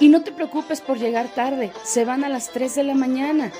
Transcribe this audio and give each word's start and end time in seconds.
Y 0.00 0.08
no 0.08 0.22
te 0.22 0.32
preocupes 0.32 0.80
por 0.80 0.98
llegar 0.98 1.34
tarde, 1.34 1.72
se 1.84 2.04
van 2.04 2.24
a 2.24 2.28
las 2.28 2.50
3 2.52 2.74
de 2.74 2.82
la 2.84 2.94
mañana. 2.94 3.50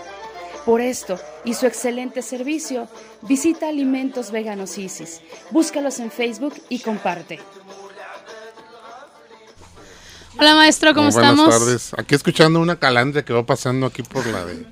Por 0.64 0.80
esto 0.80 1.18
y 1.44 1.54
su 1.54 1.66
excelente 1.66 2.22
servicio, 2.22 2.88
visita 3.22 3.68
Alimentos 3.68 4.32
Veganos 4.32 4.76
Isis. 4.78 5.20
Búscalos 5.50 6.00
en 6.00 6.10
Facebook 6.10 6.54
y 6.68 6.80
comparte. 6.80 7.38
Hola 10.38 10.54
maestro, 10.54 10.92
¿cómo 10.92 11.04
Muy 11.06 11.14
buenas 11.14 11.32
estamos? 11.32 11.58
tardes. 11.58 11.94
Aquí 11.96 12.14
escuchando 12.14 12.60
una 12.60 12.76
calandria 12.78 13.24
que 13.24 13.32
va 13.32 13.46
pasando 13.46 13.86
aquí 13.86 14.02
por 14.02 14.26
la 14.26 14.44
de, 14.44 14.66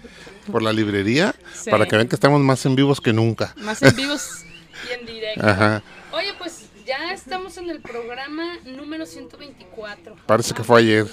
por 0.53 0.63
la 0.63 0.73
librería 0.73 1.35
Sí. 1.55 1.71
para 1.71 1.87
que 1.87 1.97
vean 1.97 2.09
que 2.09 2.17
estamos 2.17 2.41
más 2.41 2.67
en 2.67 2.75
vivos 2.77 3.01
que 3.01 3.13
nunca. 3.15 3.55
Más 3.59 3.81
en 3.81 3.97
vivos 3.97 4.43
y 4.91 5.01
en 5.01 5.07
directo. 5.07 5.47
Ajá. 5.47 5.83
Oye, 6.13 6.35
pues 6.39 6.67
ya 6.85 7.13
estamos 7.15 7.57
en 7.57 7.71
el 7.71 7.81
programa 7.81 8.59
número 8.67 9.07
124. 9.07 10.17
Parece 10.27 10.53
que 10.53 10.63
fue 10.65 10.81
ayer. 10.81 11.07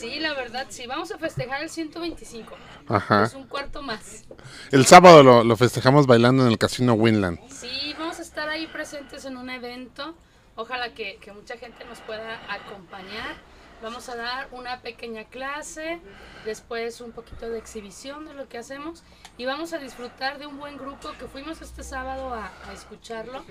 Sí, 0.00 0.18
la 0.20 0.32
verdad, 0.34 0.66
sí. 0.70 0.86
Vamos 0.86 1.10
a 1.12 1.18
festejar 1.18 1.62
el 1.62 1.70
125. 1.70 2.56
Ajá. 2.88 3.24
Es 3.24 3.34
un 3.34 3.46
cuarto 3.46 3.82
más. 3.82 4.24
El 4.72 4.86
sábado 4.86 5.22
lo, 5.22 5.44
lo 5.44 5.56
festejamos 5.56 6.06
bailando 6.06 6.44
en 6.44 6.50
el 6.50 6.58
casino 6.58 6.94
Winland. 6.94 7.38
Sí, 7.50 7.94
vamos 7.98 8.18
a 8.18 8.22
estar 8.22 8.48
ahí 8.48 8.66
presentes 8.66 9.24
en 9.24 9.36
un 9.36 9.50
evento. 9.50 10.14
Ojalá 10.56 10.92
que, 10.94 11.16
que 11.20 11.32
mucha 11.32 11.56
gente 11.56 11.84
nos 11.84 11.98
pueda 12.00 12.40
acompañar. 12.52 13.36
Vamos 13.82 14.10
a 14.10 14.14
dar 14.16 14.48
una 14.52 14.82
pequeña 14.82 15.24
clase, 15.24 16.00
después 16.44 17.00
un 17.00 17.12
poquito 17.12 17.48
de 17.48 17.56
exhibición 17.56 18.26
de 18.26 18.34
lo 18.34 18.46
que 18.46 18.58
hacemos 18.58 19.02
y 19.38 19.46
vamos 19.46 19.72
a 19.72 19.78
disfrutar 19.78 20.38
de 20.38 20.44
un 20.46 20.58
buen 20.58 20.76
grupo 20.76 21.12
que 21.18 21.24
fuimos 21.26 21.62
este 21.62 21.82
sábado 21.82 22.34
a, 22.34 22.50
a 22.68 22.72
escucharlo. 22.74 23.42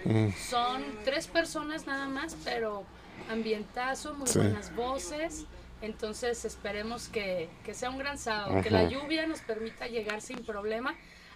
Son 0.49 0.83
tres 1.03 1.25
personas 1.25 1.87
nada 1.87 2.07
más, 2.07 2.35
pero 2.43 2.83
ambientazo, 3.31 4.13
muy 4.13 4.27
Sí. 4.27 4.37
buenas 4.37 4.75
voces. 4.75 5.45
Entonces 5.81 6.44
esperemos 6.45 7.07
que, 7.07 7.50
que 7.63 7.73
sea 7.73 7.90
un 7.90 7.97
gran 7.97 8.17
sábado, 8.17 8.62
que 8.62 8.69
la 8.69 8.84
lluvia 8.90 9.25
nos 9.28 9.40
permita 9.40 9.88
llegar 9.88 10.22
sin 10.22 10.44
problema 10.45 10.94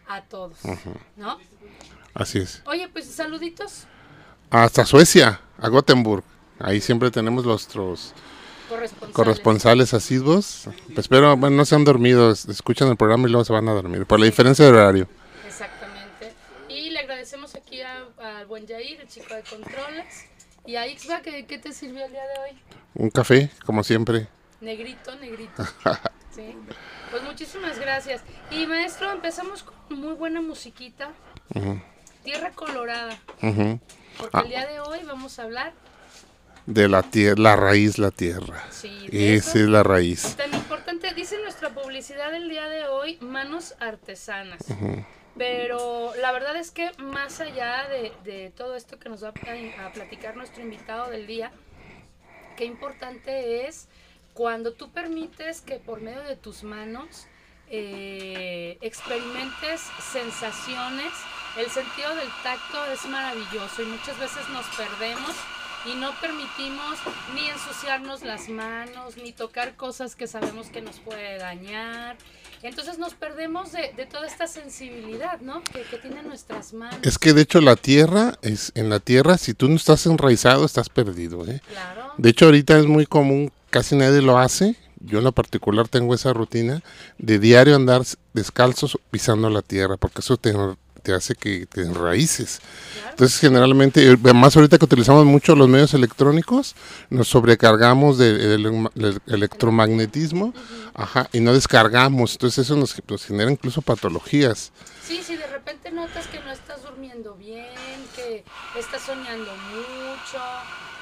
a 0.07 0.21
todos, 0.23 0.57
¿no? 1.15 1.39
Así 2.13 2.39
es. 2.39 2.61
Oye, 2.65 2.89
pues 2.89 3.05
saluditos 3.05 3.85
Hasta 4.49 4.85
Suecia, 4.85 5.39
a 5.57 5.69
Gothenburg. 5.69 6.23
Ahí 6.59 6.81
siempre 6.81 7.09
tenemos 7.09 7.45
nuestros 7.45 8.13
corresponsales. 8.69 9.15
corresponsales 9.15 9.93
asiduos. 9.93 10.63
Pues 10.87 10.99
espero, 10.99 11.35
bueno, 11.37 11.55
no 11.57 11.65
se 11.65 11.75
han 11.75 11.85
dormido, 11.85 12.29
es- 12.31 12.45
escuchan 12.45 12.89
el 12.89 12.97
programa 12.97 13.27
y 13.27 13.31
luego 13.31 13.45
se 13.45 13.53
van 13.53 13.67
a 13.69 13.73
dormir. 13.73 14.05
Por 14.05 14.19
la 14.19 14.25
diferencia 14.25 14.65
de 14.65 14.71
horario. 14.71 15.07
Exactamente. 15.47 16.33
Y 16.69 16.89
le 16.91 16.99
agradecemos 16.99 17.55
aquí 17.55 17.81
al 17.81 18.45
buen 18.47 18.67
Jair, 18.67 18.99
el 19.01 19.07
chico 19.07 19.33
de 19.33 19.41
controles. 19.43 20.25
Y 20.65 20.75
a 20.77 20.87
Ixba, 20.87 21.21
¿qué, 21.21 21.45
¿qué 21.45 21.57
te 21.57 21.73
sirvió 21.73 22.05
el 22.05 22.11
día 22.11 22.21
de 22.23 22.39
hoy? 22.51 22.57
Un 22.95 23.09
café, 23.09 23.49
como 23.65 23.83
siempre. 23.83 24.27
Negrito, 24.61 25.15
negrito. 25.15 25.63
Sí. 26.33 26.55
Pues 27.11 27.21
muchísimas 27.21 27.77
gracias. 27.77 28.23
Y 28.49 28.65
maestro, 28.65 29.11
empezamos 29.11 29.61
con 29.61 29.99
muy 29.99 30.13
buena 30.15 30.41
musiquita. 30.41 31.11
Tierra 32.23 32.49
Colorada. 32.55 33.15
Ujú. 33.43 33.79
Porque 34.17 34.37
Ah. 34.37 34.41
el 34.41 34.47
día 34.49 34.65
de 34.65 34.79
hoy 34.79 35.01
vamos 35.05 35.37
a 35.37 35.43
hablar 35.43 35.73
De 36.65 36.87
la 36.89 37.03
tierra, 37.03 37.35
la 37.39 37.55
raíz, 37.55 37.99
la 37.99 38.09
tierra. 38.09 38.63
Sí, 38.71 39.07
Esa 39.11 39.59
es 39.59 39.67
la 39.67 39.83
raíz. 39.83 40.35
Tan 40.35 40.51
importante, 40.55 41.13
dice 41.13 41.37
nuestra 41.43 41.69
publicidad 41.69 42.31
del 42.31 42.49
día 42.49 42.67
de 42.67 42.87
hoy, 42.87 43.19
manos 43.21 43.75
artesanas. 43.79 44.61
Pero 45.37 46.13
la 46.21 46.31
verdad 46.31 46.55
es 46.55 46.69
que 46.71 46.91
más 46.99 47.39
allá 47.39 47.87
de, 47.87 48.11
de 48.23 48.51
todo 48.51 48.75
esto 48.75 48.99
que 48.99 49.09
nos 49.09 49.23
va 49.23 49.29
a, 49.29 49.91
platicar 49.91 50.35
nuestro 50.35 50.61
invitado 50.61 51.09
del 51.09 51.25
día, 51.25 51.51
qué 52.55 52.65
importante 52.65 53.67
es 53.67 53.87
cuando 54.33 54.73
tú 54.73 54.91
permites 54.91 55.61
que 55.61 55.75
por 55.75 56.01
medio 56.01 56.21
de 56.21 56.35
tus 56.35 56.63
manos 56.63 57.27
eh, 57.69 58.77
experimentes 58.81 59.81
sensaciones. 60.11 61.11
El 61.57 61.69
sentido 61.69 62.15
del 62.15 62.29
tacto 62.41 62.85
es 62.91 63.05
maravilloso 63.05 63.81
y 63.81 63.85
muchas 63.85 64.19
veces 64.19 64.47
nos 64.49 64.65
perdemos 64.75 65.35
y 65.85 65.95
no 65.95 66.11
permitimos 66.19 66.99
ni 67.35 67.47
ensuciarnos 67.47 68.21
las 68.21 68.49
manos, 68.49 69.17
ni 69.17 69.33
tocar 69.33 69.75
cosas 69.75 70.15
que 70.15 70.27
sabemos 70.27 70.67
que 70.67 70.81
nos 70.81 70.99
puede 70.99 71.37
dañar. 71.37 72.17
Entonces 72.63 72.97
nos 72.97 73.13
perdemos 73.13 73.71
de, 73.71 73.93
de 73.95 74.05
toda 74.05 74.25
esta 74.25 74.47
sensibilidad, 74.47 75.41
¿no? 75.41 75.61
Que, 75.63 75.81
que 75.83 75.97
tienen 75.97 76.27
nuestras 76.27 76.73
manos. 76.73 76.97
Es 77.03 77.17
que 77.17 77.33
de 77.33 77.41
hecho 77.41 77.61
la 77.61 77.75
tierra, 77.75 78.37
es 78.41 78.71
en 78.75 78.89
la 78.89 78.99
tierra, 78.99 79.37
si 79.37 79.53
tú 79.53 79.67
no 79.69 79.75
estás 79.75 80.05
enraizado, 80.05 80.65
estás 80.65 80.89
perdido. 80.89 81.45
¿eh? 81.45 81.61
Claro. 81.67 82.13
De 82.17 82.29
hecho 82.29 82.45
ahorita 82.45 82.77
es 82.77 82.85
muy 82.85 83.05
común, 83.05 83.51
casi 83.69 83.95
nadie 83.95 84.21
lo 84.21 84.37
hace. 84.37 84.75
Yo 85.01 85.17
en 85.17 85.25
lo 85.25 85.33
particular 85.33 85.89
tengo 85.89 86.15
esa 86.15 86.31
rutina 86.31 86.81
de 87.17 87.37
diario 87.37 87.75
andar 87.75 88.03
descalzos 88.33 88.97
pisando 89.11 89.49
la 89.49 89.61
tierra, 89.61 89.97
porque 89.97 90.21
eso 90.21 90.37
te, 90.37 90.53
te 91.03 91.13
hace 91.13 91.35
que 91.35 91.65
te 91.67 91.81
enraíces. 91.81 92.61
Entonces, 93.09 93.39
generalmente, 93.39 94.11
eh, 94.11 94.17
más 94.33 94.55
ahorita 94.55 94.77
que 94.77 94.85
utilizamos 94.85 95.25
mucho 95.25 95.55
los 95.55 95.67
medios 95.67 95.93
electrónicos, 95.93 96.75
nos 97.09 97.27
sobrecargamos 97.27 98.17
del 98.17 98.63
del 98.95 99.21
electromagnetismo 99.27 100.53
ajá, 100.93 101.29
y 101.31 101.39
no 101.41 101.53
descargamos. 101.53 102.33
Entonces, 102.33 102.65
eso 102.65 102.75
nos, 102.75 102.95
nos 103.07 103.25
genera 103.25 103.51
incluso 103.51 103.81
patologías. 103.81 104.71
Sí, 105.05 105.21
si 105.21 105.35
de 105.35 105.47
repente 105.47 105.91
notas 105.91 106.27
que 106.27 106.39
no 106.39 106.51
estás 106.51 106.81
durmiendo 106.83 107.35
bien, 107.35 107.75
que 108.15 108.43
estás 108.79 109.01
soñando 109.01 109.51
mucho, 109.73 110.39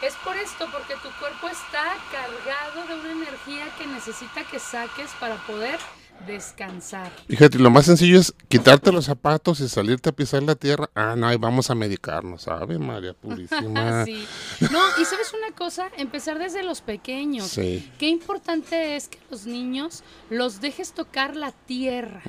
es 0.01 0.15
por 0.23 0.35
esto, 0.35 0.67
porque 0.71 0.95
tu 0.95 1.09
cuerpo 1.19 1.47
está 1.47 1.95
cargado 2.11 2.87
de 2.87 2.99
una 2.99 3.11
energía 3.11 3.65
que 3.77 3.85
necesita 3.85 4.43
que 4.49 4.57
saques 4.57 5.11
para 5.19 5.35
poder 5.45 5.79
descansar. 6.27 7.11
Fíjate, 7.27 7.57
lo 7.59 7.69
más 7.69 7.85
sencillo 7.85 8.19
es 8.19 8.33
quitarte 8.47 8.91
los 8.91 9.05
zapatos 9.05 9.59
y 9.59 9.69
salirte 9.69 10.09
a 10.09 10.11
pisar 10.11 10.43
la 10.43 10.55
tierra. 10.55 10.89
Ah, 10.95 11.15
no, 11.17 11.31
y 11.31 11.37
vamos 11.37 11.69
a 11.69 11.75
medicarnos, 11.75 12.43
¿sabe, 12.43 12.77
María 12.77 13.13
Purísima? 13.21 14.05
sí. 14.05 14.25
No, 14.71 14.79
y 14.99 15.05
sabes 15.05 15.33
una 15.33 15.55
cosa, 15.55 15.89
empezar 15.97 16.39
desde 16.39 16.63
los 16.63 16.81
pequeños. 16.81 17.47
Sí. 17.47 17.89
Qué 17.97 18.07
importante 18.07 18.95
es 18.95 19.07
que 19.07 19.19
los 19.29 19.45
niños 19.45 20.03
los 20.29 20.61
dejes 20.61 20.93
tocar 20.93 21.35
la 21.35 21.51
tierra, 21.51 22.21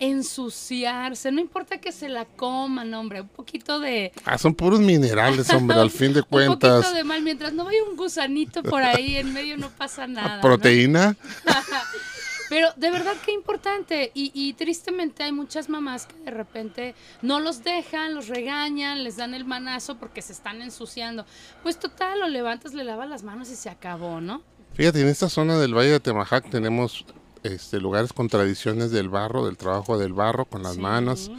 ensuciarse, 0.00 1.32
no 1.32 1.40
importa 1.40 1.78
que 1.78 1.92
se 1.92 2.08
la 2.08 2.24
coman, 2.24 2.92
hombre, 2.94 3.20
un 3.20 3.28
poquito 3.28 3.80
de... 3.80 4.12
Ah, 4.24 4.38
son 4.38 4.54
puros 4.54 4.80
minerales, 4.80 5.50
hombre, 5.50 5.78
al 5.78 5.90
fin 5.90 6.12
de 6.12 6.20
Un 6.28 6.28
poquito 6.28 6.58
cuentas. 6.58 6.94
de 6.94 7.04
mal, 7.04 7.22
mientras 7.22 7.52
no 7.52 7.64
vaya 7.64 7.78
un 7.88 7.96
gusanito 7.96 8.62
por 8.62 8.82
ahí 8.82 9.16
en 9.16 9.32
medio 9.32 9.56
no 9.56 9.70
pasa 9.70 10.06
nada. 10.06 10.40
¿no? 10.42 10.58
Pero 12.48 12.68
de 12.76 12.90
verdad 12.90 13.12
qué 13.24 13.32
importante. 13.32 14.10
Y, 14.14 14.30
y 14.34 14.54
tristemente 14.54 15.22
hay 15.22 15.32
muchas 15.32 15.68
mamás 15.68 16.06
que 16.06 16.16
de 16.24 16.30
repente 16.30 16.94
no 17.22 17.40
los 17.40 17.62
dejan, 17.62 18.14
los 18.14 18.28
regañan, 18.28 19.04
les 19.04 19.16
dan 19.16 19.34
el 19.34 19.44
manazo 19.44 19.96
porque 19.96 20.22
se 20.22 20.32
están 20.32 20.62
ensuciando. 20.62 21.26
Pues 21.62 21.78
total, 21.78 22.20
lo 22.20 22.28
levantas, 22.28 22.74
le 22.74 22.84
lavas 22.84 23.08
las 23.08 23.22
manos 23.22 23.50
y 23.50 23.56
se 23.56 23.68
acabó, 23.68 24.20
¿no? 24.20 24.42
Fíjate, 24.74 25.00
en 25.00 25.08
esta 25.08 25.28
zona 25.28 25.58
del 25.58 25.74
Valle 25.76 25.90
de 25.90 26.00
Temajac 26.00 26.48
tenemos 26.50 27.04
este, 27.42 27.80
lugares 27.80 28.12
con 28.12 28.28
tradiciones 28.28 28.90
del 28.90 29.08
barro, 29.08 29.44
del 29.46 29.56
trabajo 29.56 29.98
del 29.98 30.12
barro 30.12 30.44
con 30.44 30.62
las 30.62 30.74
Sí. 30.74 30.80
manos, 30.80 31.30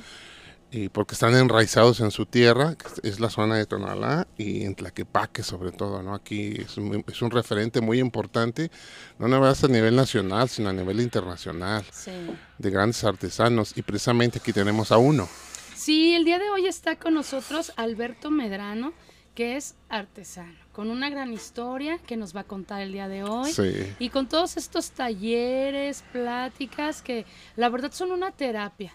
y 0.71 0.89
porque 0.89 1.13
están 1.13 1.35
enraizados 1.35 1.99
en 1.99 2.11
su 2.11 2.25
tierra, 2.25 2.75
que 2.75 3.07
es 3.07 3.19
la 3.19 3.29
zona 3.29 3.55
de 3.55 3.65
Tonalá 3.65 4.27
y 4.37 4.63
en 4.65 4.75
Tlaquepaque 4.75 5.41
sobre 5.41 5.71
todo, 5.71 6.03
¿no? 6.03 6.13
Aquí 6.13 6.57
es 6.61 6.77
un, 6.77 7.03
es 7.07 7.21
un 7.21 7.31
referente 7.31 7.81
muy 7.81 7.99
importante, 7.99 8.69
no 9.17 9.27
nada 9.27 9.41
más 9.41 9.63
a 9.63 9.67
nivel 9.67 9.95
nacional, 9.95 10.47
sino 10.47 10.69
a 10.69 10.73
nivel 10.73 11.01
internacional, 11.01 11.83
Sí. 11.91 12.11
de 12.57 12.69
grandes 12.69 13.03
artesanos, 13.03 13.75
y 13.75 13.81
precisamente 13.81 14.37
aquí 14.39 14.53
tenemos 14.53 14.91
a 14.91 14.97
uno. 14.97 15.27
Sí, 15.75 16.13
el 16.13 16.23
día 16.25 16.37
de 16.39 16.49
hoy 16.49 16.67
está 16.67 16.97
con 16.97 17.13
nosotros 17.15 17.71
Alberto 17.75 18.29
Medrano, 18.29 18.93
que 19.33 19.55
es 19.55 19.75
artesano, 19.87 20.53
con 20.73 20.89
una 20.89 21.09
gran 21.09 21.31
historia 21.31 21.97
que 21.99 22.17
nos 22.17 22.35
va 22.35 22.41
a 22.41 22.43
contar 22.43 22.81
el 22.81 22.91
día 22.91 23.07
de 23.07 23.23
hoy. 23.23 23.51
Sí. 23.53 23.71
Y 23.97 24.09
con 24.09 24.27
todos 24.27 24.57
estos 24.57 24.91
talleres, 24.91 26.03
pláticas, 26.11 27.01
que 27.01 27.25
la 27.55 27.69
verdad 27.69 27.91
son 27.93 28.11
una 28.11 28.31
terapia. 28.31 28.93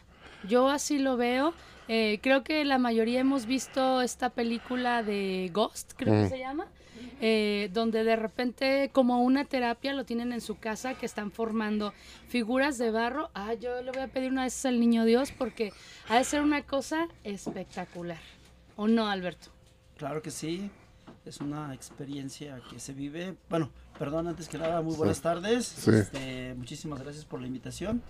Yo 0.48 0.68
así 0.68 0.98
lo 0.98 1.16
veo. 1.16 1.54
Eh, 1.88 2.18
creo 2.22 2.42
que 2.44 2.64
la 2.64 2.78
mayoría 2.78 3.20
hemos 3.20 3.44
visto 3.46 4.00
esta 4.00 4.30
película 4.30 5.02
de 5.02 5.50
Ghost, 5.52 5.92
creo 5.96 6.14
que 6.14 6.26
Mm. 6.26 6.28
se 6.30 6.38
llama, 6.38 6.66
eh, 7.20 7.68
donde 7.74 8.04
de 8.04 8.16
repente 8.16 8.88
como 8.92 9.22
una 9.22 9.44
terapia 9.44 9.92
lo 9.92 10.04
tienen 10.04 10.32
en 10.32 10.40
su 10.40 10.56
casa, 10.58 10.94
que 10.94 11.04
están 11.04 11.30
formando 11.30 11.92
figuras 12.28 12.78
de 12.78 12.90
barro. 12.90 13.30
Ah, 13.34 13.52
yo 13.52 13.82
le 13.82 13.90
voy 13.92 14.00
a 14.02 14.08
pedir 14.08 14.30
una 14.32 14.44
vez 14.44 14.64
al 14.64 14.80
niño 14.80 15.04
Dios 15.04 15.30
porque 15.30 15.72
ha 16.08 16.16
de 16.16 16.24
ser 16.24 16.40
una 16.40 16.62
cosa 16.62 17.06
espectacular. 17.22 18.18
¿O 18.76 18.88
no, 18.88 19.06
Alberto? 19.08 19.50
Claro 19.98 20.22
que 20.22 20.30
sí, 20.30 20.70
es 21.26 21.40
una 21.40 21.72
experiencia 21.74 22.60
que 22.70 22.78
se 22.78 22.92
vive. 22.92 23.36
Bueno, 23.48 23.70
perdón, 23.98 24.28
antes 24.28 24.48
que 24.48 24.58
nada, 24.58 24.82
muy 24.82 24.94
buenas 24.94 25.20
tardes. 25.20 25.66
Sí. 25.66 25.90
Este, 25.90 26.54
muchísimas 26.54 27.02
gracias 27.02 27.24
por 27.24 27.40
la 27.40 27.46
invitación. 27.46 28.02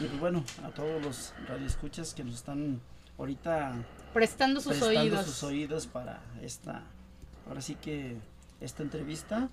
Y 0.00 0.04
pues 0.04 0.20
bueno, 0.20 0.44
a 0.62 0.68
todos 0.70 1.02
los 1.02 1.32
radioescuchas 1.48 2.14
que 2.14 2.24
nos 2.24 2.34
están 2.34 2.80
ahorita 3.18 3.74
Prestando 4.12 4.60
sus 4.60 4.72
prestando 4.72 5.00
oídos. 5.00 5.24
sus 5.26 5.42
oídos 5.44 5.86
para 5.86 6.20
esta, 6.42 6.82
ahora 7.46 7.60
sí 7.60 7.76
que 7.76 8.16
esta 8.60 8.82
entrevista. 8.82 9.48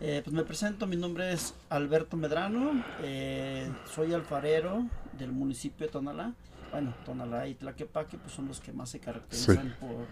Eh, 0.00 0.22
pues 0.24 0.34
me 0.34 0.44
presento, 0.44 0.86
mi 0.86 0.96
nombre 0.96 1.32
es 1.32 1.54
Alberto 1.68 2.16
Medrano, 2.16 2.84
eh, 3.02 3.70
soy 3.92 4.12
alfarero 4.14 4.86
del 5.18 5.32
municipio 5.32 5.86
de 5.86 5.92
Tonalá. 5.92 6.32
Bueno, 6.70 6.94
Tonalá 7.04 7.46
y 7.48 7.54
Tlaquepaque 7.54 8.16
pues 8.18 8.32
son 8.32 8.46
los 8.48 8.60
que 8.60 8.72
más 8.72 8.90
se 8.90 9.00
caracterizan 9.00 9.76
por, 9.80 10.06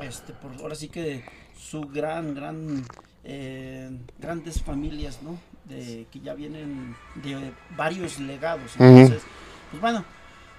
este, 0.00 0.32
por 0.32 0.52
ahora 0.60 0.74
sí 0.74 0.88
que 0.88 1.24
su 1.58 1.82
gran, 1.82 2.34
gran, 2.34 2.84
eh, 3.24 3.90
grandes 4.18 4.62
familias, 4.62 5.20
¿no? 5.22 5.38
De, 5.64 6.06
que 6.10 6.20
ya 6.20 6.34
vienen 6.34 6.94
de 7.16 7.52
varios 7.76 8.18
legados. 8.18 8.72
Entonces, 8.78 9.22
pues 9.70 9.80
bueno, 9.82 10.04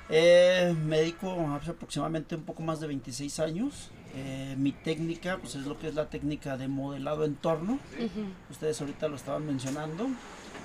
eh, 0.10 0.76
me 0.86 0.98
dedico 0.98 1.32
hace 1.56 1.72
aproximadamente 1.72 2.36
un 2.36 2.44
poco 2.44 2.62
más 2.64 2.80
de 2.80 2.88
26 2.88 3.40
años. 3.40 3.92
Eh, 4.16 4.56
mi 4.58 4.72
técnica, 4.72 5.38
pues 5.38 5.56
es 5.56 5.66
lo 5.66 5.78
que 5.78 5.88
es 5.88 5.96
la 5.96 6.10
técnica 6.10 6.58
de 6.58 6.68
modelado 6.68 7.26
en 7.26 7.36
torno. 7.36 7.74
Ujú. 7.74 8.26
Ustedes 8.50 8.82
ahorita 8.82 9.08
lo 9.08 9.16
estaban 9.16 9.46
mencionando. 9.46 10.08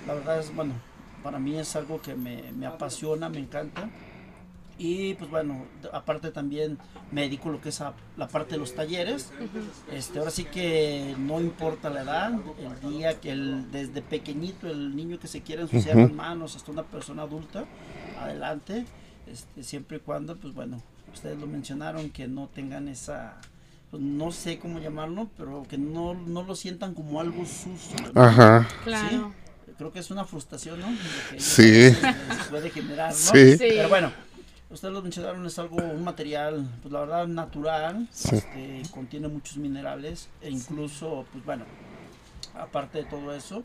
La 0.07 0.15
verdad 0.15 0.41
es, 0.41 0.55
bueno, 0.55 0.75
para 1.23 1.39
mí 1.39 1.57
es 1.59 1.77
algo 1.77 2.01
que 2.01 2.15
me, 2.15 2.53
me 2.53 2.67
apasiona, 2.67 3.29
me 3.29 3.39
encanta. 3.39 3.89
Y 4.77 5.15
pues 5.15 5.31
bueno, 5.31 5.67
aparte 5.93 6.31
también 6.31 6.79
me 7.13 7.23
dedico 7.23 7.49
a 7.49 7.53
lo 7.53 7.61
que 7.61 7.69
es 7.69 7.81
a 7.81 7.93
la 8.17 8.27
parte 8.29 8.53
de 8.53 8.59
los 8.59 8.75
talleres. 8.75 9.31
Este, 9.93 10.19
ahora 10.19 10.31
sí 10.33 10.45
que 10.45 11.15
no 11.19 11.41
importa 11.41 11.91
la 11.91 12.03
edad, 12.03 12.33
el 12.83 12.91
día 12.91 13.21
que 13.21 13.31
el, 13.31 13.71
desde 13.71 14.03
pequeñito 14.03 14.69
el 14.69 14.97
niño 14.97 15.19
que 15.21 15.29
se 15.29 15.43
quiera 15.43 15.63
ensuciar 15.63 15.97
las 15.97 16.13
manos 16.13 16.57
hasta 16.57 16.73
una 16.73 16.83
persona 16.83 17.23
adulta, 17.23 17.65
adelante, 18.21 18.85
este, 19.31 19.63
siempre 19.63 19.99
y 19.99 20.01
cuando, 20.01 20.37
pues 20.37 20.53
bueno, 20.55 20.83
ustedes 21.13 21.39
lo 21.39 21.47
mencionaron, 21.47 22.11
que 22.11 22.27
no 22.27 22.49
tengan 22.53 22.89
esa, 22.89 23.37
pues 23.93 24.03
no 24.03 24.33
sé 24.33 24.59
cómo 24.59 24.81
llamarlo, 24.81 25.31
pero 25.37 25.65
que 25.69 25.79
no, 25.79 26.15
no 26.15 26.43
lo 26.43 26.57
sientan 26.57 26.95
como 26.95 27.21
algo 27.21 27.45
sucio. 27.47 27.97
¿no? 28.13 28.21
Ajá. 28.21 28.67
Claro. 28.83 29.33
Creo 29.79 29.93
que 29.93 29.99
es 29.99 30.11
una 30.13 30.25
frustración, 30.25 30.81
¿no? 30.81 30.87
Que 31.31 31.41
Sí. 31.41 31.97
puede 32.51 32.71
generar, 32.71 33.11
¿no? 33.11 33.17
Sí. 33.17 33.53
Sí. 33.53 33.57
Pero 33.59 33.89
bueno, 33.89 34.13
ustedes 34.75 34.93
lo 34.95 35.03
mencionaron, 35.03 35.45
es 35.47 35.59
algo, 35.59 35.77
un 35.77 36.05
material, 36.05 36.69
pues 36.83 36.93
la 36.93 37.01
verdad, 37.01 37.27
natural, 37.27 38.09
Sí. 38.11 38.37
este, 38.37 38.83
contiene 38.93 39.29
muchos 39.29 39.57
minerales 39.57 40.29
e 40.43 40.51
incluso, 40.51 41.25
pues 41.33 41.45
bueno, 41.45 41.65
aparte 42.55 42.99
de 42.99 43.05
todo 43.05 43.35
eso, 43.35 43.63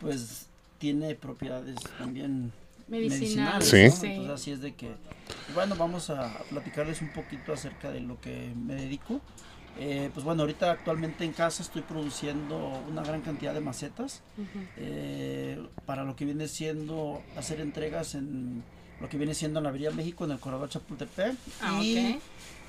pues 0.00 0.46
tiene 0.78 1.14
propiedades 1.14 1.76
también 1.98 2.52
Medicinal. 2.88 3.58
medicinales, 3.60 3.68
Sí. 3.68 3.84
¿no? 3.84 3.90
Sí. 3.90 4.06
Entonces 4.06 4.34
así 4.34 4.50
es 4.52 4.60
de 4.60 4.74
que, 4.74 4.92
bueno, 5.54 5.74
vamos 5.76 6.10
a 6.10 6.32
platicarles 6.50 7.00
un 7.02 7.12
poquito 7.12 7.52
acerca 7.52 7.90
de 7.90 8.00
lo 8.00 8.20
que 8.20 8.52
me 8.54 8.74
dedico. 8.74 9.20
Eh, 9.76 10.08
pues 10.14 10.24
bueno, 10.24 10.42
ahorita 10.42 10.70
actualmente 10.70 11.24
en 11.24 11.32
casa 11.32 11.62
estoy 11.64 11.82
produciendo 11.82 12.80
una 12.88 13.02
gran 13.02 13.22
cantidad 13.22 13.52
de 13.52 13.60
macetas 13.60 14.22
eh, 14.76 15.60
para 15.84 16.04
lo 16.04 16.14
que 16.14 16.24
viene 16.24 16.46
siendo 16.46 17.20
hacer 17.36 17.60
entregas 17.60 18.14
en 18.14 18.62
lo 19.04 19.10
que 19.10 19.18
viene 19.18 19.34
siendo 19.34 19.60
en 19.60 19.64
la 19.64 19.68
Avenida 19.68 19.90
México 19.90 20.24
en 20.24 20.30
el 20.30 20.38
corredor 20.38 20.68
Chapultepec 20.70 21.34
Ah, 21.60 21.78
y 21.82 22.14
ok. 22.16 22.22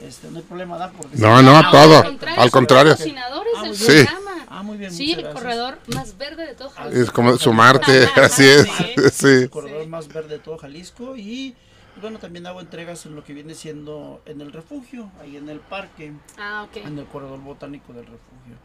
este 0.03 0.29
no 0.29 0.37
hay 0.39 0.43
problema 0.43 0.77
¿da? 0.77 0.91
porque 0.91 1.15
No, 1.17 1.41
no, 1.41 1.55
Ah, 1.57 1.69
todo. 1.71 2.03
Al 2.37 2.51
contrario, 2.51 2.91
patrocinadores 2.91 3.53
Ah, 3.57 3.61
del 3.61 3.69
muy 3.71 3.77
bien. 3.87 4.05
programa. 4.05 4.45
ah 4.49 4.63
muy 4.63 4.77
bien 4.77 4.91
Sí, 4.93 5.11
el 5.13 5.21
gracias. 5.21 5.33
corredor 5.33 5.79
más 5.95 6.17
verde 6.17 6.45
de 6.47 6.55
todo 6.55 6.69
Jalisco. 6.71 7.01
Es 7.03 7.11
como 7.11 7.37
sumarte, 7.37 8.09
así 8.17 8.43
es. 8.43 8.67
Sí. 9.13 9.27
el 9.43 9.49
corredor 9.49 9.83
Sí. 9.83 9.89
más 9.89 10.07
verde 10.09 10.27
de 10.29 10.39
todo 10.39 10.57
Jalisco 10.57 11.15
y 11.15 11.55
bueno 12.01 12.19
también 12.19 12.45
hago 12.47 12.59
entregas 12.59 13.05
en 13.05 13.15
lo 13.15 13.23
que 13.23 13.33
viene 13.33 13.55
siendo 13.55 14.21
en 14.25 14.41
el 14.41 14.51
refugio 14.51 15.09
ahí 15.21 15.37
en 15.37 15.47
el 15.47 15.61
parque 15.61 16.11
Ah, 16.37 16.65
ok. 16.67 16.85
en 16.85 16.99
el 16.99 17.05
corredor 17.05 17.39
botánico 17.39 17.93
del 17.93 18.03
refugio. 18.05 18.55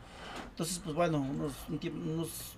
Entonces, 0.51 0.81
pues 0.83 0.97
bueno, 0.97 1.19
unos, 1.19 1.53
unos- 1.69 2.57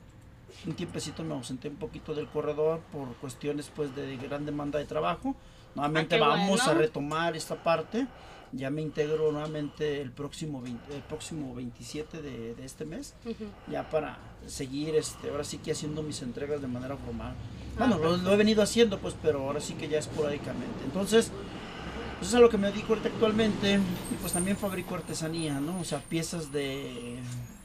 un 0.66 0.74
tiempecito 0.74 1.22
me 1.24 1.34
ausenté 1.34 1.68
un 1.68 1.76
poquito 1.76 2.14
del 2.14 2.28
corredor 2.28 2.80
por 2.92 3.14
cuestiones 3.16 3.70
pues 3.74 3.94
de 3.96 4.16
gran 4.16 4.46
demanda 4.46 4.78
de 4.78 4.84
trabajo. 4.84 5.34
Nuevamente 5.74 6.16
Ah, 6.16 6.20
vamos 6.28 6.64
bueno. 6.64 6.70
a 6.70 6.74
retomar 6.74 7.36
esta 7.36 7.56
parte. 7.62 8.06
Ya 8.54 8.68
me 8.68 8.82
integro 8.82 9.32
nuevamente 9.32 10.02
el 10.02 10.10
próximo 10.12 10.60
20 10.60 10.94
el 10.94 11.00
próximo 11.02 11.54
27 11.54 12.20
de, 12.20 12.54
de 12.54 12.64
este 12.66 12.84
mes, 12.84 13.14
Ujú. 13.24 13.44
ya 13.70 13.88
para 13.88 14.18
seguir 14.46 14.94
este 14.94 15.30
ahora 15.30 15.42
sí 15.42 15.56
que 15.56 15.72
haciendo 15.72 16.02
mis 16.02 16.20
entregas 16.20 16.60
de 16.60 16.66
manera 16.66 16.96
formal. 16.98 17.32
Ah, 17.78 17.86
Bueno, 17.86 17.96
lo, 17.98 18.16
lo 18.18 18.32
he 18.32 18.36
venido 18.36 18.62
haciendo 18.62 18.98
pues, 18.98 19.16
pero 19.22 19.40
ahora 19.46 19.58
sí 19.60 19.72
que 19.72 19.88
ya 19.88 19.98
esporádicamente. 19.98 20.84
Entonces, 20.84 21.32
pues 22.18 22.28
es 22.28 22.34
a 22.34 22.40
lo 22.40 22.50
que 22.50 22.58
me 22.58 22.66
dedico 22.70 22.88
ahorita 22.90 23.08
actualmente 23.08 23.76
y 23.76 24.14
pues 24.20 24.34
también 24.34 24.58
fabrico 24.58 24.94
artesanía, 24.96 25.58
¿no? 25.58 25.80
O 25.80 25.84
sea, 25.84 26.00
piezas 26.00 26.52
de, 26.52 27.16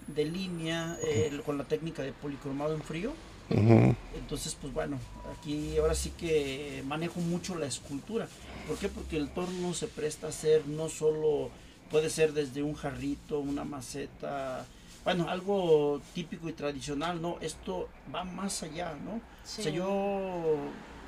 de 0.07 0.25
línea 0.25 0.97
eh, 1.03 1.41
con 1.45 1.57
la 1.57 1.63
técnica 1.65 2.01
de 2.03 2.13
policromado 2.13 2.73
en 2.73 2.81
frío. 2.81 3.13
Ujú. 3.49 3.95
Entonces, 4.17 4.57
pues 4.59 4.73
bueno, 4.73 4.99
aquí 5.37 5.77
ahora 5.77 5.95
sí 5.95 6.11
que 6.17 6.83
manejo 6.85 7.19
mucho 7.19 7.55
la 7.55 7.65
escultura. 7.65 8.27
¿Por 8.67 8.77
qué? 8.77 8.89
Porque 8.89 9.17
el 9.17 9.29
torno 9.29 9.73
se 9.73 9.87
presta 9.87 10.27
a 10.27 10.31
ser 10.31 10.67
no 10.67 10.89
solo, 10.89 11.49
puede 11.89 12.09
ser 12.09 12.33
desde 12.33 12.63
un 12.63 12.73
jarrito, 12.73 13.39
una 13.39 13.63
maceta, 13.63 14.65
bueno, 15.05 15.29
algo 15.29 16.01
típico 16.13 16.49
y 16.49 16.53
tradicional, 16.53 17.21
¿no? 17.21 17.37
Esto 17.39 17.87
va 18.13 18.25
más 18.25 18.63
allá, 18.63 18.93
¿no? 19.05 19.11
O 19.15 19.21
sea, 19.45 19.71
yo 19.71 20.57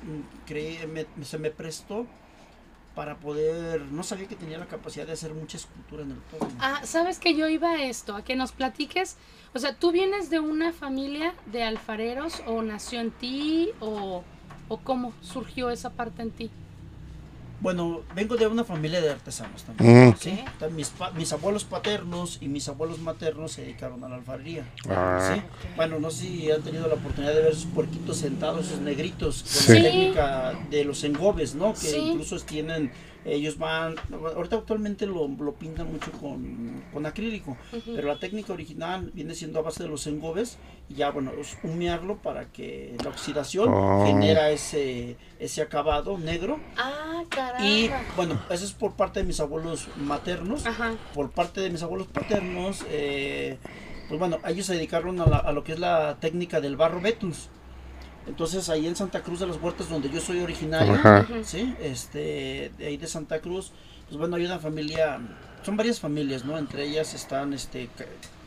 mm, 0.02 0.46
creí, 0.46 0.78
me- 0.86 1.24
se 1.24 1.36
me 1.38 1.50
prestó 1.50 2.06
para 2.94 3.16
poder, 3.16 3.82
no 3.92 4.02
sabía 4.02 4.26
que 4.26 4.36
tenía 4.36 4.58
la 4.58 4.66
capacidad 4.66 5.06
de 5.06 5.12
hacer 5.12 5.32
mucha 5.32 5.56
escultura 5.56 6.02
en 6.02 6.12
el 6.12 6.20
torno. 6.22 6.48
Ah, 6.58 6.80
sabes 6.84 7.18
que 7.18 7.34
yo 7.34 7.48
iba 7.48 7.70
a 7.70 7.82
esto, 7.84 8.16
a 8.16 8.22
que 8.22 8.36
nos 8.36 8.52
platiques. 8.52 9.16
O 9.54 9.58
sea, 9.58 9.74
¿tú 9.74 9.92
vienes 9.92 10.30
de 10.30 10.40
una 10.40 10.72
familia 10.72 11.34
de 11.46 11.62
alfareros 11.62 12.42
o 12.46 12.62
nació 12.62 13.00
en 13.00 13.10
ti 13.10 13.70
o, 13.80 14.24
o 14.68 14.76
cómo 14.78 15.12
surgió 15.22 15.70
esa 15.70 15.90
parte 15.90 16.22
en 16.22 16.30
ti? 16.30 16.50
Bueno, 17.60 18.00
vengo 18.14 18.36
de 18.36 18.46
una 18.46 18.64
familia 18.64 19.00
de 19.02 19.10
artesanos 19.10 19.64
también. 19.64 20.08
Mm. 20.10 20.16
¿sí? 20.18 20.38
Ta- 20.58 20.68
Mis, 20.68 20.88
pa- 20.88 21.10
mis 21.10 21.30
abuelos 21.32 21.64
paternos 21.64 22.38
y 22.40 22.48
mis 22.48 22.66
abuelos 22.68 22.98
maternos 23.00 23.52
se 23.52 23.62
dedicaron 23.62 24.02
a 24.02 24.08
la 24.08 24.16
alfarería. 24.16 24.64
Ah. 24.88 25.34
¿sí? 25.34 25.42
Bueno, 25.76 25.98
no 26.00 26.10
sé 26.10 26.22
si 26.26 26.50
han 26.50 26.62
tenido 26.62 26.88
la 26.88 26.94
oportunidad 26.94 27.34
de 27.34 27.42
ver 27.42 27.52
esos 27.52 27.66
puerquitos 27.66 28.16
sentados, 28.16 28.66
esos 28.68 28.80
negritos, 28.80 29.42
con 29.42 29.52
Sí. 29.52 29.72
la 29.74 29.82
técnica 29.90 30.52
de 30.70 30.84
los 30.84 31.04
engobes, 31.04 31.54
¿no? 31.54 31.72
Que 31.74 31.78
Sí. 31.88 31.96
incluso 31.98 32.38
tienen, 32.40 32.92
ellos 33.24 33.58
van, 33.58 33.96
ahorita 34.34 34.56
actualmente 34.56 35.06
lo, 35.06 35.28
lo 35.28 35.52
pintan 35.54 35.92
mucho 35.92 36.10
con, 36.12 36.82
con 36.92 37.04
acrílico, 37.06 37.56
pero 37.94 38.08
la 38.08 38.18
técnica 38.18 38.52
original 38.52 39.10
viene 39.14 39.34
siendo 39.34 39.58
a 39.58 39.62
base 39.62 39.82
de 39.82 39.88
los 39.90 40.06
engobes 40.06 40.56
y 40.88 40.94
ya, 40.94 41.10
bueno, 41.10 41.30
es 41.38 41.56
humearlo 41.62 42.16
para 42.18 42.46
que 42.46 42.96
la 43.04 43.10
oxidación 43.10 43.68
Oh. 43.72 44.04
genera 44.06 44.50
ese, 44.50 45.16
ese 45.38 45.60
acabado 45.62 46.16
negro 46.18 46.58
Ah, 46.76 47.22
caramba. 47.28 47.64
y 47.66 47.90
bueno, 48.16 48.40
eso 48.50 48.64
es 48.64 48.72
por 48.72 48.94
parte 48.94 49.20
de 49.20 49.26
mis 49.26 49.38
abuelos 49.40 49.88
maternos. 49.96 50.66
Ajá. 50.66 50.94
Por 51.14 51.30
parte 51.30 51.60
de 51.60 51.70
mis 51.70 51.82
abuelos 51.82 52.06
paternos, 52.08 52.84
eh, 52.88 53.58
pues 54.08 54.18
bueno, 54.18 54.38
ellos 54.46 54.66
se 54.66 54.74
dedicaron 54.74 55.20
a, 55.20 55.26
la- 55.26 55.36
a 55.38 55.52
lo 55.52 55.62
que 55.62 55.72
es 55.72 55.78
la 55.78 56.16
técnica 56.20 56.60
del 56.60 56.76
barro 56.76 57.00
Betus. 57.00 57.48
Entonces 58.26 58.68
ahí 58.68 58.86
en 58.86 58.96
Santa 58.96 59.22
Cruz 59.22 59.40
de 59.40 59.46
las 59.46 59.56
Huertas, 59.60 59.88
donde 59.88 60.10
yo 60.10 60.20
soy 60.20 60.40
originario, 60.40 60.94
Ajá. 60.94 61.26
¿sí? 61.42 61.74
este, 61.80 62.70
de 62.78 62.86
ahí 62.86 62.96
de 62.96 63.06
Santa 63.06 63.40
Cruz, 63.40 63.72
pues 64.08 64.18
bueno, 64.18 64.36
hay 64.36 64.44
una 64.44 64.58
familia, 64.58 65.18
son 65.64 65.76
varias 65.76 66.00
familias, 66.00 66.44
¿no? 66.44 66.58
Entre 66.58 66.84
ellas 66.84 67.14
están 67.14 67.52
este 67.54 67.88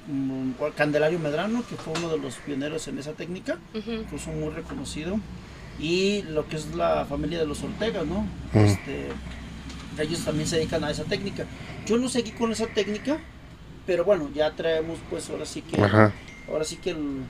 mm, 0.08 0.51
Candelario 0.75 1.20
Medrano, 1.20 1.63
que 1.68 1.75
fue 1.75 1.94
uno 1.98 2.10
de 2.10 2.18
los 2.20 2.36
pioneros 2.36 2.88
en 2.88 3.00
esa 3.00 3.13
técnica, 3.13 3.58
incluso 3.74 4.30
muy 4.32 4.50
reconocido, 4.53 5.20
y 5.80 6.22
lo 6.24 6.48
que 6.48 6.56
es 6.58 6.75
la 6.75 7.06
familia 7.06 7.39
de 7.39 7.48
los 7.48 7.63
Ortega, 7.63 8.03
¿no? 8.03 8.27
Este, 8.53 9.08
ellos 10.00 10.24
también 10.24 10.48
se 10.48 10.58
dedican 10.58 10.84
a 10.84 10.92
esa 10.92 11.03
técnica. 11.03 11.46
Yo 11.86 11.98
no 11.98 12.10
seguí 12.10 12.32
con 12.32 12.51
esa 12.51 12.68
técnica, 12.68 13.18
pero 13.86 14.06
bueno, 14.06 14.30
ya 14.34 14.51
traemos 14.51 15.00
pues 15.10 15.30
ahora 15.30 15.46
sí 15.46 15.62
que, 15.62 15.82
Ajá. 15.82 16.13
ahora 16.48 16.63
sí 16.63 16.77
que 16.77 16.92
el- 16.92 17.24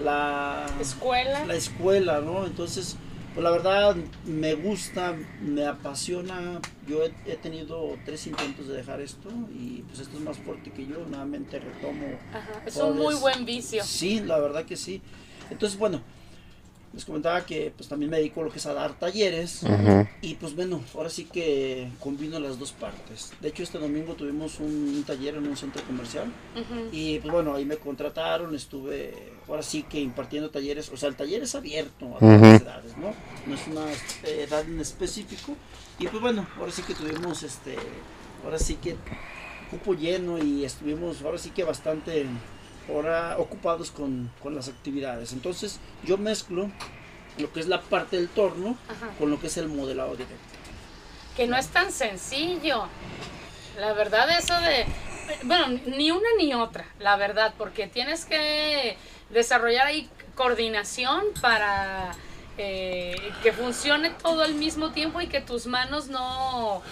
la, 0.00 0.66
Escuela. 0.80 1.44
la 1.44 1.54
escuela, 1.54 2.20
¿no? 2.20 2.46
Entonces, 2.46 2.96
pues 3.34 3.44
la 3.44 3.50
verdad 3.50 3.96
me 4.24 4.54
gusta, 4.54 5.16
me 5.40 5.66
apasiona. 5.66 6.60
Yo 6.86 7.02
he, 7.04 7.12
he 7.26 7.36
tenido 7.36 7.96
tres 8.04 8.26
intentos 8.26 8.68
de 8.68 8.74
dejar 8.76 9.00
esto 9.00 9.28
y 9.54 9.82
pues 9.82 10.00
esto 10.00 10.16
es 10.18 10.22
más 10.22 10.38
fuerte 10.38 10.70
que 10.70 10.86
yo. 10.86 10.98
Nuevamente 11.08 11.58
retomo. 11.58 12.06
Ajá. 12.32 12.62
Es 12.66 12.76
un 12.76 12.96
muy 12.96 13.14
buen 13.14 13.44
vicio. 13.44 13.82
Sí, 13.84 14.20
la 14.20 14.38
verdad 14.38 14.64
que 14.64 14.76
sí. 14.76 15.00
Entonces, 15.50 15.78
bueno, 15.78 16.02
les 16.92 17.04
comentaba 17.04 17.44
que 17.46 17.72
pues 17.76 17.88
también 17.88 18.10
me 18.10 18.18
dedico 18.18 18.42
a 18.42 18.44
lo 18.44 18.50
que 18.50 18.58
es 18.58 18.66
a 18.66 18.74
dar 18.74 18.92
talleres. 18.98 19.62
Y 20.20 20.34
pues 20.34 20.54
bueno, 20.54 20.82
ahora 20.94 21.08
sí 21.08 21.24
que 21.24 21.88
combino 22.00 22.38
las 22.38 22.58
dos 22.58 22.72
partes. 22.72 23.32
De 23.40 23.48
hecho, 23.48 23.62
este 23.62 23.78
domingo 23.78 24.14
tuvimos 24.14 24.60
un, 24.60 24.66
un 24.66 25.04
taller 25.04 25.36
en 25.36 25.46
un 25.48 25.56
centro 25.56 25.82
comercial. 25.84 26.30
Y 26.92 27.18
pues 27.20 27.32
bueno, 27.32 27.54
ahí 27.54 27.64
me 27.64 27.76
contrataron, 27.76 28.54
estuve 28.54 29.32
ahora 29.48 29.62
sí 29.62 29.84
que 29.84 30.00
impartiendo 30.00 30.50
talleres. 30.50 30.90
O 30.90 30.96
sea, 30.96 31.08
el 31.08 31.16
taller 31.16 31.42
es 31.42 31.54
abierto 31.54 32.16
a 32.16 32.18
todas 32.18 32.40
las 32.40 32.62
edades, 32.62 32.96
¿no? 32.98 33.14
No 33.46 33.54
es 33.54 33.66
una 33.66 33.90
eh, 33.90 34.46
edad 34.48 34.62
en 34.62 34.80
específico. 34.80 35.56
Y 35.98 36.06
pues 36.08 36.20
bueno, 36.20 36.46
ahora 36.58 36.72
sí 36.72 36.82
que 36.82 36.94
tuvimos 36.94 37.42
este, 37.42 37.76
ahora 38.44 38.58
sí 38.58 38.74
que 38.76 38.96
cupo 39.70 39.94
lleno 39.94 40.38
y 40.38 40.64
estuvimos 40.64 41.22
ahora 41.22 41.38
sí 41.38 41.50
que 41.50 41.64
bastante 41.64 42.26
ahora 42.88 43.36
ocupados 43.38 43.90
con, 43.90 44.30
con 44.42 44.54
las 44.54 44.68
actividades. 44.68 45.32
Entonces 45.32 45.78
yo 46.04 46.18
mezclo 46.18 46.70
lo 47.38 47.52
que 47.52 47.60
es 47.60 47.68
la 47.68 47.80
parte 47.80 48.16
del 48.16 48.28
torno 48.28 48.76
Ajá. 48.88 49.10
con 49.18 49.30
lo 49.30 49.40
que 49.40 49.46
es 49.46 49.56
el 49.56 49.68
modelado 49.68 50.12
directo. 50.12 50.34
Que 51.36 51.46
no 51.46 51.56
es 51.56 51.68
tan 51.68 51.92
sencillo. 51.92 52.84
La 53.78 53.92
verdad, 53.94 54.28
eso 54.38 54.54
de. 54.60 54.84
Bueno, 55.44 55.80
ni 55.86 56.10
una 56.10 56.28
ni 56.36 56.52
otra, 56.52 56.84
la 56.98 57.16
verdad, 57.16 57.54
porque 57.56 57.86
tienes 57.86 58.26
que 58.26 58.96
desarrollar 59.30 59.86
ahí 59.86 60.10
coordinación 60.34 61.24
para 61.40 62.14
eh, 62.58 63.16
que 63.42 63.52
funcione 63.52 64.10
todo 64.10 64.42
al 64.42 64.54
mismo 64.54 64.90
tiempo 64.90 65.20
y 65.20 65.28
que 65.28 65.40
tus 65.40 65.66
manos 65.66 66.08
no. 66.08 66.82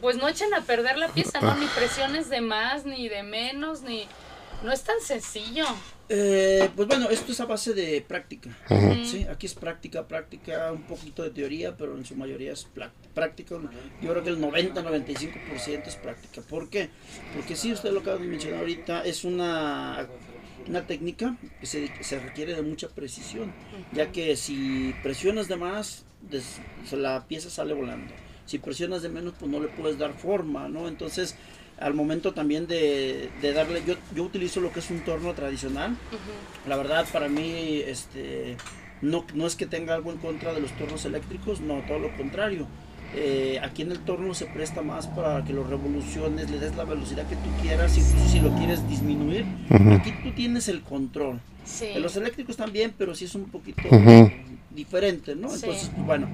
Pues 0.00 0.16
no 0.16 0.28
echen 0.28 0.54
a 0.54 0.62
perder 0.62 0.96
la 0.96 1.08
pieza, 1.08 1.40
¿no? 1.40 1.56
Ni 1.56 1.66
presiones 1.66 2.30
de 2.30 2.40
más, 2.40 2.86
ni 2.86 3.08
de 3.08 3.22
menos, 3.22 3.82
ni. 3.82 4.08
No 4.64 4.72
es 4.72 4.82
tan 4.82 5.00
sencillo. 5.00 5.64
Eh, 6.08 6.68
pues 6.74 6.88
bueno, 6.88 7.08
esto 7.10 7.30
es 7.32 7.40
a 7.40 7.44
base 7.46 7.74
de 7.74 8.00
práctica. 8.06 8.50
Sí, 9.04 9.24
aquí 9.30 9.46
es 9.46 9.54
práctica, 9.54 10.08
práctica, 10.08 10.72
un 10.72 10.82
poquito 10.82 11.22
de 11.22 11.30
teoría, 11.30 11.76
pero 11.76 11.96
en 11.96 12.04
su 12.04 12.16
mayoría 12.16 12.52
es 12.52 12.66
práctica. 13.14 13.56
Yo 14.02 14.10
creo 14.10 14.24
que 14.24 14.30
el 14.30 14.40
90-95% 14.40 15.86
es 15.86 15.96
práctica. 15.96 16.40
¿Por 16.42 16.68
qué? 16.70 16.90
Porque 17.34 17.54
sí, 17.56 17.72
usted 17.72 17.92
lo 17.92 18.00
acaba 18.00 18.18
de 18.18 18.26
mencionar 18.26 18.60
ahorita, 18.60 19.02
es 19.04 19.24
una, 19.24 20.08
una 20.66 20.86
técnica 20.86 21.36
que 21.60 21.66
se, 21.66 21.90
se 22.02 22.18
requiere 22.18 22.54
de 22.54 22.62
mucha 22.62 22.88
precisión, 22.88 23.52
ya 23.92 24.10
que 24.10 24.36
si 24.36 24.94
presionas 25.02 25.46
de 25.48 25.56
más, 25.56 26.04
des- 26.22 26.60
la 26.92 27.26
pieza 27.28 27.48
sale 27.50 27.74
volando. 27.74 28.12
Si 28.46 28.58
presionas 28.58 29.02
de 29.02 29.10
menos, 29.10 29.34
pues 29.38 29.50
no 29.50 29.60
le 29.60 29.68
puedes 29.68 29.98
dar 29.98 30.14
forma, 30.14 30.68
¿no? 30.68 30.88
Entonces, 30.88 31.36
al 31.80 31.94
momento 31.94 32.32
también 32.32 32.66
de, 32.66 33.30
de 33.40 33.52
darle, 33.52 33.82
yo, 33.86 33.94
yo 34.14 34.24
utilizo 34.24 34.60
lo 34.60 34.72
que 34.72 34.80
es 34.80 34.90
un 34.90 35.00
torno 35.00 35.32
tradicional, 35.34 35.96
la 36.66 36.76
verdad, 36.76 37.06
para 37.12 37.28
mí, 37.28 37.82
este, 37.86 38.56
no, 39.00 39.24
no 39.34 39.46
es 39.46 39.56
que 39.56 39.66
tenga 39.66 39.94
algo 39.94 40.10
en 40.10 40.18
contra 40.18 40.52
de 40.52 40.60
los 40.60 40.72
tornos 40.72 41.04
eléctricos, 41.04 41.60
no, 41.60 41.80
todo 41.86 41.98
lo 41.98 42.16
contrario. 42.16 42.66
Eh, 43.14 43.58
aquí 43.62 43.82
en 43.82 43.90
el 43.90 44.00
torno 44.00 44.34
se 44.34 44.44
presta 44.44 44.82
más 44.82 45.06
para 45.06 45.42
que 45.42 45.54
lo 45.54 45.64
revoluciones, 45.64 46.50
le 46.50 46.58
des 46.58 46.76
la 46.76 46.84
velocidad 46.84 47.26
que 47.26 47.36
tú 47.36 47.48
quieras, 47.62 47.96
incluso 47.96 48.28
si 48.28 48.40
lo 48.40 48.54
quieres 48.56 48.86
disminuir. 48.88 49.46
Aquí 49.92 50.12
tú 50.22 50.32
tienes 50.32 50.68
el 50.68 50.82
control. 50.82 51.40
Sí. 51.64 51.86
En 51.94 52.02
los 52.02 52.16
eléctricos 52.16 52.56
también, 52.56 52.92
pero 52.96 53.14
sí 53.14 53.24
es 53.24 53.34
un 53.34 53.46
poquito 53.46 53.82
diferente, 54.70 55.34
¿no? 55.34 55.48
Sí. 55.48 55.60
Entonces, 55.62 55.90
pues, 55.94 56.06
bueno, 56.06 56.28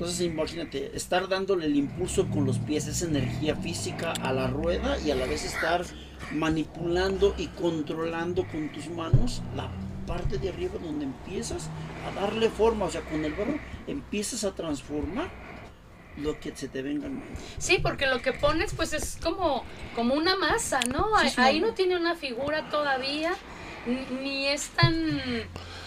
entonces 0.00 0.22
imagínate, 0.22 0.96
estar 0.96 1.28
dándole 1.28 1.66
el 1.66 1.76
impulso 1.76 2.26
con 2.30 2.46
los 2.46 2.58
pies, 2.58 2.86
esa 2.86 3.04
energía 3.04 3.54
física 3.54 4.12
a 4.12 4.32
la 4.32 4.46
rueda 4.46 4.98
y 4.98 5.10
a 5.10 5.14
la 5.14 5.26
vez 5.26 5.44
estar 5.44 5.84
manipulando 6.32 7.34
y 7.36 7.48
controlando 7.48 8.46
con 8.48 8.70
tus 8.72 8.88
manos 8.88 9.42
la 9.54 9.68
parte 10.06 10.38
de 10.38 10.48
arriba 10.48 10.76
donde 10.82 11.04
empiezas 11.04 11.68
a 12.08 12.18
darle 12.18 12.48
forma, 12.48 12.86
o 12.86 12.90
sea, 12.90 13.02
con 13.02 13.22
el 13.26 13.34
barro 13.34 13.58
empiezas 13.86 14.44
a 14.44 14.54
transformar 14.54 15.28
lo 16.16 16.40
que 16.40 16.56
se 16.56 16.68
te 16.68 16.80
venga 16.80 17.06
en. 17.06 17.22
Sí, 17.58 17.76
porque 17.82 18.06
lo 18.06 18.22
que 18.22 18.32
pones 18.32 18.72
pues 18.72 18.94
es 18.94 19.18
como, 19.22 19.64
como 19.94 20.14
una 20.14 20.34
masa, 20.34 20.80
¿no? 20.90 21.08
Sí, 21.08 21.12
Ahí- 21.18 21.26
es 21.28 21.36
una- 21.36 21.46
Ahí 21.46 21.60
no 21.60 21.74
tiene 21.74 21.96
una 21.98 22.16
figura 22.16 22.70
todavía, 22.70 23.34
ni- 23.86 24.46
es 24.46 24.68
tan, 24.70 25.20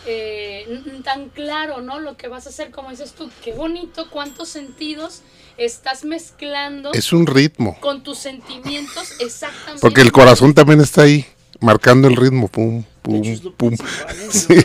eh, 0.06 0.82
tan 1.04 1.30
claro, 1.30 1.82
¿no? 1.82 2.00
Lo 2.00 2.18
que 2.18 2.28
vas 2.28 2.46
a 2.46 2.50
hacer, 2.50 2.72
como 2.72 2.90
dices 2.90 3.14
tú, 3.14 3.30
qué 3.44 3.54
bonito, 3.54 4.10
cuántos 4.10 4.50
sentidos 4.50 5.22
estás 5.58 6.04
mezclando 6.04 6.92
Es 6.94 7.14
un 7.14 7.28
ritmo. 7.28 7.78
con 7.80 8.04
tus 8.04 8.18
sentimientos 8.20 9.14
exactamente. 9.20 9.82
Porque 9.82 10.02
el 10.02 10.12
corazón 10.12 10.54
también 10.54 10.82
está 10.82 11.04
ahí, 11.04 11.26
marcando 11.60 12.08
el 12.08 12.16
ritmo. 12.16 12.48
Pum, 12.48 12.84
pum, 13.02 13.16
hecho, 13.16 13.30
es 13.32 13.44
lo 13.44 13.54
pum. 13.54 13.74
¿eh? 13.74 13.78
Sí. 14.32 14.56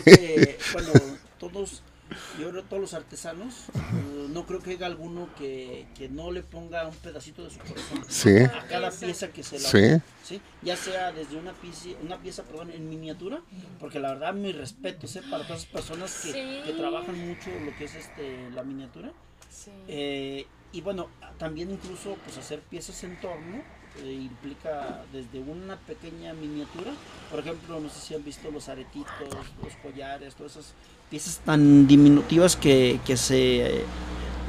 bueno, 0.73 0.91
todos, 1.39 1.81
yo 2.39 2.49
creo 2.49 2.63
que 2.63 2.69
todos 2.69 2.81
los 2.81 2.93
artesanos, 2.93 3.65
eh, 3.75 4.27
no 4.29 4.45
creo 4.45 4.59
que 4.61 4.71
haya 4.71 4.85
alguno 4.85 5.29
que, 5.37 5.87
que 5.97 6.09
no 6.09 6.31
le 6.31 6.41
ponga 6.43 6.87
un 6.87 6.95
pedacito 6.95 7.43
de 7.43 7.49
su 7.51 7.59
corazón 7.59 8.05
Sí. 8.07 8.37
a 8.37 8.65
cada 8.67 8.91
pieza 8.91 9.27
que 9.29 9.43
se 9.43 9.59
la 9.59 9.69
Sí. 9.69 10.01
¿sí? 10.23 10.41
Ya 10.61 10.75
sea 10.75 11.11
desde 11.11 11.37
una 11.37 11.53
pieza, 11.53 11.89
una 12.01 12.17
pieza 12.17 12.43
perdón, 12.43 12.71
en 12.71 12.89
miniatura, 12.89 13.41
porque 13.79 13.99
la 13.99 14.09
verdad 14.13 14.33
mi 14.33 14.51
respeto 14.51 15.07
¿sí? 15.07 15.19
para 15.29 15.43
todas 15.43 15.63
las 15.63 15.65
personas 15.65 16.13
que, 16.23 16.31
Sí. 16.33 16.61
que 16.65 16.73
trabajan 16.77 17.17
mucho 17.27 17.49
lo 17.65 17.75
que 17.77 17.85
es 17.85 17.95
este 17.95 18.49
la 18.51 18.63
miniatura. 18.63 19.11
Sí. 19.49 19.71
Eh, 19.87 20.45
y 20.71 20.81
bueno, 20.81 21.09
también 21.37 21.71
incluso 21.71 22.15
pues 22.23 22.37
hacer 22.37 22.59
piezas 22.61 23.03
en 23.03 23.19
torno, 23.19 23.61
eh, 24.03 24.13
implica 24.13 25.03
desde 25.11 25.39
una 25.39 25.75
pequeña 25.77 26.33
miniatura, 26.33 26.91
por 27.29 27.39
ejemplo, 27.39 27.79
no 27.79 27.89
sé 27.89 27.99
si 27.99 28.15
han 28.15 28.23
visto 28.23 28.49
los 28.51 28.69
aretitos, 28.69 29.11
los 29.63 29.73
collares, 29.81 30.35
todas 30.35 30.53
esas 30.53 30.73
piezas 31.09 31.39
tan 31.45 31.87
diminutivas 31.87 32.55
que, 32.55 32.99
que 33.05 33.17
se 33.17 33.79
eh, 33.79 33.85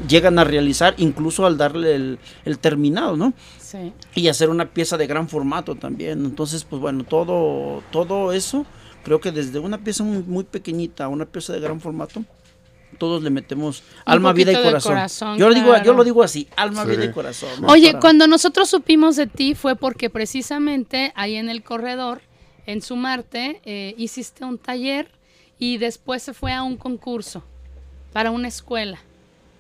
llegan 0.09 0.39
a 0.39 0.45
realizar 0.45 0.95
incluso 0.99 1.47
al 1.47 1.57
darle 1.57 1.95
el, 1.95 2.19
el 2.45 2.59
terminado, 2.59 3.17
¿no? 3.17 3.33
Sí. 3.59 3.93
y 4.17 4.27
hacer 4.29 4.51
una 4.51 4.67
pieza 4.67 4.97
de 4.97 5.07
gran 5.07 5.29
formato 5.29 5.77
también. 5.77 6.25
Entonces, 6.25 6.65
pues 6.65 6.83
bueno, 6.83 7.05
todo, 7.05 7.83
todo 7.93 8.33
eso, 8.33 8.67
creo 9.05 9.21
que 9.21 9.31
desde 9.31 9.59
una 9.59 9.79
pieza 9.79 10.03
muy, 10.03 10.23
muy 10.23 10.45
pequeñita 10.45 11.05
a 11.05 11.09
una 11.09 11.25
pieza 11.25 11.53
de 11.53 11.61
gran 11.61 11.81
formato, 11.81 12.25
todos 12.99 13.23
le 13.23 13.31
metemos 13.31 13.83
alma, 14.05 14.33
vida 14.33 14.53
y 14.53 14.57
corazón. 14.63 14.93
corazón, 14.93 15.39
yo, 15.39 15.49
lo 15.49 15.55
digo, 15.55 15.69
yo 15.69 15.73
claro. 15.83 15.93
lo 15.95 16.05
digo 16.05 16.23
así, 16.23 16.49
alma, 16.57 16.85
Sí. 16.85 16.91
vida 16.91 17.05
y 17.05 17.13
corazón. 17.13 17.49
¿no? 17.61 17.69
Oye, 17.69 17.89
Para- 17.89 18.01
cuando 18.01 18.27
nosotros 18.27 18.69
supimos 18.69 19.17
de 19.17 19.27
ti 19.27 19.55
fue 19.55 19.77
porque 19.77 20.11
precisamente 20.11 21.13
ahí 21.15 21.37
en 21.37 21.49
el 21.49 21.63
corredor, 21.63 22.21
en 22.67 22.83
Sumarte, 22.83 23.61
eh, 23.65 23.95
hiciste 23.97 24.45
un 24.45 24.59
taller 24.59 25.11
y 25.59 25.79
después 25.79 26.23
se 26.23 26.35
fue 26.35 26.53
a 26.53 26.63
un 26.63 26.77
concurso 26.77 27.43
para 28.13 28.31
una 28.31 28.49
escuela. 28.49 28.99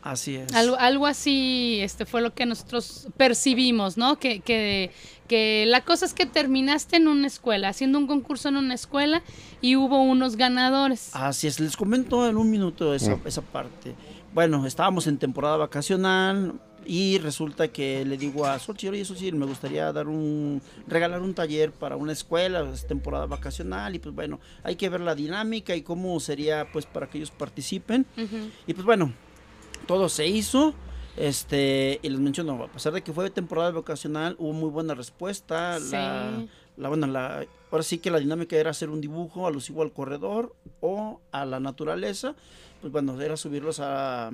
Así 0.02 0.36
es. 0.36 0.52
Algo, 0.54 0.76
algo 0.76 1.06
así 1.06 1.78
este 1.82 2.06
fue 2.06 2.22
lo 2.22 2.34
que 2.34 2.46
nosotros 2.46 3.08
percibimos, 3.16 3.96
¿no? 3.96 4.18
Que, 4.18 4.40
que, 4.40 4.90
que 5.28 5.64
la 5.66 5.84
cosa 5.84 6.06
es 6.06 6.14
que 6.14 6.26
terminaste 6.26 6.96
en 6.96 7.08
una 7.08 7.26
escuela, 7.26 7.68
haciendo 7.68 7.98
un 7.98 8.06
concurso 8.06 8.48
en 8.48 8.56
una 8.56 8.74
escuela 8.74 9.22
y 9.60 9.76
hubo 9.76 10.02
unos 10.02 10.36
ganadores. 10.36 11.10
Así 11.14 11.46
es, 11.46 11.60
les 11.60 11.76
comento 11.76 12.26
en 12.28 12.36
un 12.36 12.50
minuto 12.50 12.94
esa, 12.94 13.18
esa 13.24 13.42
parte. 13.42 13.94
Bueno, 14.32 14.66
estábamos 14.66 15.06
en 15.06 15.18
temporada 15.18 15.56
vacacional 15.56 16.54
y 16.86 17.18
resulta 17.18 17.68
que 17.68 18.04
le 18.04 18.16
digo 18.16 18.46
a 18.46 18.58
Xochitl, 18.58 18.94
oye, 18.94 19.04
Xochitl, 19.04 19.36
me 19.36 19.44
gustaría 19.44 19.92
dar 19.92 20.08
un, 20.08 20.62
regalar 20.86 21.20
un 21.20 21.34
taller 21.34 21.72
para 21.72 21.96
una 21.96 22.12
escuela, 22.12 22.68
es 22.72 22.86
temporada 22.86 23.26
vacacional 23.26 23.94
y 23.94 23.98
pues 23.98 24.14
bueno, 24.14 24.40
hay 24.62 24.76
que 24.76 24.88
ver 24.88 25.00
la 25.00 25.14
dinámica 25.14 25.76
y 25.76 25.82
cómo 25.82 26.18
sería 26.20 26.68
pues 26.72 26.86
para 26.86 27.08
que 27.08 27.18
ellos 27.18 27.30
participen. 27.30 28.06
Y 28.66 28.74
pues 28.74 28.86
bueno, 28.86 29.12
todo 29.86 30.08
se 30.08 30.26
hizo. 30.26 30.74
Este, 31.16 31.98
y 32.02 32.08
les 32.08 32.18
menciono, 32.20 32.62
a 32.62 32.68
pesar 32.68 32.92
de 32.92 33.02
que 33.02 33.12
fue 33.12 33.28
temporada 33.30 33.72
vacacional, 33.72 34.36
hubo 34.38 34.52
muy 34.52 34.70
buena 34.70 34.94
respuesta. 34.94 35.78
La, 35.78 36.30
Sí. 36.38 36.48
la, 36.76 36.88
bueno, 36.88 37.06
la, 37.06 37.44
ahora 37.70 37.82
sí 37.82 37.98
que 37.98 38.10
la 38.10 38.18
dinámica 38.20 38.56
era 38.56 38.70
hacer 38.70 38.88
un 38.90 39.00
dibujo 39.00 39.46
alusivo 39.46 39.82
al 39.82 39.92
corredor 39.92 40.54
o 40.80 41.20
a 41.32 41.44
la 41.44 41.60
naturaleza. 41.60 42.34
Pues 42.80 42.92
bueno, 42.92 43.20
era 43.20 43.36
subirlos 43.36 43.80
a, 43.80 44.28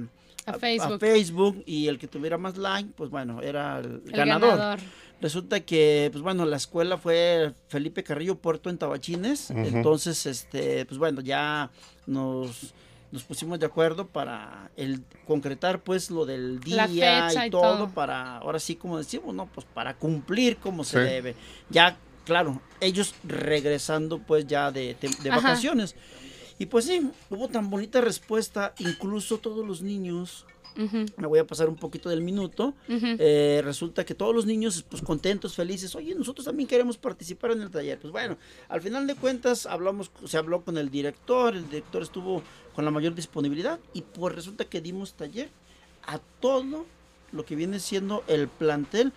A 0.45 0.53
Facebook. 0.61 1.00
Facebook, 1.00 1.62
y 1.67 1.88
el 1.88 1.99
que 1.99 2.07
tuviera 2.07 2.38
más 2.38 2.57
like, 2.57 2.91
pues 2.97 3.11
bueno, 3.11 3.43
era 3.43 3.79
el, 3.81 4.03
El 4.07 4.12
ganador. 4.12 4.50
ganador. 4.50 4.81
Resulta 5.21 5.61
que, 5.61 6.11
pues 6.12 6.23
bueno, 6.23 6.45
la 6.45 6.57
escuela 6.57 6.99
fue 6.99 7.53
Felipe 7.69 8.05
Carrillo 8.05 8.37
Puerto 8.37 8.69
en 8.71 8.76
Tabachines. 8.79 9.50
Entonces, 9.50 10.25
este, 10.26 10.85
pues 10.85 10.99
bueno, 10.99 11.21
ya 11.23 11.71
nos, 12.07 12.75
nos 13.16 13.25
pusimos 13.25 13.58
de 13.58 13.66
acuerdo 13.66 14.06
para 14.06 14.70
el 14.76 15.02
concretar 15.26 15.80
pues 15.80 16.11
lo 16.11 16.26
del 16.26 16.61
día 16.61 16.87
y 17.44 17.46
y 17.46 17.50
todo, 17.50 17.76
todo. 17.78 17.88
para, 17.88 18.37
ahora 18.37 18.58
sí 18.61 18.76
como 18.76 18.99
decimos, 18.99 19.35
no, 19.35 19.46
pues 19.46 19.66
para 19.73 19.94
cumplir 19.94 20.58
como 20.58 20.85
se 20.85 20.99
debe. 21.00 21.35
Ya, 21.70 21.96
claro, 22.25 22.61
ellos 22.80 23.14
regresando 23.25 24.18
pues 24.18 24.46
ya 24.46 24.70
de, 24.70 24.94
de- 25.00 25.08
de 25.23 25.30
vacaciones. 25.30 25.96
Y 26.58 26.66
pues 26.66 26.85
sí, 26.87 27.11
hubo 27.30 27.49
tan 27.49 27.68
bonita 27.70 28.00
respuesta, 28.00 28.75
incluso 28.78 29.38
todos 29.38 29.66
los 29.66 29.82
niños, 29.82 30.44
Me 31.16 31.26
voy 31.26 31.38
a 31.38 31.47
pasar 31.47 31.68
un 31.68 31.76
poquito 31.76 32.09
del 32.09 32.21
minuto, 32.21 32.75
eh, 32.88 33.61
resulta 33.64 34.04
que 34.04 34.14
todos 34.14 34.35
los 34.35 34.47
niños, 34.47 34.85
pues 34.88 35.02
contentos, 35.02 35.54
felices, 35.54 35.95
oye, 35.95 36.14
nosotros 36.14 36.45
también 36.45 36.68
queremos 36.68 36.99
participar 36.99 37.52
en 37.52 37.62
el 37.62 37.71
taller. 37.71 37.99
Pues 37.99 38.12
bueno, 38.12 38.37
al 38.68 38.83
final 38.83 39.06
de 39.06 39.14
cuentas 39.14 39.66
hablamos, 39.66 40.11
se 40.26 40.37
habló 40.37 40.62
con 40.62 40.76
el 40.78 40.90
director, 40.90 41.56
el 41.56 41.64
director 41.64 42.02
estuvo 42.02 42.42
con 42.75 42.85
la 42.85 42.90
mayor 42.90 43.14
disponibilidad 43.14 43.80
y 43.95 44.02
pues 44.02 44.35
resulta 44.35 44.66
que 44.66 44.80
dimos 44.80 45.14
taller 45.14 45.49
a 46.06 46.18
todo 46.40 46.85
lo 47.33 47.45
que 47.45 47.56
viene 47.56 47.80
siendo 47.80 48.23
el 48.28 48.49
plantel 48.49 49.12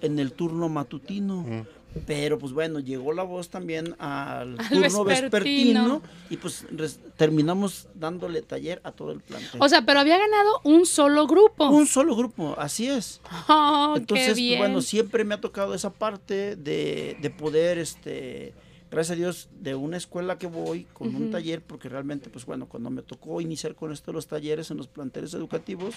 en 0.00 0.18
el 0.18 0.32
turno 0.32 0.68
matutino. 0.68 1.66
Pero 2.06 2.38
pues 2.40 2.52
bueno, 2.52 2.80
llegó 2.80 3.12
la 3.12 3.22
voz 3.22 3.50
también 3.50 3.94
al, 4.00 4.58
Al 4.58 4.68
turno 4.68 5.04
vespertino. 5.04 5.04
vespertino 5.04 6.02
y 6.28 6.36
pues 6.38 6.66
res- 6.72 6.98
terminamos 7.16 7.86
dándole 7.94 8.42
taller 8.42 8.80
a 8.82 8.90
todo 8.90 9.12
el 9.12 9.20
plantel. 9.20 9.62
O 9.62 9.68
sea, 9.68 9.86
pero 9.86 10.00
había 10.00 10.18
ganado 10.18 10.60
un 10.64 10.86
solo 10.86 11.26
grupo. 11.28 11.68
un 11.68 11.86
solo 11.86 12.16
grupo, 12.16 12.56
así 12.58 12.88
es. 12.88 13.20
Oh, 13.48 13.92
qué 13.94 14.00
Entonces, 14.00 14.26
pues, 14.30 14.36
bien. 14.38 14.58
bueno, 14.58 14.82
siempre 14.82 15.22
me 15.24 15.34
ha 15.36 15.40
tocado 15.40 15.72
esa 15.72 15.90
parte 15.92 16.56
de, 16.56 17.16
de 17.22 17.30
poder, 17.30 17.78
este, 17.78 18.54
gracias 18.90 19.12
a 19.16 19.18
Dios, 19.20 19.48
de 19.60 19.76
una 19.76 19.96
escuela 19.96 20.36
que 20.36 20.48
voy 20.48 20.88
con 20.94 21.14
un 21.14 21.30
taller, 21.30 21.62
porque 21.62 21.88
realmente, 21.88 22.28
pues 22.28 22.44
bueno, 22.44 22.66
cuando 22.66 22.90
me 22.90 23.02
tocó 23.02 23.40
iniciar 23.40 23.76
con 23.76 23.92
esto 23.92 24.10
de 24.10 24.16
los 24.16 24.26
talleres 24.26 24.68
en 24.72 24.78
los 24.78 24.88
planteles 24.88 25.32
educativos, 25.34 25.94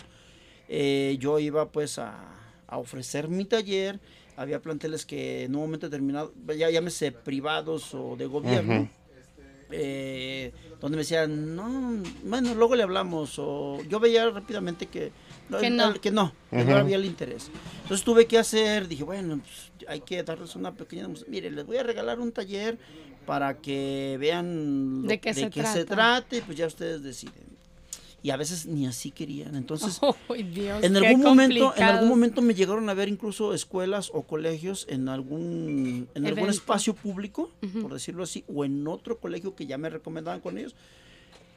eh, 0.70 1.18
yo 1.20 1.40
iba 1.40 1.70
pues 1.72 1.98
a, 1.98 2.20
a 2.68 2.78
ofrecer 2.78 3.30
mi 3.30 3.46
taller. 3.46 4.00
Había 4.38 4.62
planteles 4.62 5.06
que 5.06 5.44
en 5.46 5.56
un 5.56 5.62
momento 5.64 5.88
determinado, 5.90 6.32
ya 6.56 6.70
llámese 6.70 7.12
privados 7.12 7.94
o 7.96 8.16
de 8.16 8.28
gobierno, 8.28 8.82
Ujú. 8.82 8.90
eh, 9.72 10.54
donde 10.80 10.96
me 10.96 11.02
decían, 11.02 11.56
no, 11.56 12.04
bueno, 12.24 12.54
luego 12.54 12.76
le 12.76 12.84
hablamos, 12.84 13.34
o 13.40 13.82
yo 13.90 14.00
veía 14.00 14.30
rápidamente 14.30 14.86
que 14.86 15.12
Que 15.60 15.70
no. 15.72 15.94
que 16.00 16.12
no, 16.12 16.34
que 16.52 16.64
no 16.64 16.76
había 16.78 16.98
el 16.98 17.06
interés. 17.06 17.50
Entonces 17.82 18.06
tuve 18.06 18.28
que 18.28 18.38
hacer, 18.38 18.88
dije, 18.88 19.04
bueno, 19.04 19.40
pues, 19.40 19.72
hay 19.90 20.02
que 20.02 20.22
darles 20.22 20.56
una 20.56 20.72
pequeña, 20.74 21.08
mire, 21.28 21.50
les 21.50 21.66
voy 21.66 21.78
a 21.78 21.84
regalar 21.84 22.20
un 22.20 22.32
taller 22.32 22.78
para 23.26 23.58
que 23.58 24.18
vean 24.20 25.02
lo- 25.02 25.08
¿De 25.08 25.20
qué 25.20 25.34
se 25.34 25.50
trata? 25.50 25.86
trate, 25.86 26.44
pues 26.44 26.56
ya 26.58 26.68
ustedes 26.68 27.02
deciden. 27.02 27.57
Y 28.24 28.32
a 28.32 28.38
veces 28.38 28.66
ni 28.66 28.88
así 28.88 29.12
querían. 29.12 29.56
Entonces, 29.56 30.00
Ay, 30.30 30.44
Dios, 30.44 30.84
en 30.84 30.98
algún 30.98 31.22
momento, 31.22 31.74
en 31.76 31.84
algún 31.84 32.10
momento 32.10 32.42
me 32.42 32.54
llegaron 32.54 32.90
a 32.90 32.94
ver 32.94 33.10
incluso 33.10 33.54
escuelas 33.54 34.10
o 34.14 34.24
colegios 34.24 34.86
en 34.90 35.08
algún, 35.08 36.10
en 36.16 36.26
algún 36.26 36.50
espacio 36.50 36.94
público, 36.94 37.52
Ujú. 37.62 37.84
por 37.84 37.94
decirlo 37.94 38.24
así, 38.24 38.44
o 38.54 38.66
en 38.66 38.88
otro 38.88 39.20
colegio 39.20 39.56
que 39.56 39.66
ya 39.66 39.78
me 39.78 39.90
recomendaban 39.90 40.42
con 40.42 40.58
ellos. 40.58 40.76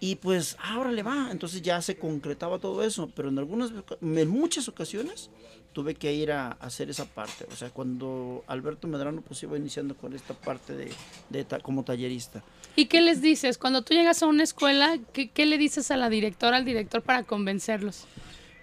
Y 0.00 0.16
pues, 0.16 0.56
ahora 0.62 0.90
le 0.90 1.02
va. 1.02 1.28
Entonces 1.30 1.60
ya 1.60 1.80
se 1.82 1.96
concretaba 1.98 2.58
todo 2.58 2.82
eso. 2.82 3.10
Pero 3.14 3.28
en 3.28 3.38
algunas, 3.38 3.70
en 4.00 4.28
muchas 4.28 4.66
ocasiones 4.68 5.30
tuve 5.72 5.94
que 5.94 6.12
ir 6.12 6.32
a, 6.32 6.52
hacer 6.52 6.90
esa 6.90 7.04
parte. 7.04 7.46
O 7.52 7.56
sea, 7.56 7.70
cuando 7.70 8.42
Alberto 8.46 8.88
Medrano 8.88 9.20
pues 9.20 9.42
iba 9.42 9.56
iniciando 9.56 9.94
con 9.96 10.14
esta 10.14 10.34
parte 10.34 10.74
de, 10.74 10.90
de 11.28 11.46
como 11.62 11.84
tallerista. 11.84 12.42
¿Y 12.76 12.86
qué 12.86 13.00
les 13.00 13.20
dices? 13.20 13.58
Cuando 13.58 13.82
tú 13.82 13.94
llegas 13.94 14.22
a 14.22 14.26
una 14.26 14.42
escuela, 14.42 14.98
¿qué, 15.12 15.28
qué 15.30 15.46
le 15.46 15.58
dices 15.58 15.90
a 15.90 15.96
la 15.96 16.08
directora, 16.08 16.56
al 16.56 16.64
director 16.64 17.02
para 17.02 17.24
convencerlos? 17.24 18.06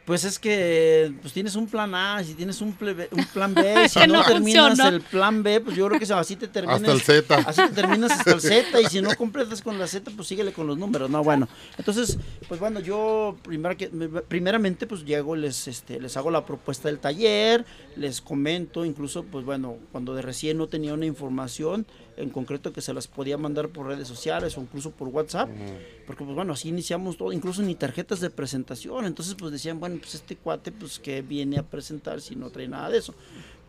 Pues 0.05 0.23
es 0.23 0.39
que 0.39 1.11
pues 1.21 1.33
tienes 1.33 1.57
un 1.57 1.67
plan 1.67 1.93
A, 1.93 2.23
si 2.23 2.33
tienes 2.33 2.61
un, 2.61 2.73
plebe- 2.77 3.09
un 3.11 3.25
plan 3.25 3.53
B, 3.53 3.89
si 3.89 3.99
no, 3.99 4.07
no 4.07 4.23
terminas 4.23 4.67
funcionó. 4.69 4.95
el 4.95 5.01
plan 5.01 5.43
B, 5.43 5.59
pues 5.59 5.75
yo 5.75 5.85
creo 5.89 5.99
que 5.99 6.05
así 6.13 6.37
te 6.37 6.47
terminas. 6.47 6.79
Hasta 6.79 6.93
el 6.93 7.01
Z. 7.01 7.35
Así 7.45 7.61
te 7.63 7.73
terminas 7.73 8.11
hasta 8.11 8.31
el 8.31 8.39
Z 8.41 8.79
y 8.79 8.85
si 8.85 9.01
no 9.01 9.13
completas 9.17 9.61
con 9.61 9.77
la 9.77 9.85
Z, 9.85 10.09
pues 10.15 10.29
síguele 10.29 10.53
con 10.53 10.65
los 10.65 10.77
números. 10.77 11.09
No, 11.09 11.21
bueno. 11.25 11.49
Entonces, 11.77 12.17
pues 12.47 12.57
bueno, 12.57 12.79
yo 12.79 13.35
primera 13.43 13.75
que- 13.75 13.89
primeramente 14.29 14.87
pues 14.87 15.03
llego, 15.03 15.35
les, 15.35 15.67
este, 15.67 15.99
les 15.99 16.15
hago 16.15 16.31
la 16.31 16.45
propuesta 16.45 16.87
del 16.87 16.99
taller, 16.99 17.65
les 17.97 18.21
comento, 18.21 18.85
incluso 18.85 19.23
pues 19.25 19.43
bueno, 19.43 19.75
cuando 19.91 20.15
de 20.15 20.21
recién 20.21 20.57
no 20.57 20.67
tenía 20.67 20.93
una 20.93 21.05
información 21.05 21.85
en 22.17 22.30
concreto 22.30 22.73
que 22.73 22.82
se 22.82 22.93
las 22.93 23.08
podía 23.08 23.38
mandar 23.38 23.69
por 23.69 23.88
redes 23.88 24.08
sociales 24.08 24.58
o 24.58 24.62
incluso 24.62 24.91
por 24.91 25.08
WhatsApp, 25.08 25.49
porque 26.06 26.23
pues 26.23 26.36
bueno, 26.36 26.53
así 26.53 26.69
iniciamos 26.69 27.17
todo, 27.17 27.32
incluso 27.32 27.62
ni 27.62 27.75
tarjetas 27.75 28.19
de 28.19 28.30
presentación, 28.30 29.06
entonces 29.06 29.36
pues 29.36 29.51
decían, 29.51 29.80
bueno, 29.80 29.97
pues 29.99 30.15
este 30.15 30.36
cuate 30.36 30.71
pues 30.71 30.99
que 30.99 31.21
viene 31.21 31.58
a 31.58 31.63
presentar 31.63 32.19
si 32.21 32.36
no 32.36 32.49
trae 32.49 32.67
nada 32.67 32.89
de 32.89 32.97
eso. 32.97 33.13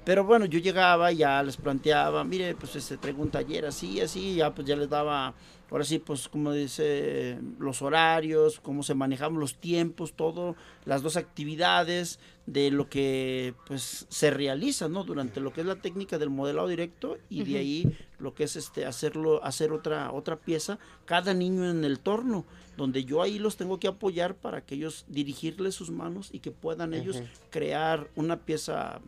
Pero 0.08 0.24
bueno, 0.24 0.46
yo 0.46 0.58
llegaba 0.58 1.12
y 1.12 1.18
ya 1.18 1.42
les 1.42 1.58
planteaba, 1.58 2.24
mire, 2.24 2.54
pues 2.54 2.74
este, 2.76 2.96
traigo 2.96 3.20
un 3.20 3.30
taller 3.30 3.66
así, 3.66 4.00
así, 4.00 4.36
ya 4.36 4.54
pues 4.54 4.66
ya 4.66 4.74
les 4.74 4.88
daba, 4.88 5.34
ahora 5.70 5.84
sí, 5.84 5.98
pues 5.98 6.30
como 6.30 6.50
dice, 6.54 7.38
los 7.58 7.82
horarios, 7.82 8.58
cómo 8.58 8.82
se 8.82 8.94
manejaban 8.94 9.38
los 9.38 9.56
tiempos, 9.56 10.14
todo, 10.14 10.56
las 10.86 11.02
dos 11.02 11.18
actividades 11.18 12.20
de 12.46 12.70
lo 12.70 12.88
que 12.88 13.52
pues 13.66 14.06
se 14.08 14.30
realiza, 14.30 14.88
¿no? 14.88 15.04
Durante 15.04 15.42
lo 15.42 15.52
que 15.52 15.60
es 15.60 15.66
la 15.66 15.76
técnica 15.76 16.16
del 16.16 16.30
modelado 16.30 16.68
directo 16.68 17.18
y 17.28 17.44
de 17.44 17.58
ahí 17.58 17.98
lo 18.18 18.34
que 18.34 18.44
es 18.44 18.56
este 18.56 18.86
hacerlo, 18.86 19.44
hacer 19.44 19.72
otra, 19.72 20.10
otra 20.10 20.36
pieza, 20.36 20.78
cada 21.04 21.34
niño 21.34 21.68
en 21.68 21.84
el 21.84 22.00
torno, 22.00 22.46
donde 22.78 23.04
yo 23.04 23.20
ahí 23.20 23.38
los 23.38 23.58
tengo 23.58 23.78
que 23.78 23.88
apoyar 23.88 24.36
para 24.36 24.62
que 24.62 24.76
ellos 24.76 25.04
dirigirles 25.08 25.74
sus 25.74 25.90
manos 25.90 26.30
y 26.32 26.38
que 26.38 26.50
puedan 26.50 26.94
ellos 26.94 27.22
crear 27.50 28.08
una 28.16 28.38
pieza 28.38 29.02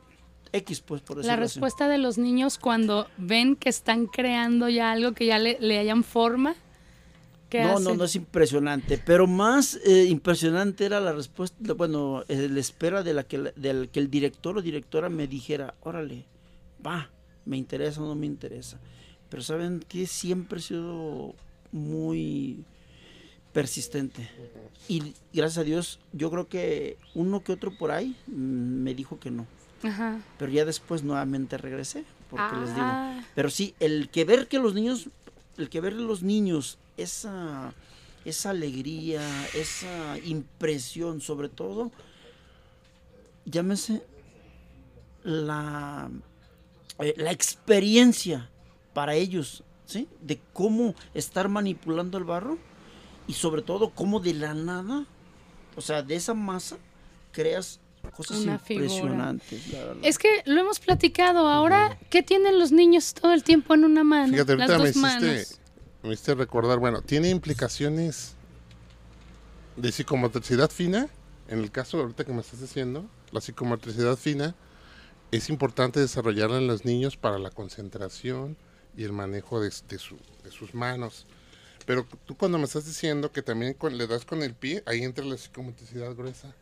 X, 0.52 0.80
pues 0.80 1.00
por 1.02 1.16
decirlo 1.18 1.36
La 1.36 1.42
así. 1.44 1.54
respuesta 1.54 1.88
de 1.88 1.98
los 1.98 2.18
niños 2.18 2.58
cuando 2.58 3.06
ven 3.16 3.56
que 3.56 3.68
están 3.68 4.06
creando 4.06 4.68
ya 4.68 4.90
algo 4.92 5.12
que 5.12 5.26
ya 5.26 5.38
le, 5.38 5.58
le 5.60 5.78
hayan 5.78 6.02
forma. 6.04 6.54
¿Qué 7.48 7.62
No, 7.62 7.72
hacen? 7.72 7.84
no, 7.84 7.94
no 7.96 8.04
es 8.04 8.14
impresionante, 8.16 8.96
pero 8.98 9.26
más 9.26 9.78
eh, 9.84 10.04
impresionante 10.08 10.84
era 10.86 11.00
la 11.00 11.12
respuesta, 11.12 11.56
de- 11.60 11.72
bueno, 11.72 12.22
eh, 12.28 12.48
la 12.48 12.60
espera 12.60 13.02
de 13.02 13.12
la 13.14 13.24
que, 13.24 13.38
la- 13.38 13.52
del 13.56 13.88
que 13.88 13.98
el 14.00 14.08
director 14.10 14.56
o 14.58 14.62
directora 14.62 15.08
me 15.08 15.26
dijera, 15.26 15.74
órale, 15.82 16.24
va, 16.84 17.10
me 17.44 17.56
interesa 17.56 18.00
o 18.02 18.06
no 18.06 18.14
me 18.14 18.26
interesa. 18.26 18.78
Pero 19.28 19.42
saben 19.42 19.84
que 19.88 20.06
siempre 20.06 20.58
he 20.60 20.62
sido 20.62 21.34
muy 21.72 22.64
persistente. 23.52 24.28
Y 24.88 25.14
gracias 25.32 25.58
a 25.58 25.64
Dios, 25.64 25.98
yo 26.12 26.30
creo 26.30 26.48
que 26.48 26.96
uno 27.14 27.42
que 27.42 27.52
otro 27.52 27.76
por 27.76 27.90
ahí 27.90 28.16
mm, 28.28 28.32
me 28.82 28.94
dijo 28.94 29.18
que 29.18 29.30
no. 29.30 29.46
Ajá. 29.82 30.20
Pero 30.38 30.52
ya 30.52 30.64
después 30.64 31.02
nuevamente 31.02 31.56
regresé, 31.56 32.04
porque 32.28 32.56
les 32.56 32.74
digo. 32.74 32.86
Ah. 32.86 33.22
Pero 33.34 33.50
sí, 33.50 33.74
el 33.80 34.10
que 34.10 34.24
ver 34.24 34.48
que 34.48 34.58
los 34.58 34.74
niños, 34.74 35.08
el 35.56 35.68
que 35.68 35.80
ver 35.80 35.94
los 35.94 36.22
niños, 36.22 36.78
esa, 36.96 37.72
esa 38.24 38.50
alegría, 38.50 39.22
esa 39.54 40.18
impresión, 40.18 41.20
sobre 41.20 41.48
todo, 41.48 41.90
llámese 43.44 44.02
la, 45.22 46.10
eh, 46.98 47.14
la 47.16 47.30
experiencia 47.30 48.50
para 48.92 49.14
ellos, 49.14 49.64
¿sí? 49.86 50.08
De 50.20 50.40
cómo 50.52 50.94
estar 51.14 51.48
manipulando 51.48 52.18
el 52.18 52.24
barro 52.24 52.58
y 53.26 53.34
sobre 53.34 53.62
todo 53.62 53.90
cómo 53.90 54.20
de 54.20 54.34
la 54.34 54.54
nada, 54.54 55.06
o 55.76 55.80
sea, 55.80 56.02
de 56.02 56.16
esa 56.16 56.34
masa 56.34 56.76
creas 57.32 57.80
cosas 58.14 58.38
Una 58.40 58.58
figura. 58.58 58.86
impresionantes, 58.86 59.68
la 59.72 59.78
verdad. 59.84 59.96
Es 60.02 60.18
que 60.18 60.28
lo 60.46 60.60
hemos 60.60 60.80
platicado. 60.80 61.48
Ahora, 61.48 61.98
¿qué 62.10 62.22
tienen 62.22 62.58
los 62.58 62.72
niños 62.72 63.14
todo 63.14 63.32
el 63.32 63.44
tiempo 63.44 63.74
en 63.74 63.84
una 63.84 64.04
mano? 64.04 64.32
Fíjate, 64.32 64.56
Las 64.56 64.70
ahorita 64.70 64.78
me 64.78 64.88
dos 64.88 64.96
hiciste, 64.96 65.26
manos. 65.26 65.60
me 66.02 66.12
hiciste 66.12 66.34
recordar, 66.34 66.78
bueno, 66.78 67.02
tiene 67.02 67.30
implicaciones 67.30 68.34
de 69.76 69.92
psicomotricidad 69.92 70.70
fina. 70.70 71.08
En 71.48 71.58
el 71.60 71.70
caso 71.70 71.98
ahorita 72.00 72.24
que 72.24 72.32
me 72.32 72.40
estás 72.40 72.60
diciendo, 72.60 73.08
la 73.32 73.40
psicomotricidad 73.40 74.16
fina 74.16 74.54
es 75.30 75.48
importante 75.48 76.00
desarrollarla 76.00 76.58
en 76.58 76.66
los 76.66 76.84
niños 76.84 77.16
para 77.16 77.38
la 77.38 77.50
concentración 77.50 78.56
y 78.96 79.04
el 79.04 79.12
manejo 79.12 79.60
de, 79.60 79.72
de 79.88 79.98
su- 79.98 80.18
de 80.44 80.50
sus 80.50 80.74
manos. 80.74 81.26
Pero 81.86 82.06
tú 82.26 82.36
cuando 82.36 82.58
me 82.58 82.64
estás 82.64 82.84
diciendo 82.86 83.32
que 83.32 83.42
también 83.42 83.74
con- 83.74 83.96
le 83.96 84.06
das 84.06 84.24
con 84.24 84.42
el 84.42 84.54
pie, 84.54 84.82
ahí 84.86 85.02
entra 85.02 85.24
la 85.24 85.36
psicomotricidad 85.36 86.14
gruesa. 86.14 86.52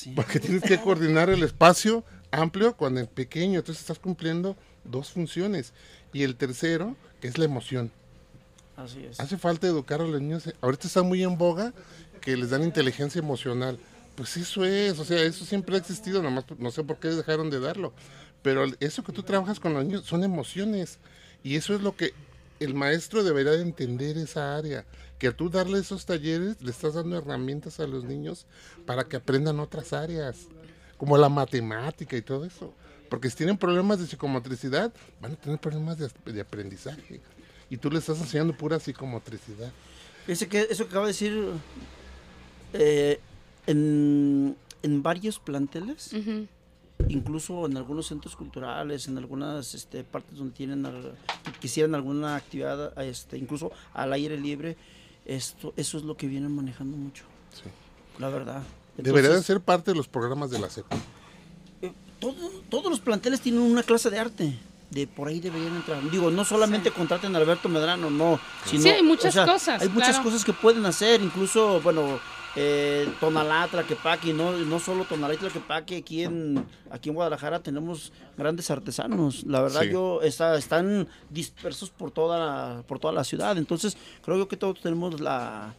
Sí. 0.00 0.12
Porque 0.16 0.40
tienes 0.40 0.62
que 0.62 0.80
coordinar 0.80 1.28
el 1.28 1.42
espacio 1.42 2.04
amplio 2.30 2.74
con 2.74 2.96
el 2.96 3.06
pequeño. 3.06 3.58
Entonces 3.58 3.82
estás 3.82 3.98
cumpliendo 3.98 4.56
dos 4.84 5.10
funciones. 5.10 5.74
Y 6.14 6.22
el 6.22 6.36
tercero 6.36 6.96
es 7.20 7.36
la 7.36 7.44
emoción. 7.44 7.92
Así 8.76 9.04
es. 9.04 9.20
Hace 9.20 9.36
falta 9.36 9.66
educar 9.66 10.00
a 10.00 10.06
los 10.06 10.20
niños. 10.20 10.50
Ahorita 10.62 10.86
está 10.86 11.02
muy 11.02 11.22
en 11.22 11.36
boga 11.36 11.74
que 12.22 12.34
les 12.34 12.48
dan 12.48 12.62
inteligencia 12.62 13.18
emocional. 13.18 13.78
Pues 14.14 14.38
eso 14.38 14.64
es, 14.64 14.98
o 14.98 15.04
sea, 15.04 15.22
eso 15.22 15.44
siempre 15.44 15.76
ha 15.76 15.78
existido, 15.78 16.22
nomás 16.22 16.44
no 16.58 16.70
sé 16.70 16.82
por 16.82 16.98
qué 16.98 17.08
dejaron 17.08 17.50
de 17.50 17.60
darlo. 17.60 17.92
Pero 18.42 18.64
eso 18.80 19.04
que 19.04 19.12
tú 19.12 19.22
trabajas 19.22 19.60
con 19.60 19.74
los 19.74 19.84
niños 19.84 20.06
son 20.06 20.24
emociones. 20.24 20.98
Y 21.42 21.56
eso 21.56 21.74
es 21.74 21.82
lo 21.82 21.94
que 21.94 22.14
el 22.58 22.72
maestro 22.72 23.22
debería 23.22 23.52
de 23.52 23.62
entender 23.62 24.16
esa 24.16 24.56
área. 24.56 24.86
Que 25.20 25.30
tú 25.30 25.50
darle 25.50 25.78
esos 25.78 26.04
talleres, 26.06 26.60
le 26.62 26.70
estás 26.72 26.94
dando 26.94 27.16
herramientas 27.18 27.78
a 27.78 27.86
los 27.86 28.02
niños 28.04 28.46
para 28.86 29.04
que 29.04 29.16
aprendan 29.16 29.60
otras 29.60 29.92
áreas, 29.92 30.48
como 30.96 31.16
la 31.16 31.28
matemática 31.28 32.16
y 32.16 32.22
todo 32.22 32.44
eso. 32.44 32.72
Porque 33.08 33.28
si 33.30 33.36
tienen 33.36 33.56
problemas 33.58 33.98
de 34.00 34.06
psicomotricidad, 34.06 34.92
van 35.20 35.32
a 35.32 35.36
tener 35.36 35.58
problemas 35.60 35.98
de, 35.98 36.08
de 36.32 36.40
aprendizaje. 36.40 37.20
Y 37.68 37.76
tú 37.76 37.90
le 37.90 37.98
estás 37.98 38.18
enseñando 38.20 38.56
pura 38.56 38.80
psicomotricidad. 38.80 39.70
Fíjese 40.26 40.48
que 40.48 40.60
eso 40.70 40.84
que 40.84 40.90
acaba 40.90 41.06
de 41.06 41.12
decir, 41.12 41.48
eh, 42.72 43.20
en, 43.66 44.56
en 44.82 45.02
varios 45.02 45.38
planteles, 45.38 46.14
incluso 47.08 47.66
en 47.66 47.76
algunos 47.76 48.06
centros 48.06 48.36
culturales, 48.36 49.08
en 49.08 49.18
algunas 49.18 49.74
este, 49.74 50.04
partes 50.04 50.38
donde 50.38 50.54
tienen 50.54 50.86
al- 50.86 51.14
que 51.44 51.52
quisieran 51.60 51.94
alguna 51.94 52.36
actividad, 52.36 52.98
este, 53.02 53.38
incluso 53.38 53.70
al 53.92 54.12
aire 54.12 54.38
libre, 54.38 54.76
esto, 55.34 55.72
eso 55.76 55.96
es 55.98 56.04
lo 56.04 56.16
que 56.16 56.26
vienen 56.26 56.54
manejando 56.54 56.96
mucho, 56.96 57.24
Sí. 57.52 57.68
la 58.18 58.28
verdad. 58.28 58.62
Debería 58.96 59.22
de 59.30 59.36
Entonces, 59.36 59.46
ser 59.46 59.60
parte 59.60 59.92
de 59.92 59.96
los 59.96 60.08
programas 60.08 60.50
de 60.50 60.58
la 60.58 60.68
SEP. 60.68 60.86
eh, 61.82 61.92
todo- 62.18 62.34
todos 62.68 62.90
los 62.90 63.00
planteles 63.00 63.40
tienen 63.40 63.62
una 63.62 63.82
clase 63.82 64.10
de 64.10 64.18
arte. 64.18 64.58
De 64.90 65.06
por 65.06 65.28
ahí 65.28 65.38
deberían 65.38 65.76
entrar. 65.76 66.02
Digo, 66.10 66.32
no 66.32 66.44
solamente 66.44 66.90
contraten 66.90 67.34
a 67.36 67.38
Alberto 67.38 67.68
Medrano, 67.68 68.10
no. 68.10 68.40
Sino, 68.66 68.82
Sí, 68.82 68.88
hay 68.88 69.04
muchas 69.04 69.26
o 69.36 69.44
sea, 69.44 69.46
cosas, 69.46 69.80
Hay 69.82 69.88
muchas 69.88 70.08
claro. 70.16 70.24
cosas 70.24 70.44
que 70.44 70.52
pueden 70.52 70.84
hacer. 70.84 71.22
Incluso, 71.22 71.80
bueno, 71.80 72.18
eh, 72.56 73.08
Tonalá, 73.20 73.68
Tlaquepaque, 73.68 74.32
no, 74.34 74.52
no 74.52 74.78
solo 74.80 75.04
Tonalá 75.04 75.34
y 75.34 75.36
Tlaquepaque, 75.36 75.96
aquí 75.98 76.24
en, 76.24 76.64
aquí 76.90 77.08
en 77.08 77.14
Guadalajara 77.14 77.62
tenemos 77.62 78.12
grandes 78.36 78.70
artesanos. 78.70 79.44
La 79.44 79.60
verdad, 79.62 79.82
Sí. 79.82 79.90
yo 79.90 80.20
está, 80.22 80.56
están 80.56 81.08
dispersos 81.28 81.90
por 81.90 82.10
toda, 82.10 82.38
la, 82.38 82.82
por 82.86 82.98
toda 82.98 83.12
la 83.14 83.24
ciudad. 83.24 83.56
Entonces, 83.58 83.96
creo 84.22 84.36
yo 84.38 84.48
que 84.48 84.56
todos 84.56 84.80
tenemos 84.80 85.20
la 85.20 85.74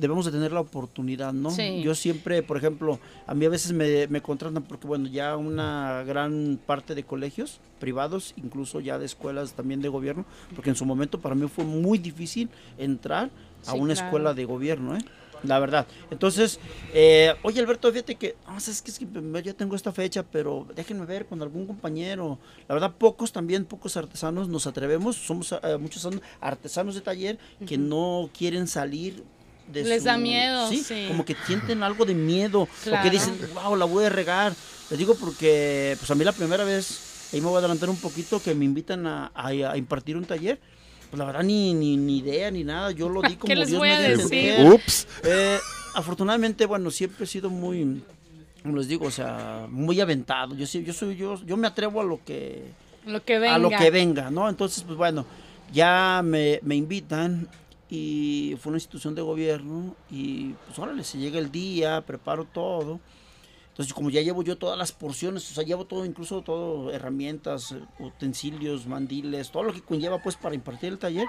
debemos 0.00 0.24
de 0.24 0.32
tener 0.32 0.52
la 0.52 0.60
oportunidad, 0.60 1.32
¿no? 1.32 1.50
Sí. 1.50 1.82
Yo 1.82 1.94
siempre, 1.94 2.42
por 2.42 2.56
ejemplo, 2.56 2.98
a 3.26 3.34
mí 3.34 3.44
a 3.44 3.48
veces 3.48 3.72
me, 3.72 4.06
me 4.08 4.20
contratan 4.20 4.62
porque, 4.62 4.86
bueno, 4.86 5.08
ya 5.08 5.36
una 5.36 6.02
gran 6.04 6.58
parte 6.66 6.94
de 6.94 7.04
colegios 7.04 7.60
privados, 7.78 8.34
incluso 8.36 8.80
ya 8.80 8.98
de 8.98 9.06
escuelas 9.06 9.52
también 9.52 9.80
de 9.82 9.88
gobierno, 9.88 10.24
porque 10.54 10.70
en 10.70 10.76
su 10.76 10.84
momento 10.84 11.20
para 11.20 11.34
mí 11.34 11.46
fue 11.48 11.64
muy 11.64 11.98
difícil 11.98 12.48
entrar 12.78 13.30
a 13.66 13.72
Sí, 13.72 13.78
una 13.78 13.94
claro. 13.94 14.06
escuela 14.06 14.34
de 14.34 14.44
gobierno, 14.44 14.96
¿eh? 14.96 15.00
La 15.42 15.58
verdad. 15.58 15.86
Entonces, 16.10 16.60
eh, 16.92 17.34
oye 17.42 17.60
Alberto, 17.60 17.90
fíjate 17.90 18.16
que, 18.16 18.36
ah, 18.46 18.58
es 18.58 18.82
que, 18.82 18.90
es 18.90 18.98
que 18.98 19.06
yo 19.42 19.54
tengo 19.54 19.74
esta 19.74 19.92
fecha, 19.92 20.22
pero 20.22 20.66
déjenme 20.74 21.06
ver 21.06 21.26
con 21.26 21.40
algún 21.40 21.66
compañero. 21.66 22.38
La 22.68 22.74
verdad, 22.74 22.92
pocos 22.96 23.32
también, 23.32 23.64
pocos 23.64 23.96
artesanos 23.96 24.48
nos 24.48 24.66
atrevemos. 24.66 25.16
Somos 25.16 25.52
eh, 25.52 25.78
muchos 25.78 26.06
artesanos 26.40 26.94
de 26.94 27.00
taller 27.00 27.38
que 27.66 27.78
no 27.78 28.28
quieren 28.36 28.66
salir. 28.66 29.24
De 29.72 29.84
Les 29.84 30.00
su- 30.02 30.06
da 30.06 30.16
miedo, 30.18 30.68
sí, 30.68 30.82
sí. 30.82 31.04
como 31.08 31.24
que 31.24 31.36
sienten 31.46 31.82
algo 31.82 32.04
de 32.04 32.14
miedo, 32.14 32.68
Claro. 32.82 33.02
porque 33.02 33.10
dicen, 33.10 33.38
wow, 33.54 33.76
la 33.76 33.84
voy 33.84 34.04
a 34.04 34.08
regar. 34.08 34.52
Les 34.90 34.98
digo 34.98 35.14
porque, 35.14 35.96
pues 35.98 36.10
a 36.10 36.14
mí 36.14 36.24
la 36.24 36.32
primera 36.32 36.64
vez, 36.64 37.28
ahí 37.32 37.40
me 37.40 37.46
voy 37.46 37.56
a 37.56 37.58
adelantar 37.60 37.88
un 37.88 37.96
poquito, 37.96 38.42
que 38.42 38.54
me 38.54 38.64
invitan 38.64 39.06
a, 39.06 39.30
a- 39.34 39.48
a 39.48 39.76
impartir 39.76 40.16
un 40.16 40.24
taller. 40.24 40.58
Pues 41.10 41.18
la 41.18 41.24
verdad, 41.24 41.42
ni, 41.42 41.74
ni, 41.74 41.96
ni 41.96 42.18
idea, 42.18 42.50
ni 42.50 42.62
nada. 42.64 42.90
Yo 42.92 43.08
lo 43.08 43.20
di 43.22 43.34
como 43.36 43.48
¿Qué 43.48 43.56
les 43.56 43.68
Dios 43.68 43.78
voy 43.78 43.88
me 43.88 43.94
a 43.96 44.00
decir? 44.00 44.54
Ups. 44.72 45.06
Eh, 45.24 45.58
afortunadamente, 45.94 46.66
bueno, 46.66 46.90
siempre 46.90 47.24
he 47.24 47.26
sido 47.26 47.50
muy, 47.50 48.02
como 48.62 48.76
les 48.76 48.88
digo, 48.88 49.06
o 49.06 49.10
sea, 49.10 49.66
muy 49.68 50.00
aventado. 50.00 50.54
Yo 50.56 50.66
sí, 50.66 50.82
yo 50.84 50.92
soy, 50.92 51.16
yo, 51.16 51.40
yo 51.44 51.56
me 51.56 51.66
atrevo 51.66 52.00
a 52.00 52.04
lo 52.04 52.20
que, 52.24 52.62
Lo 53.06 53.24
que 53.24 53.38
venga. 53.38 53.54
a 53.54 53.58
lo 53.58 53.70
que 53.70 53.90
venga, 53.90 54.30
¿no? 54.30 54.48
Entonces, 54.48 54.82
pues 54.84 54.96
bueno, 54.96 55.24
ya 55.72 56.20
me, 56.24 56.60
me 56.62 56.74
invitan 56.76 57.48
y 57.90 58.56
fue 58.60 58.70
una 58.70 58.76
institución 58.78 59.14
de 59.14 59.22
gobierno 59.22 59.96
y 60.10 60.52
pues 60.66 60.78
órale, 60.78 61.02
se 61.04 61.18
llega 61.18 61.38
el 61.38 61.50
día, 61.50 62.00
preparo 62.06 62.44
todo. 62.44 63.00
Entonces, 63.70 63.94
como 63.94 64.10
ya 64.10 64.20
llevo 64.20 64.42
yo 64.42 64.58
todas 64.58 64.78
las 64.78 64.92
porciones, 64.92 65.50
o 65.50 65.54
sea, 65.54 65.64
llevo 65.64 65.86
todo, 65.86 66.04
incluso 66.04 66.42
todo, 66.42 66.90
herramientas, 66.92 67.74
utensilios, 67.98 68.86
mandiles, 68.86 69.50
todo 69.50 69.62
lo 69.64 69.72
que 69.72 69.80
conlleva 69.80 70.22
pues 70.22 70.36
para 70.36 70.54
impartir 70.54 70.92
el 70.92 70.98
taller. 70.98 71.26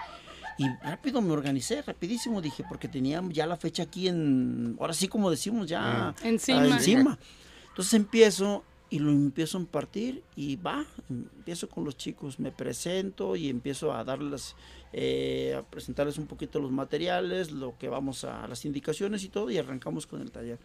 Y 0.57 0.67
rápido 0.83 1.21
me 1.21 1.31
organicé, 1.31 1.81
rapidísimo, 1.81 2.41
dije, 2.41 2.63
porque 2.67 2.87
tenía 2.87 3.23
ya 3.29 3.47
la 3.47 3.57
fecha 3.57 3.83
aquí 3.83 4.07
en, 4.07 4.75
ahora 4.79 4.93
sí 4.93 5.07
como 5.07 5.31
decimos, 5.31 5.67
ya 5.67 6.13
Encima. 6.23 6.61
ah, 6.61 6.67
encima. 6.67 7.19
Entonces 7.69 7.93
empiezo 7.93 8.63
y 8.89 8.99
lo 8.99 9.11
empiezo 9.11 9.57
a 9.57 9.61
impartir 9.61 10.21
y 10.35 10.57
va, 10.57 10.85
empiezo 11.09 11.69
con 11.69 11.85
los 11.85 11.95
chicos, 11.95 12.39
me 12.39 12.51
presento 12.51 13.37
y 13.37 13.49
empiezo 13.49 13.93
a 13.93 14.03
darles, 14.03 14.55
eh, 14.93 15.55
a 15.57 15.61
presentarles 15.63 16.17
un 16.17 16.27
poquito 16.27 16.59
los 16.59 16.71
materiales, 16.71 17.51
lo 17.51 17.77
que 17.77 17.87
vamos 17.89 18.23
a 18.23 18.47
las 18.47 18.65
indicaciones 18.65 19.23
y 19.23 19.29
todo 19.29 19.49
y 19.49 19.57
arrancamos 19.57 20.05
con 20.07 20.21
el 20.21 20.31
taller. 20.31 20.59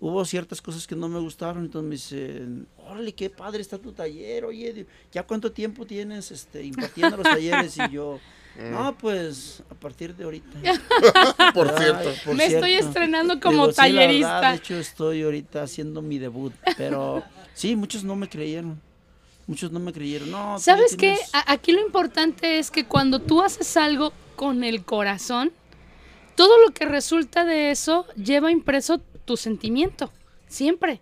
Hubo 0.00 0.24
ciertas 0.24 0.60
cosas 0.60 0.86
que 0.86 0.96
no 0.96 1.08
me 1.08 1.20
gustaron, 1.20 1.64
entonces 1.64 1.88
me 1.88 1.94
dicen, 1.94 2.66
órale, 2.78 3.12
qué 3.14 3.30
padre 3.30 3.62
está 3.62 3.78
tu 3.78 3.92
taller, 3.92 4.44
oye, 4.44 4.86
¿ya 5.12 5.22
cuánto 5.22 5.52
tiempo 5.52 5.86
tienes 5.86 6.30
este, 6.30 6.64
impartiendo 6.64 7.16
los 7.16 7.24
talleres? 7.24 7.76
Y 7.78 7.90
yo, 7.92 8.18
no, 8.70 8.98
pues 8.98 9.62
a 9.70 9.74
partir 9.74 10.14
de 10.14 10.24
ahorita. 10.24 10.58
Por 11.54 11.68
Ay, 11.70 11.74
cierto. 11.78 12.10
por 12.24 12.34
Me 12.34 12.46
estoy 12.46 12.70
cierto. 12.72 12.88
estrenando 12.88 13.40
como 13.40 13.68
Digo, 13.68 13.72
sí, 13.72 13.76
la 13.76 13.84
verdad, 13.84 14.02
tallerista. 14.06 14.50
de 14.50 14.56
hecho, 14.56 14.76
estoy 14.76 15.22
ahorita 15.22 15.62
haciendo 15.62 16.02
mi 16.02 16.18
debut. 16.18 16.52
Pero 16.76 17.22
sí, 17.54 17.76
muchos 17.76 18.02
no 18.04 18.16
me 18.16 18.28
creyeron. 18.28 18.80
Muchos 19.46 19.70
no 19.72 19.80
me 19.80 19.92
creyeron. 19.92 20.30
No, 20.30 20.58
¿Sabes 20.58 20.92
qué? 20.96 21.14
tienes- 21.14 21.30
Aquí 21.46 21.72
lo 21.72 21.80
importante 21.80 22.58
es 22.58 22.70
que 22.70 22.84
cuando 22.84 23.20
tú 23.20 23.42
haces 23.42 23.76
algo 23.76 24.12
con 24.36 24.64
el 24.64 24.84
corazón, 24.84 25.52
todo 26.34 26.58
lo 26.66 26.72
que 26.72 26.86
resulta 26.86 27.44
de 27.44 27.70
eso 27.70 28.06
lleva 28.16 28.50
impreso 28.50 28.98
tu 29.24 29.36
sentimiento, 29.36 30.10
siempre. 30.48 31.00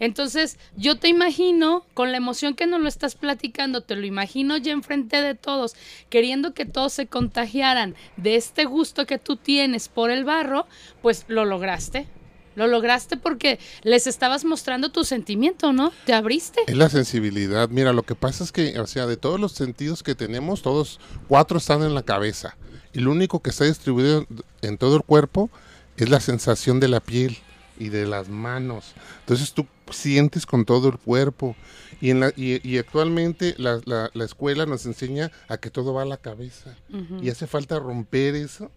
Entonces, 0.00 0.58
yo 0.76 0.98
te 0.98 1.06
imagino, 1.08 1.86
con 1.94 2.10
la 2.10 2.16
emoción 2.18 2.54
que 2.54 2.66
nos 2.66 2.80
lo 2.80 2.88
estás 2.88 3.14
platicando, 3.14 3.80
te 3.82 3.94
lo 3.94 4.04
imagino 4.04 4.56
ya 4.56 4.72
enfrente 4.72 5.22
de 5.22 5.36
todos, 5.36 5.74
queriendo 6.10 6.52
que 6.52 6.66
todos 6.66 6.92
se 6.92 7.06
contagiaran 7.06 7.94
de 8.16 8.34
este 8.34 8.64
gusto 8.64 9.06
que 9.06 9.18
tú 9.18 9.36
tienes 9.36 9.88
por 9.88 10.10
el 10.10 10.24
barro, 10.24 10.66
pues 11.00 11.24
lo 11.28 11.44
lograste. 11.44 12.08
Lo 12.56 12.66
lograste 12.66 13.16
porque 13.16 13.58
les 13.82 14.06
estabas 14.06 14.44
mostrando 14.44 14.90
tu 14.90 15.04
sentimiento, 15.04 15.72
¿no? 15.72 15.92
Te 16.06 16.14
abriste. 16.14 16.60
Es 16.66 16.76
la 16.76 16.88
sensibilidad. 16.88 17.68
Mira, 17.68 17.92
lo 17.92 18.02
que 18.02 18.14
pasa 18.14 18.44
es 18.44 18.52
que, 18.52 18.78
o 18.78 18.86
sea, 18.86 19.06
de 19.06 19.16
todos 19.16 19.40
los 19.40 19.52
sentidos 19.52 20.02
que 20.02 20.14
tenemos, 20.14 20.62
todos 20.62 21.00
cuatro 21.28 21.58
están 21.58 21.82
en 21.82 21.94
la 21.94 22.02
cabeza. 22.02 22.56
Y 22.92 23.00
lo 23.00 23.10
único 23.10 23.40
que 23.40 23.50
está 23.50 23.64
distribuido 23.64 24.26
en 24.62 24.78
todo 24.78 24.96
el 24.96 25.02
cuerpo 25.02 25.50
es 25.96 26.08
la 26.10 26.20
sensación 26.20 26.80
de 26.80 26.88
la 26.88 27.00
piel 27.00 27.36
y 27.78 27.88
de 27.88 28.06
las 28.06 28.28
manos. 28.28 28.92
Entonces 29.20 29.52
tú 29.52 29.66
sientes 29.90 30.46
con 30.46 30.64
todo 30.64 30.88
el 30.88 30.98
cuerpo. 30.98 31.56
Y, 32.00 32.10
en 32.10 32.20
la, 32.20 32.32
y, 32.36 32.60
y 32.68 32.78
actualmente 32.78 33.54
la, 33.58 33.80
la- 33.84 34.10
la 34.14 34.24
escuela 34.24 34.64
nos 34.66 34.86
enseña 34.86 35.30
a 35.48 35.56
que 35.58 35.70
todo 35.70 35.92
va 35.94 36.02
a 36.02 36.06
la 36.06 36.16
cabeza. 36.18 36.76
Y 37.20 37.30
hace 37.30 37.46
falta 37.46 37.78
romper 37.78 38.34
eso. 38.36 38.70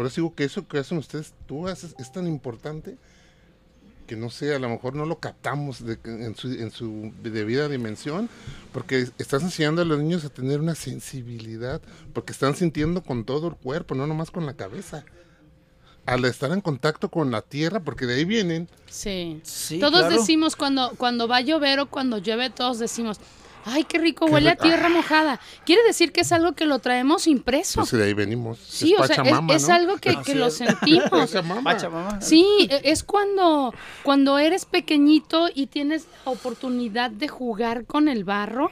Por 0.00 0.06
eso 0.06 0.22
digo 0.22 0.34
que 0.34 0.44
eso 0.44 0.66
que 0.66 0.78
hacen 0.78 0.96
ustedes, 0.96 1.34
tú 1.46 1.68
haces, 1.68 1.94
es 1.98 2.10
tan 2.10 2.26
importante 2.26 2.96
que 4.06 4.16
no 4.16 4.30
sé, 4.30 4.54
a 4.54 4.58
lo 4.58 4.70
mejor 4.70 4.94
no 4.96 5.04
lo 5.04 5.18
captamos 5.18 5.84
de- 5.84 5.98
en, 6.06 6.34
su, 6.34 6.50
en 6.50 6.70
su 6.70 7.12
debida 7.22 7.68
dimensión, 7.68 8.30
porque 8.72 9.06
estás 9.18 9.42
enseñando 9.42 9.82
a 9.82 9.84
los 9.84 9.98
niños 9.98 10.24
a 10.24 10.30
tener 10.30 10.58
una 10.58 10.74
sensibilidad, 10.74 11.82
porque 12.14 12.32
están 12.32 12.56
sintiendo 12.56 13.02
con 13.02 13.24
todo 13.26 13.48
el 13.48 13.56
cuerpo, 13.56 13.94
no 13.94 14.06
nomás 14.06 14.30
con 14.30 14.46
la 14.46 14.54
cabeza. 14.54 15.04
Al 16.06 16.24
estar 16.24 16.50
en 16.52 16.62
contacto 16.62 17.10
con 17.10 17.30
la 17.30 17.42
tierra, 17.42 17.80
porque 17.80 18.06
de 18.06 18.14
ahí 18.14 18.24
vienen, 18.24 18.68
Sí. 18.88 19.42
Sí, 19.44 19.80
todos 19.80 20.00
claro. 20.00 20.16
decimos 20.16 20.56
cuando, 20.56 20.92
cuando 20.96 21.28
va 21.28 21.36
a 21.36 21.40
llover 21.42 21.78
o 21.80 21.90
cuando 21.90 22.16
llueve, 22.16 22.48
todos 22.48 22.78
decimos, 22.78 23.18
ay, 23.64 23.84
qué 23.84 23.98
rico, 23.98 24.26
Qué 24.26 24.32
huele 24.32 24.48
a 24.50 24.52
rico". 24.52 24.64
tierra 24.64 24.88
mojada. 24.88 25.40
Quiere 25.66 25.82
decir 25.84 26.12
que 26.12 26.20
es 26.22 26.32
algo 26.32 26.52
que 26.52 26.64
lo 26.66 26.78
traemos 26.78 27.26
impreso. 27.26 27.80
pues 27.80 27.92
de 27.92 28.04
ahí 28.04 28.14
venimos. 28.14 28.58
sí, 28.58 28.94
Es 28.94 29.00
o 29.00 29.06
sea, 29.06 29.22
es, 29.50 29.68
algo 29.68 29.96
que, 29.98 30.16
que 30.24 30.34
lo 30.34 30.46
es. 30.46 30.54
sentimos. 30.54 31.10
Pachamama. 31.62 32.20
Sí, 32.20 32.68
es 32.82 33.02
cuando, 33.04 33.74
cuando 34.02 34.38
eres 34.38 34.64
pequeñito 34.64 35.48
y 35.54 35.66
tienes 35.66 36.06
la 36.24 36.32
oportunidad 36.32 37.10
de 37.10 37.28
jugar 37.28 37.84
con 37.86 38.08
el 38.08 38.24
barro. 38.24 38.70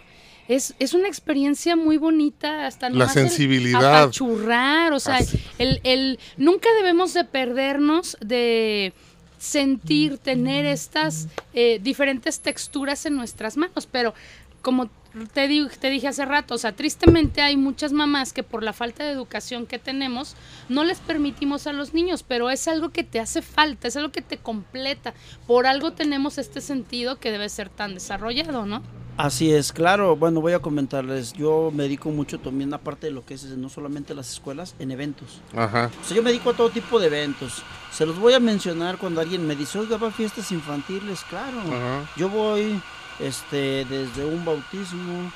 Es, 0.48 0.74
es 0.78 0.94
una 0.94 1.08
experiencia 1.08 1.76
muy 1.76 1.98
bonita, 1.98 2.66
hasta 2.66 2.88
La 2.88 3.06
sensibilidad. 3.10 4.04
apachurrar, 4.04 4.94
o 4.94 4.98
sea, 4.98 5.18
el, 5.58 5.80
el, 5.84 6.18
nunca 6.38 6.70
debemos 6.78 7.12
de 7.12 7.24
perdernos 7.24 8.16
de 8.22 8.94
sentir, 9.38 10.16
tener 10.18 10.64
estas 10.66 11.28
eh, 11.52 11.78
diferentes 11.82 12.40
texturas 12.40 13.04
en 13.06 13.14
nuestras 13.16 13.56
manos, 13.58 13.86
pero 13.90 14.14
como 14.62 14.88
te, 15.32 15.48
di- 15.48 15.68
te 15.80 15.88
dije 15.90 16.06
hace 16.08 16.24
rato, 16.24 16.54
o 16.54 16.58
sea, 16.58 16.76
tristemente 16.76 17.40
hay 17.40 17.56
muchas 17.56 17.92
mamás 17.92 18.32
que 18.32 18.42
por 18.42 18.62
la 18.62 18.72
falta 18.72 19.04
de 19.04 19.10
educación 19.10 19.66
que 19.66 19.78
tenemos 19.78 20.36
no 20.68 20.84
les 20.84 20.98
permitimos 20.98 21.66
a 21.66 21.72
los 21.72 21.94
niños, 21.94 22.22
pero 22.22 22.50
es 22.50 22.68
algo 22.68 22.90
que 22.90 23.04
te 23.04 23.18
hace 23.18 23.40
falta, 23.42 23.88
es 23.88 23.96
algo 23.96 24.12
que 24.12 24.22
te 24.22 24.36
completa. 24.36 25.14
Por 25.46 25.66
algo 25.66 25.92
tenemos 25.92 26.38
este 26.38 26.60
sentido 26.60 27.18
que 27.18 27.30
debe 27.32 27.48
ser 27.48 27.68
tan 27.70 27.94
desarrollado, 27.94 28.66
¿no? 28.66 28.82
Así 29.16 29.50
es, 29.52 29.72
claro. 29.72 30.14
Bueno, 30.14 30.40
voy 30.40 30.52
a 30.52 30.60
comentarles. 30.60 31.32
Yo 31.32 31.72
me 31.74 31.82
dedico 31.84 32.10
mucho 32.10 32.38
también, 32.38 32.72
aparte 32.72 33.08
de 33.08 33.12
lo 33.12 33.26
que 33.26 33.34
es 33.34 33.42
no 33.44 33.68
solamente 33.68 34.14
las 34.14 34.30
escuelas, 34.30 34.76
en 34.78 34.92
eventos. 34.92 35.40
Ajá. 35.56 35.90
O 36.00 36.04
sea, 36.06 36.16
yo 36.16 36.22
me 36.22 36.30
dedico 36.30 36.50
a 36.50 36.54
todo 36.54 36.70
tipo 36.70 37.00
de 37.00 37.08
eventos. 37.08 37.64
Se 37.90 38.06
los 38.06 38.16
voy 38.16 38.34
a 38.34 38.38
mencionar 38.40 38.96
cuando 38.96 39.20
alguien 39.20 39.44
me 39.44 39.56
dice, 39.56 39.76
oiga, 39.80 39.96
va 39.96 40.08
a 40.08 40.12
fiestas 40.12 40.52
infantiles. 40.52 41.24
Claro. 41.28 41.58
Ajá. 41.58 42.08
Yo 42.16 42.28
voy 42.28 42.80
este, 43.18 43.84
desde 43.84 44.24
un 44.24 44.44
bautismo, 44.44 45.30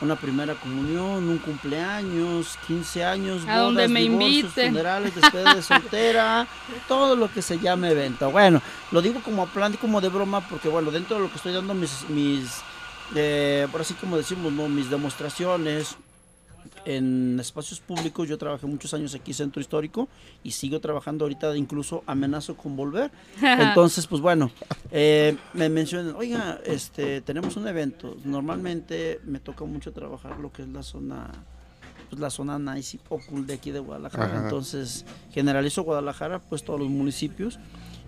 una 0.00 0.16
primera 0.16 0.54
comunión, 0.54 1.28
un 1.28 1.38
cumpleaños, 1.38 2.56
15 2.66 3.04
años, 3.04 3.42
A 3.48 3.58
donde 3.58 3.82
bodas, 3.82 3.90
me 3.90 4.00
divorcios, 4.00 4.32
inviten. 4.32 4.68
funerales, 4.68 5.14
despedida 5.14 5.54
de 5.54 5.62
soltera, 5.74 6.46
todo 6.86 7.16
lo 7.16 7.32
que 7.32 7.42
se 7.42 7.58
llame 7.58 7.90
evento. 7.90 8.30
Bueno, 8.30 8.62
lo 8.92 9.02
digo 9.02 9.20
como 9.22 9.42
a 9.42 9.46
plan 9.46 9.74
y 9.74 9.76
como 9.76 10.00
de 10.00 10.08
broma 10.08 10.40
porque, 10.48 10.68
bueno, 10.68 10.90
dentro 10.90 11.16
de 11.16 11.22
lo 11.22 11.30
que 11.30 11.36
estoy 11.36 11.52
dando 11.52 11.74
mis, 11.74 12.08
mis 12.08 12.60
eh, 13.14 13.66
por 13.72 13.80
así 13.80 13.94
como 13.94 14.16
decimos, 14.16 14.52
¿no? 14.52 14.68
mis 14.68 14.88
demostraciones 14.90 15.96
en 16.88 17.38
espacios 17.38 17.80
públicos, 17.80 18.26
yo 18.26 18.38
trabajé 18.38 18.66
muchos 18.66 18.94
años 18.94 19.14
aquí 19.14 19.34
Centro 19.34 19.60
Histórico 19.60 20.08
y 20.42 20.52
sigo 20.52 20.80
trabajando 20.80 21.26
ahorita, 21.26 21.54
incluso 21.54 22.02
amenazo 22.06 22.56
con 22.56 22.76
volver. 22.76 23.10
Entonces, 23.42 24.06
pues 24.06 24.22
bueno, 24.22 24.50
eh, 24.90 25.36
me 25.52 25.68
mencionan, 25.68 26.14
oiga, 26.16 26.58
este, 26.64 27.20
tenemos 27.20 27.58
un 27.58 27.68
evento. 27.68 28.16
Normalmente 28.24 29.20
me 29.26 29.38
toca 29.38 29.66
mucho 29.66 29.92
trabajar 29.92 30.38
lo 30.40 30.50
que 30.50 30.62
es 30.62 30.68
la 30.68 30.82
zona, 30.82 31.30
pues 32.08 32.20
la 32.20 32.30
zona 32.30 32.58
nice 32.58 32.96
y 32.96 33.00
o 33.10 33.18
cool 33.18 33.46
de 33.46 33.52
aquí 33.52 33.70
de 33.70 33.80
Guadalajara. 33.80 34.38
Ajá. 34.38 34.44
Entonces, 34.44 35.04
generalizo 35.30 35.82
Guadalajara, 35.82 36.38
pues 36.40 36.64
todos 36.64 36.80
los 36.80 36.88
municipios. 36.88 37.58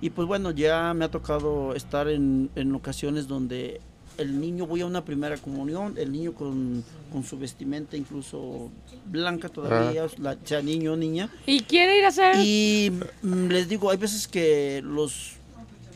Y 0.00 0.08
pues 0.08 0.26
bueno, 0.26 0.52
ya 0.52 0.94
me 0.94 1.04
ha 1.04 1.10
tocado 1.10 1.74
estar 1.74 2.08
en, 2.08 2.50
en 2.54 2.74
ocasiones 2.74 3.28
donde 3.28 3.82
el 4.20 4.40
niño, 4.40 4.66
voy 4.66 4.82
a 4.82 4.86
una 4.86 5.04
primera 5.04 5.36
comunión, 5.36 5.94
el 5.96 6.12
niño 6.12 6.34
con, 6.34 6.84
con 7.12 7.24
su 7.24 7.38
vestimenta 7.38 7.96
incluso 7.96 8.70
blanca 9.06 9.48
todavía, 9.48 10.06
la, 10.18 10.36
sea 10.44 10.62
niño 10.62 10.92
o 10.92 10.96
niña, 10.96 11.30
Y 11.46 11.60
quiere 11.60 11.98
ir 11.98 12.04
a 12.04 12.08
hacer... 12.08 12.36
y 12.38 12.92
mm, 13.22 13.46
les 13.46 13.68
digo, 13.68 13.90
hay 13.90 13.96
veces 13.96 14.28
que 14.28 14.82
los 14.84 15.32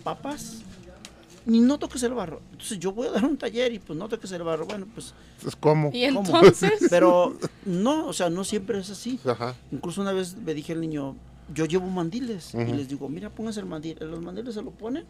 papás 0.02 0.64
ni 1.46 1.60
no 1.60 1.78
toques 1.78 2.02
el 2.02 2.14
barro. 2.14 2.40
Entonces 2.52 2.78
yo 2.78 2.92
voy 2.92 3.08
a 3.08 3.12
dar 3.12 3.24
un 3.24 3.36
taller 3.36 3.72
y 3.72 3.78
pues 3.78 3.98
no 3.98 4.08
toques 4.08 4.32
el 4.32 4.42
barro. 4.42 4.66
Bueno, 4.66 4.86
pues, 4.94 5.14
Es 5.46 5.56
como. 5.56 5.90
Y 5.92 6.06
¿cómo? 6.06 6.20
entonces... 6.20 6.72
pero 6.90 7.36
no, 7.66 8.06
o 8.06 8.12
sea, 8.12 8.30
no 8.30 8.44
siempre 8.44 8.78
es 8.78 8.90
así. 8.90 9.20
Ajá. 9.26 9.54
Incluso 9.70 10.00
una 10.00 10.12
vez 10.12 10.36
me 10.36 10.54
dije 10.54 10.72
al 10.72 10.80
niño, 10.80 11.16
yo 11.52 11.66
llevo 11.66 11.86
mandiles. 11.88 12.54
Y 12.54 12.72
les 12.72 12.88
digo, 12.88 13.08
mira, 13.08 13.30
pónganse 13.30 13.60
el 13.60 13.66
mandil. 13.66 13.98
Los 14.00 14.22
mandiles 14.22 14.54
se 14.54 14.62
lo 14.62 14.70
ponen. 14.70 15.04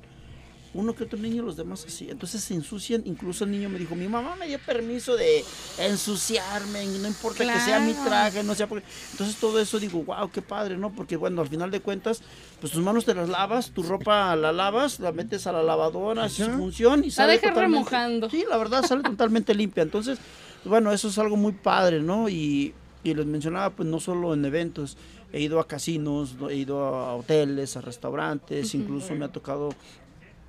Uno 0.75 0.93
que 0.95 1.05
otro 1.05 1.19
niño, 1.19 1.43
los 1.45 1.57
demás 1.57 1.85
así. 1.87 2.11
Entonces 2.11 2.43
se 2.43 2.53
ensucian. 2.53 3.03
Incluso 3.07 3.45
el 3.45 3.53
niño 3.53 3.69
me 3.69 3.79
dijo, 3.79 3.95
mi 3.95 4.09
mamá 4.09 4.35
me 4.35 4.49
dio 4.49 4.59
permiso 4.59 5.17
de 5.17 5.45
ensuciarme. 5.79 6.85
No 6.87 7.07
importa 7.09 7.45
que 7.45 7.61
sea 7.61 7.79
mi 7.81 7.93
traje, 7.95 8.43
no 8.43 8.55
sea 8.55 8.67
porque... 8.67 8.85
Entonces 9.13 9.37
todo 9.37 9.59
eso 9.61 9.79
digo, 9.79 10.03
wow, 10.03 10.31
qué 10.31 10.43
padre, 10.43 10.77
¿no? 10.77 10.93
Porque 10.93 11.17
bueno, 11.17 11.41
al 11.43 11.49
final 11.49 11.71
de 11.71 11.81
cuentas, 11.81 12.23
pues 12.61 12.73
tus 12.73 12.83
manos 12.83 13.05
te 13.05 13.15
las 13.15 13.29
lavas, 13.29 13.71
tu 13.71 13.83
ropa 13.83 14.35
la 14.37 14.53
lavas, 14.53 14.99
la 15.01 15.13
metes 15.13 15.47
a 15.47 15.53
la 15.53 15.63
lavadora, 15.63 16.25
hace 16.25 16.45
su 16.45 16.51
función 16.53 17.05
y 17.05 17.11
sale 17.11 17.35
dejas 17.35 17.51
totalmente- 17.51 17.79
remojando. 17.91 18.31
Sí, 18.31 18.45
la 18.49 18.57
verdad 18.57 18.85
sale 18.85 19.03
totalmente 19.03 19.55
limpia. 19.55 19.83
Entonces, 19.85 20.19
bueno, 20.65 20.93
eso 20.93 21.09
es 21.09 21.19
algo 21.19 21.37
muy 21.37 21.53
padre, 21.53 22.01
¿no? 22.01 22.29
Y, 22.29 22.75
y 23.05 23.15
les 23.15 23.27
mencionaba, 23.27 23.71
pues 23.71 23.89
no 23.89 24.01
solo 24.01 24.35
en 24.35 24.45
eventos, 24.45 24.97
he 25.33 25.41
ido 25.41 25.59
a 25.61 25.67
casinos, 25.67 26.37
he 26.51 26.55
ido 26.57 26.85
a 26.85 27.15
hoteles, 27.17 27.77
a 27.77 27.81
restaurantes, 27.81 28.75
incluso 28.75 29.15
me 29.15 29.25
ha 29.25 29.29
tocado 29.33 29.71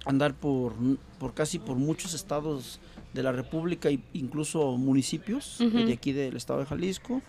andar 0.06 0.34
por, 0.34 0.74
por 1.20 1.34
casi 1.34 1.60
por 1.60 1.78
muchos 1.78 2.14
estados 2.14 2.80
de 3.14 3.24
la 3.24 3.32
República 3.32 3.90
e 3.90 4.00
incluso 4.14 4.78
municipios 4.78 5.60
Ujú. 5.62 5.86
de 5.86 5.94
aquí 5.94 6.12
del 6.14 6.36
estado 6.38 6.60
de 6.60 6.66
Jalisco. 6.66 7.22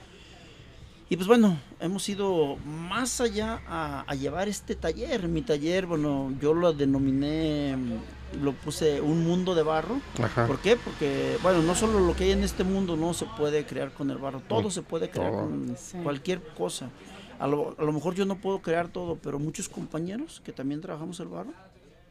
Y 1.08 1.14
pues 1.16 1.28
bueno, 1.28 1.56
hemos 1.78 2.08
ido 2.08 2.56
más 2.66 3.20
allá 3.20 3.60
a, 3.68 4.00
a 4.08 4.14
llevar 4.16 4.48
este 4.48 4.74
taller. 4.74 5.28
Mi 5.28 5.42
taller, 5.42 5.86
bueno, 5.86 6.34
yo 6.40 6.52
lo 6.52 6.72
denominé, 6.72 7.76
mm, 7.76 8.42
lo 8.42 8.52
puse 8.54 9.00
un 9.00 9.24
mundo 9.24 9.54
de 9.54 9.62
barro. 9.62 10.00
Ajá. 10.20 10.48
¿Por 10.48 10.58
qué? 10.58 10.74
Porque, 10.76 11.38
bueno, 11.44 11.62
no 11.62 11.76
solo 11.76 12.00
lo 12.00 12.16
que 12.16 12.24
hay 12.24 12.32
en 12.32 12.42
este 12.42 12.64
mundo 12.64 12.96
no 12.96 13.14
se 13.14 13.24
puede 13.38 13.64
crear 13.64 13.92
con 13.92 14.10
el 14.10 14.18
barro, 14.18 14.40
todo 14.48 14.68
se 14.68 14.82
puede 14.82 15.08
crear 15.08 15.30
Todo. 15.30 15.42
con 15.42 15.76
Sí. 15.78 15.96
cualquier 16.02 16.42
cosa. 16.56 16.90
A 17.38 17.46
lo, 17.46 17.76
a 17.78 17.84
lo 17.84 17.92
mejor 17.92 18.14
yo 18.16 18.24
no 18.24 18.38
puedo 18.40 18.58
crear 18.60 18.88
todo, 18.88 19.14
pero 19.22 19.38
muchos 19.38 19.68
compañeros 19.68 20.42
que 20.44 20.50
también 20.52 20.80
trabajamos 20.80 21.20
el 21.20 21.28
barro, 21.28 21.52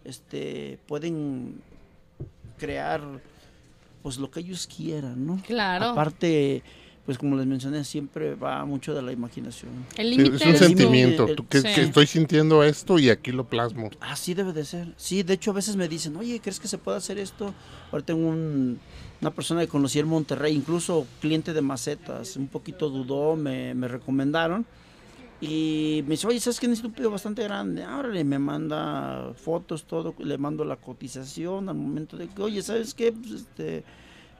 este, 0.06 0.80
pueden 0.88 1.62
crear 2.58 3.02
pues 4.02 4.18
lo 4.18 4.30
que 4.30 4.40
ellos 4.42 4.68
quieran, 4.68 5.26
¿no? 5.26 5.42
Claro. 5.48 5.86
Aparte, 5.86 6.62
pues 7.08 7.18
como 7.18 7.36
les 7.36 7.46
mencioné, 7.48 7.84
siempre 7.84 8.36
va 8.36 8.64
mucho 8.66 8.94
de 8.94 9.02
la 9.02 9.12
imaginación. 9.12 9.72
El 9.98 10.12
Sí, 10.12 10.18
límite 10.18 10.36
es 10.36 10.46
un 10.46 10.56
sentimiento. 10.68 11.28
el- 11.28 11.36
que, 11.48 11.62
sí. 11.62 11.68
que 11.74 11.82
estoy 11.82 12.06
sintiendo 12.08 12.64
esto 12.64 13.00
y 13.00 13.10
aquí 13.10 13.32
lo 13.32 13.46
plasmo. 13.50 13.90
Así 14.00 14.34
debe 14.36 14.54
de 14.54 14.64
ser. 14.64 14.94
Sí, 14.96 15.24
de 15.24 15.34
hecho 15.34 15.52
a 15.52 15.54
veces 15.56 15.76
me 15.76 15.88
dicen, 15.88 16.16
oye, 16.18 16.40
¿crees 16.40 16.60
que 16.60 16.68
se 16.68 16.78
puede 16.78 16.98
hacer 16.98 17.18
esto? 17.18 17.54
Ahora 17.92 18.06
tengo 18.06 18.28
un- 18.28 18.80
una 19.22 19.32
persona 19.32 19.62
que 19.62 19.68
conocí 19.68 19.98
en 19.98 20.08
Monterrey, 20.08 20.54
incluso 20.56 21.08
cliente 21.20 21.54
de 21.54 21.62
macetas, 21.62 22.36
un 22.38 22.48
poquito 22.48 22.90
dudó, 22.90 23.36
me, 23.36 23.74
me 23.74 23.88
recomendaron. 23.88 24.66
Y 25.42 26.02
me 26.04 26.12
dice, 26.12 26.28
oye, 26.28 26.40
¿sabes 26.40 26.60
qué? 26.60 26.68
Necesito 26.68 26.88
un 26.88 26.94
pedido 26.94 27.12
bastante 27.12 27.44
grande. 27.44 27.84
Ahora 27.84 28.10
me 28.24 28.40
manda 28.40 29.34
fotos, 29.36 29.84
todo, 29.84 30.16
le 30.20 30.38
mando 30.38 30.64
la 30.64 30.78
cotización 30.78 31.68
al 31.68 31.76
momento 31.76 32.16
de 32.16 32.28
que, 32.28 32.42
oye, 32.42 32.62
¿sabes 32.62 32.94
qué? 32.94 33.12
Pues, 33.12 33.32
este, 33.32 33.84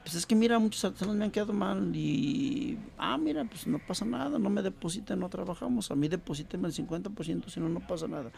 pues 0.02 0.14
es 0.14 0.24
que 0.24 0.34
mira, 0.34 0.58
muchos 0.58 0.84
artesanos 0.84 1.16
me 1.16 1.24
han 1.24 1.30
quedado 1.30 1.52
mal 1.52 1.94
y, 1.94 2.78
ah, 2.96 3.18
mira, 3.18 3.44
pues 3.44 3.66
no 3.66 3.78
pasa 3.78 4.04
nada, 4.04 4.38
no 4.38 4.48
me 4.48 4.62
depositen, 4.62 5.18
no 5.18 5.28
trabajamos, 5.28 5.90
a 5.90 5.96
mí 5.96 6.08
deposíteme 6.08 6.68
el 6.68 6.74
50%, 6.74 7.48
si 7.48 7.60
no, 7.60 7.68
no 7.68 7.80
pasa 7.80 8.06
nada. 8.06 8.30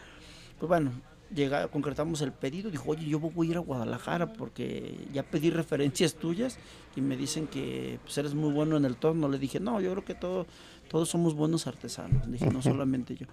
Pues 0.57 0.67
bueno, 0.67 0.91
llega, 1.33 1.67
concretamos 1.67 2.21
el 2.21 2.31
pedido, 2.31 2.69
dijo, 2.71 2.89
oye, 2.89 3.05
yo 3.05 3.19
voy 3.19 3.47
a 3.47 3.51
ir 3.51 3.57
a 3.57 3.61
Guadalajara 3.61 4.33
porque 4.33 5.07
ya 5.13 5.23
pedí 5.23 5.49
referencias 5.49 6.15
tuyas 6.15 6.57
y 6.95 7.01
me 7.01 7.15
dicen 7.15 7.47
que 7.47 7.99
pues, 8.03 8.17
eres 8.17 8.33
muy 8.33 8.51
bueno 8.51 8.77
en 8.77 8.85
el 8.85 8.95
torno. 8.95 9.29
Le 9.29 9.37
dije, 9.37 9.59
no, 9.59 9.79
yo 9.79 9.91
creo 9.91 10.05
que 10.05 10.15
todo, 10.15 10.47
todos 10.89 11.09
somos 11.09 11.33
buenos 11.35 11.67
artesanos. 11.67 12.29
Dije, 12.29 12.47
no 12.47 12.61
solamente 12.61 13.15
yo. 13.15 13.27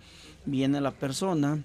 Viene 0.44 0.80
la 0.80 0.92
persona, 0.92 1.58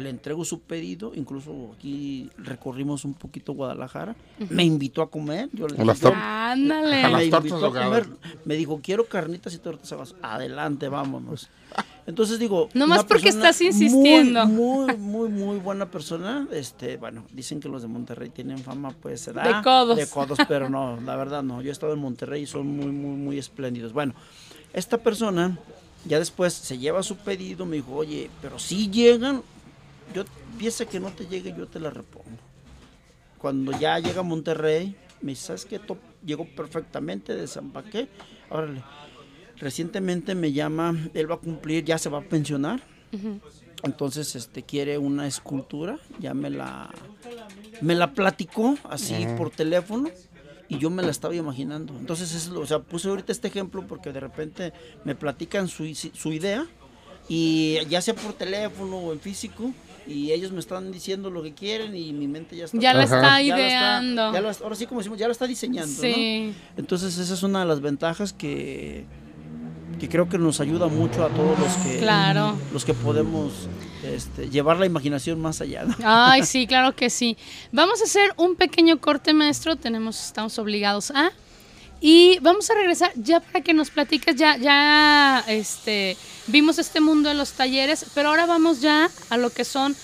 le 0.00 0.10
entrego 0.10 0.44
su 0.44 0.60
pedido, 0.60 1.12
incluso 1.14 1.72
aquí 1.76 2.30
recorrimos 2.38 3.04
un 3.04 3.14
poquito 3.14 3.52
Guadalajara, 3.52 4.16
me 4.48 4.64
invitó 4.64 5.02
a 5.02 5.10
comer, 5.10 5.48
yo 5.52 5.68
le 5.68 5.76
dije, 5.76 6.08
Ándale. 6.14 7.02
Me 7.02 7.30
tortas 7.30 7.50
invitó 7.50 7.66
a 7.66 7.84
comer, 7.84 8.06
me 8.44 8.54
dijo, 8.56 8.80
quiero 8.82 9.04
carnitas 9.04 9.54
y 9.54 9.58
tortas 9.58 10.14
adelante, 10.22 10.88
vámonos. 10.88 11.50
Entonces 12.06 12.40
digo, 12.40 12.68
Nomás 12.74 13.04
porque 13.04 13.28
estás 13.28 13.60
insistiendo. 13.60 14.44
Muy, 14.46 14.96
muy, 14.96 15.28
muy, 15.28 15.28
muy 15.28 15.58
buena 15.58 15.90
persona. 15.90 16.48
Este, 16.50 16.96
bueno, 16.96 17.24
dicen 17.32 17.60
que 17.60 17.68
los 17.68 17.82
de 17.82 17.88
Monterrey 17.88 18.30
tienen 18.30 18.58
fama, 18.58 18.92
pues, 19.00 19.20
¿será? 19.20 19.58
De 19.58 19.62
codos. 19.62 19.96
De 19.96 20.08
codos, 20.08 20.38
pero 20.48 20.68
no, 20.68 20.98
la 21.00 21.14
verdad 21.14 21.44
no. 21.44 21.62
Yo 21.62 21.68
he 21.68 21.72
estado 21.72 21.92
en 21.92 22.00
Monterrey 22.00 22.42
y 22.42 22.46
son 22.46 22.66
muy, 22.66 22.90
muy, 22.90 23.16
muy 23.16 23.38
espléndidos. 23.38 23.92
Bueno, 23.92 24.14
esta 24.72 24.98
persona 24.98 25.58
ya 26.04 26.18
después 26.18 26.52
se 26.54 26.78
lleva 26.78 27.02
su 27.02 27.16
pedido, 27.16 27.66
me 27.66 27.76
dijo, 27.76 27.94
oye, 27.94 28.30
pero 28.40 28.58
si 28.58 28.90
llegan, 28.90 29.42
yo 30.14 30.24
piensa 30.58 30.86
que 30.86 31.00
no 31.00 31.10
te 31.10 31.26
llegue, 31.26 31.54
yo 31.56 31.66
te 31.66 31.78
la 31.78 31.90
repongo. 31.90 32.24
Cuando 33.38 33.72
ya 33.78 33.98
llega 33.98 34.20
a 34.20 34.24
Monterrey, 34.24 34.94
me 35.20 35.32
dice, 35.32 35.46
¿sabes 35.46 35.64
qué? 35.64 35.80
Llegó 36.24 36.44
perfectamente, 36.44 37.34
desempaqué. 37.34 38.08
Órale. 38.50 38.82
Recientemente 39.58 40.34
me 40.34 40.52
llama, 40.52 40.96
él 41.12 41.30
va 41.30 41.34
a 41.34 41.38
cumplir, 41.38 41.84
ya 41.84 41.98
se 41.98 42.08
va 42.08 42.18
a 42.18 42.22
pensionar. 42.22 42.80
Entonces, 43.82 44.36
este, 44.36 44.62
quiere 44.62 44.98
una 44.98 45.26
escultura, 45.26 45.98
ya 46.18 46.32
me 46.32 46.48
la, 46.48 46.90
me 47.80 47.94
la 47.94 48.12
platicó 48.12 48.76
así 48.84 49.26
por 49.36 49.50
teléfono 49.50 50.10
y 50.70 50.78
yo 50.78 50.88
me 50.88 51.02
la 51.02 51.10
estaba 51.10 51.34
imaginando. 51.34 51.92
Entonces, 51.98 52.34
es, 52.34 52.48
lo- 52.48 52.60
o 52.60 52.66
sea, 52.66 52.78
puse 52.78 53.08
ahorita 53.08 53.32
este 53.32 53.48
ejemplo 53.48 53.84
porque 53.86 54.10
de 54.12 54.20
repente 54.20 54.72
me 55.04 55.14
platican 55.14 55.68
su, 55.68 55.84
su 55.94 56.32
idea 56.32 56.66
y 57.28 57.78
ya 57.88 58.00
sea 58.00 58.14
por 58.14 58.32
teléfono 58.32 58.96
o 58.96 59.12
en 59.12 59.20
físico 59.20 59.72
y 60.06 60.32
ellos 60.32 60.50
me 60.52 60.58
están 60.60 60.90
diciendo 60.90 61.28
lo 61.30 61.42
que 61.42 61.52
quieren 61.52 61.94
y 61.94 62.12
mi 62.12 62.26
mente 62.26 62.56
ya 62.56 62.64
está 62.64 62.78
Ya 62.78 62.94
la 62.94 63.04
está 63.04 63.16
ya 63.16 63.22
la 63.22 63.38
está- 63.40 63.42
ideando. 63.42 64.32
ya 64.32 64.40
la- 64.40 64.56
ahora 64.62 64.74
sí 64.74 64.86
como 64.86 65.00
decimos, 65.00 65.18
ya 65.18 65.26
la 65.26 65.32
está 65.32 65.46
diseñando, 65.46 65.92
¿no? 65.92 66.00
Sí. 66.14 66.54
Entonces 66.76 67.18
esa 67.18 67.34
es 67.34 67.42
una 67.42 67.60
de 67.60 67.66
las 67.66 67.80
ventajas 67.80 68.32
que, 68.32 69.04
que 70.00 70.08
creo 70.08 70.28
que 70.28 70.38
nos 70.38 70.60
ayuda 70.60 70.88
mucho 70.88 71.24
a 71.24 71.28
todos 71.28 71.58
los 71.58 71.72
que 71.84 71.98
Claro. 71.98 72.56
los 72.72 72.84
que 72.84 72.94
podemos 72.94 73.68
este, 74.02 74.48
llevar 74.50 74.78
la 74.78 74.86
imaginación 74.86 75.40
más 75.40 75.60
allá. 75.60 75.84
¿no? 75.84 75.94
Ay, 76.04 76.44
sí, 76.44 76.66
claro 76.68 76.94
que 76.94 77.10
sí. 77.10 77.36
Vamos 77.72 78.00
a 78.00 78.04
hacer 78.04 78.32
un 78.36 78.56
pequeño 78.56 79.00
corte, 79.00 79.34
maestro. 79.34 79.76
Tenemos, 79.76 80.26
estamos 80.26 80.58
obligados 80.58 81.10
a. 81.10 81.32
Y 82.00 82.38
vamos 82.40 82.70
a 82.70 82.74
regresar 82.74 83.12
ya 83.14 83.40
para 83.40 83.60
que 83.62 83.74
nos 83.74 83.90
platiques. 83.90 84.34
Ya, 84.36 84.56
ya, 84.56 85.44
este, 85.48 86.16
vimos 86.46 86.78
este 86.78 87.00
mundo 87.00 87.28
de 87.28 87.34
los 87.34 87.52
talleres, 87.52 88.06
pero 88.14 88.30
ahora 88.30 88.46
vamos 88.46 88.80
ya 88.80 89.10
a 89.28 89.36
lo 89.36 89.50
que 89.50 89.64
son 89.64 89.94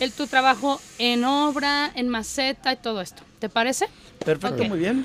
el 0.00 0.12
tu 0.12 0.26
trabajo 0.26 0.80
en 0.98 1.24
obra, 1.24 1.92
en 1.94 2.08
maceta 2.08 2.72
y 2.72 2.76
todo 2.76 3.00
esto. 3.00 3.22
¿Te 3.38 3.48
parece? 3.48 3.88
Perfecto, 4.24 4.64
muy 4.64 4.78
bien. 4.78 5.04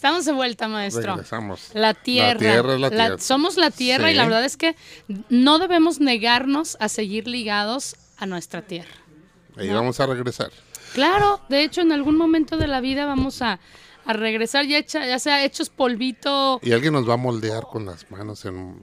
Estamos 0.00 0.24
de 0.24 0.32
vuelta, 0.32 0.66
maestro. 0.66 1.12
Regresamos. 1.12 1.72
La 1.74 1.92
tierra. 1.92 2.32
La 2.32 2.38
tierra 2.38 2.74
es 2.74 2.80
la 2.80 2.88
tierra. 2.88 3.18
somos 3.18 3.58
la 3.58 3.70
tierra 3.70 4.10
y 4.10 4.14
la 4.14 4.24
verdad 4.24 4.46
es 4.46 4.56
que 4.56 4.74
no 5.28 5.58
debemos 5.58 6.00
negarnos 6.00 6.78
a 6.80 6.88
seguir 6.88 7.28
ligados 7.28 7.96
a 8.16 8.24
nuestra 8.24 8.62
tierra. 8.62 8.94
Ahí 9.58 9.68
vamos 9.68 10.00
a 10.00 10.06
regresar. 10.06 10.52
Claro, 10.94 11.42
de 11.50 11.64
hecho 11.64 11.82
en 11.82 11.92
algún 11.92 12.16
momento 12.16 12.56
de 12.56 12.66
la 12.66 12.80
vida 12.80 13.04
vamos 13.04 13.42
a, 13.42 13.60
a 14.06 14.12
regresar 14.14 14.64
ya, 14.64 14.78
hecha, 14.78 15.04
ya 15.04 15.18
sea 15.18 15.44
hechos 15.44 15.68
polvito. 15.68 16.60
Y 16.62 16.72
alguien 16.72 16.94
nos 16.94 17.06
va 17.06 17.12
a 17.12 17.18
moldear 17.18 17.64
con 17.64 17.84
las 17.84 18.10
manos 18.10 18.46
en... 18.46 18.82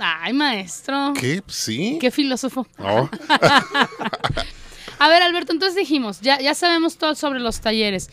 Ay, 0.00 0.32
maestro. 0.32 1.12
¿Qué? 1.14 1.40
¿Sí? 1.46 1.98
Qué 2.00 2.10
filósofo. 2.10 2.66
No. 2.78 3.08
A 5.00 5.08
ver, 5.08 5.22
Alberto, 5.22 5.52
entonces 5.52 5.76
dijimos, 5.76 6.20
ya, 6.20 6.38
ya 6.40 6.54
sabemos 6.54 6.98
todo 6.98 7.14
sobre 7.14 7.40
los 7.40 7.60
talleres. 7.60 8.10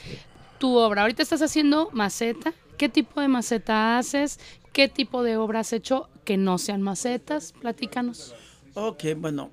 Tu 0.60 0.76
obra, 0.76 1.02
ahorita 1.04 1.22
estás 1.24 1.42
haciendo 1.42 1.90
maceta. 1.92 2.54
¿Qué 2.78 2.90
tipo 2.90 3.22
de 3.22 3.28
maceta 3.28 3.98
haces? 3.98 4.40
¿Qué 4.74 4.88
tipo 4.88 5.24
de 5.24 5.38
obra 5.38 5.62
has 5.62 5.74
hecho 5.74 6.10
que 6.24 6.38
no 6.38 6.58
sean 6.58 6.82
macetas? 6.82 7.54
Platícanos. 7.54 8.36
Ok, 8.76 9.06
bueno, 9.18 9.52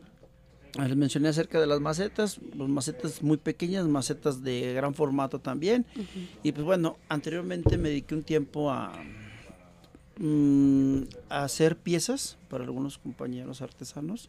les 0.79 0.97
mencioné 0.97 1.29
acerca 1.29 1.61
de 1.61 1.67
las 1.67 1.81
macetas, 1.81 2.39
pues 2.57 2.69
macetas 2.69 3.23
muy 3.23 3.37
pequeñas, 3.37 3.87
macetas 3.87 4.43
de 4.43 4.75
gran 4.75 4.95
formato 4.95 5.39
también. 5.41 5.87
Y 6.43 6.53
pues 6.53 6.65
bueno, 6.65 6.99
anteriormente 7.09 7.79
me 7.79 7.91
dediqué 7.91 8.15
un 8.15 8.23
tiempo 8.23 8.71
a, 8.71 8.93
mm, 10.19 11.03
a 11.29 11.45
hacer 11.45 11.77
piezas 11.77 12.37
para 12.49 12.65
algunos 12.65 12.99
compañeros 12.99 13.63
artesanos. 13.63 14.29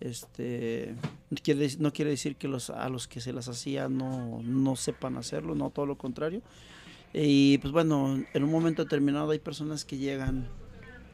Este, 0.00 0.94
no 1.30 1.36
quiere, 1.42 1.68
no 1.78 1.92
quiere 1.92 2.12
decir 2.12 2.36
que 2.36 2.48
los, 2.48 2.70
a 2.70 2.88
los 2.88 3.08
que 3.08 3.20
se 3.20 3.32
las 3.32 3.48
hacía 3.48 3.88
no, 3.88 4.40
no 4.44 4.76
sepan 4.76 5.16
hacerlo, 5.16 5.54
no, 5.54 5.70
todo 5.70 5.86
lo 5.86 5.96
contrario. 5.96 6.42
Y 7.12 7.58
pues 7.58 7.72
bueno, 7.72 8.22
en 8.32 8.44
un 8.44 8.50
momento 8.50 8.84
determinado 8.84 9.30
hay 9.30 9.38
personas 9.38 9.84
que 9.84 9.96
llegan 9.96 10.46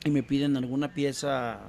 y 0.04 0.10
me 0.10 0.22
piden 0.22 0.56
alguna 0.56 0.92
pieza, 0.92 1.60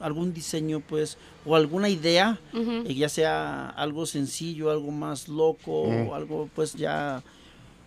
algún 0.00 0.32
diseño 0.32 0.80
pues, 0.80 1.18
o 1.44 1.54
alguna 1.56 1.88
idea, 1.88 2.40
eh, 2.54 2.94
ya 2.94 3.08
sea 3.08 3.68
algo 3.68 4.06
sencillo, 4.06 4.70
algo 4.70 4.90
más 4.90 5.28
loco, 5.28 5.82
o 5.82 6.14
algo 6.14 6.48
pues 6.54 6.74
ya, 6.74 7.22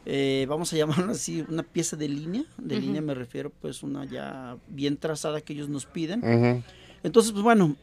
eh, 0.06 0.46
vamos 0.48 0.72
a 0.74 0.76
llamarlo 0.78 1.14
así, 1.14 1.43
una 1.48 1.64
pieza 1.64 1.96
de 1.96 2.10
línea, 2.10 2.43
de 2.58 2.80
línea 2.80 3.02
me 3.02 3.16
refiero 3.16 3.50
pues 3.50 3.82
una 3.82 4.06
ya 4.06 4.58
bien 4.68 4.98
trazada 4.98 5.41
que 5.41 5.54
ellos 5.54 5.70
nos 5.70 5.86
piden. 5.86 6.64
Entonces, 7.02 7.32
pues 7.32 7.43
bueno, 7.43 7.76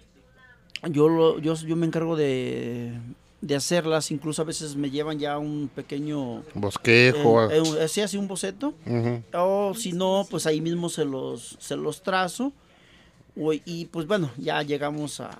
yo, 0.90 1.08
lo- 1.08 1.38
yo, 1.38 1.54
yo 1.54 1.76
me 1.76 1.86
encargo 1.86 2.16
de, 2.16 2.92
de 3.40 3.54
hacerlas, 3.56 4.10
incluso 4.10 4.42
a 4.42 4.44
veces 4.44 4.76
me 4.76 4.90
llevan 4.90 5.18
ya 5.18 5.38
un 5.38 5.70
pequeño, 5.74 6.42
Bosquejo. 6.54 7.50
eh, 7.50 7.62
eh, 7.80 7.88
sí, 7.88 8.00
así 8.00 8.16
un 8.16 8.28
boceto, 8.28 8.74
Ujú. 8.86 9.22
o 9.34 9.74
si 9.74 9.92
no, 9.92 10.26
pues 10.30 10.46
ahí 10.46 10.60
mismo 10.60 10.88
se 10.88 11.04
los, 11.04 11.56
se 11.60 11.76
los 11.76 12.02
trazo, 12.02 12.52
o- 13.36 13.52
y 13.52 13.86
pues 13.86 14.06
bueno, 14.06 14.30
ya 14.36 14.62
llegamos 14.62 15.20
a, 15.20 15.30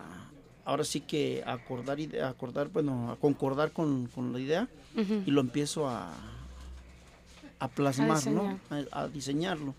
ahora 0.64 0.84
sí 0.84 1.01
que 1.01 1.43
a 1.45 1.53
acordar, 1.55 1.99
a 2.22 2.28
acordar 2.28 2.68
bueno, 2.68 3.11
a 3.11 3.16
concordar 3.16 3.72
con, 3.72 4.07
con 4.14 4.32
la 4.32 4.40
idea, 4.40 4.68
y 5.26 5.30
lo 5.30 5.40
empiezo 5.40 5.88
a, 5.88 6.12
a 7.59 7.68
plasmar, 7.68 8.26
¿no? 8.26 8.61
A, 8.70 9.03
a 9.03 9.09
diseñarlo. 9.09 9.74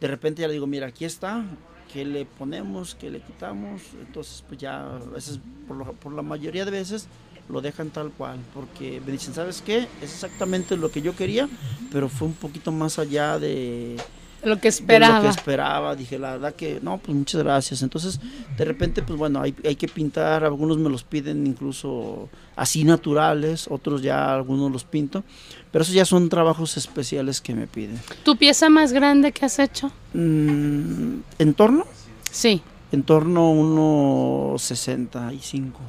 De 0.00 0.08
repente 0.08 0.42
ya 0.42 0.48
le 0.48 0.54
digo, 0.54 0.66
mira, 0.66 0.88
aquí 0.88 1.04
está, 1.04 1.44
¿qué 1.92 2.04
le 2.04 2.24
ponemos? 2.24 2.94
¿Qué 2.94 3.10
le 3.10 3.20
quitamos? 3.20 3.82
Entonces, 4.00 4.42
pues 4.48 4.60
ya, 4.60 4.86
a 4.96 4.98
veces, 4.98 5.38
por, 5.68 5.76
lo- 5.76 5.94
la 6.16 6.22
mayoría 6.22 6.64
de 6.64 6.70
veces, 6.70 7.06
lo 7.48 7.60
dejan 7.60 7.90
tal 7.90 8.10
cual, 8.10 8.38
porque 8.54 9.00
me 9.04 9.12
dicen, 9.12 9.34
¿sabes 9.34 9.60
qué? 9.62 9.86
Es 10.00 10.12
exactamente 10.14 10.76
lo 10.76 10.90
que 10.90 11.02
yo 11.02 11.14
quería, 11.14 11.48
pero 11.92 12.08
fue 12.08 12.26
un 12.28 12.34
poquito 12.34 12.72
más 12.72 12.98
allá 12.98 13.38
de, 13.38 13.96
Lo 14.44 14.56
que 14.56 14.62
de 14.62 14.68
esperaba. 14.68 15.16
lo 15.16 15.22
que 15.22 15.28
esperaba. 15.28 15.96
Dije, 15.96 16.18
la 16.18 16.32
verdad 16.32 16.54
que, 16.54 16.78
no, 16.82 16.98
pues 16.98 17.16
muchas 17.16 17.42
gracias. 17.42 17.82
Entonces, 17.82 18.20
de 18.56 18.64
repente, 18.64 19.02
pues 19.02 19.18
bueno, 19.18 19.40
hay, 19.40 19.54
hay 19.64 19.76
que 19.76 19.88
pintar, 19.88 20.44
algunos 20.44 20.78
me 20.78 20.90
los 20.90 21.04
piden 21.04 21.46
incluso 21.46 22.28
así 22.56 22.84
naturales, 22.84 23.66
otros 23.70 24.02
ya 24.02 24.34
algunos 24.34 24.70
los 24.70 24.84
pinto, 24.84 25.24
pero 25.72 25.82
esos 25.82 25.94
ya 25.94 26.04
son 26.04 26.28
trabajos 26.28 26.76
especiales 26.76 27.40
que 27.40 27.54
me 27.54 27.66
piden. 27.66 28.00
¿Tu 28.22 28.36
pieza 28.36 28.68
más 28.68 28.92
grande 28.92 29.32
que 29.32 29.44
has 29.44 29.58
hecho? 29.58 29.90
Mm, 30.12 31.18
¿En 31.38 31.54
torno? 31.54 31.86
Sí. 32.30 32.62
En 32.92 33.02
torno 33.02 33.40
a 33.40 33.50
unos 33.50 34.62
65. 34.62 35.80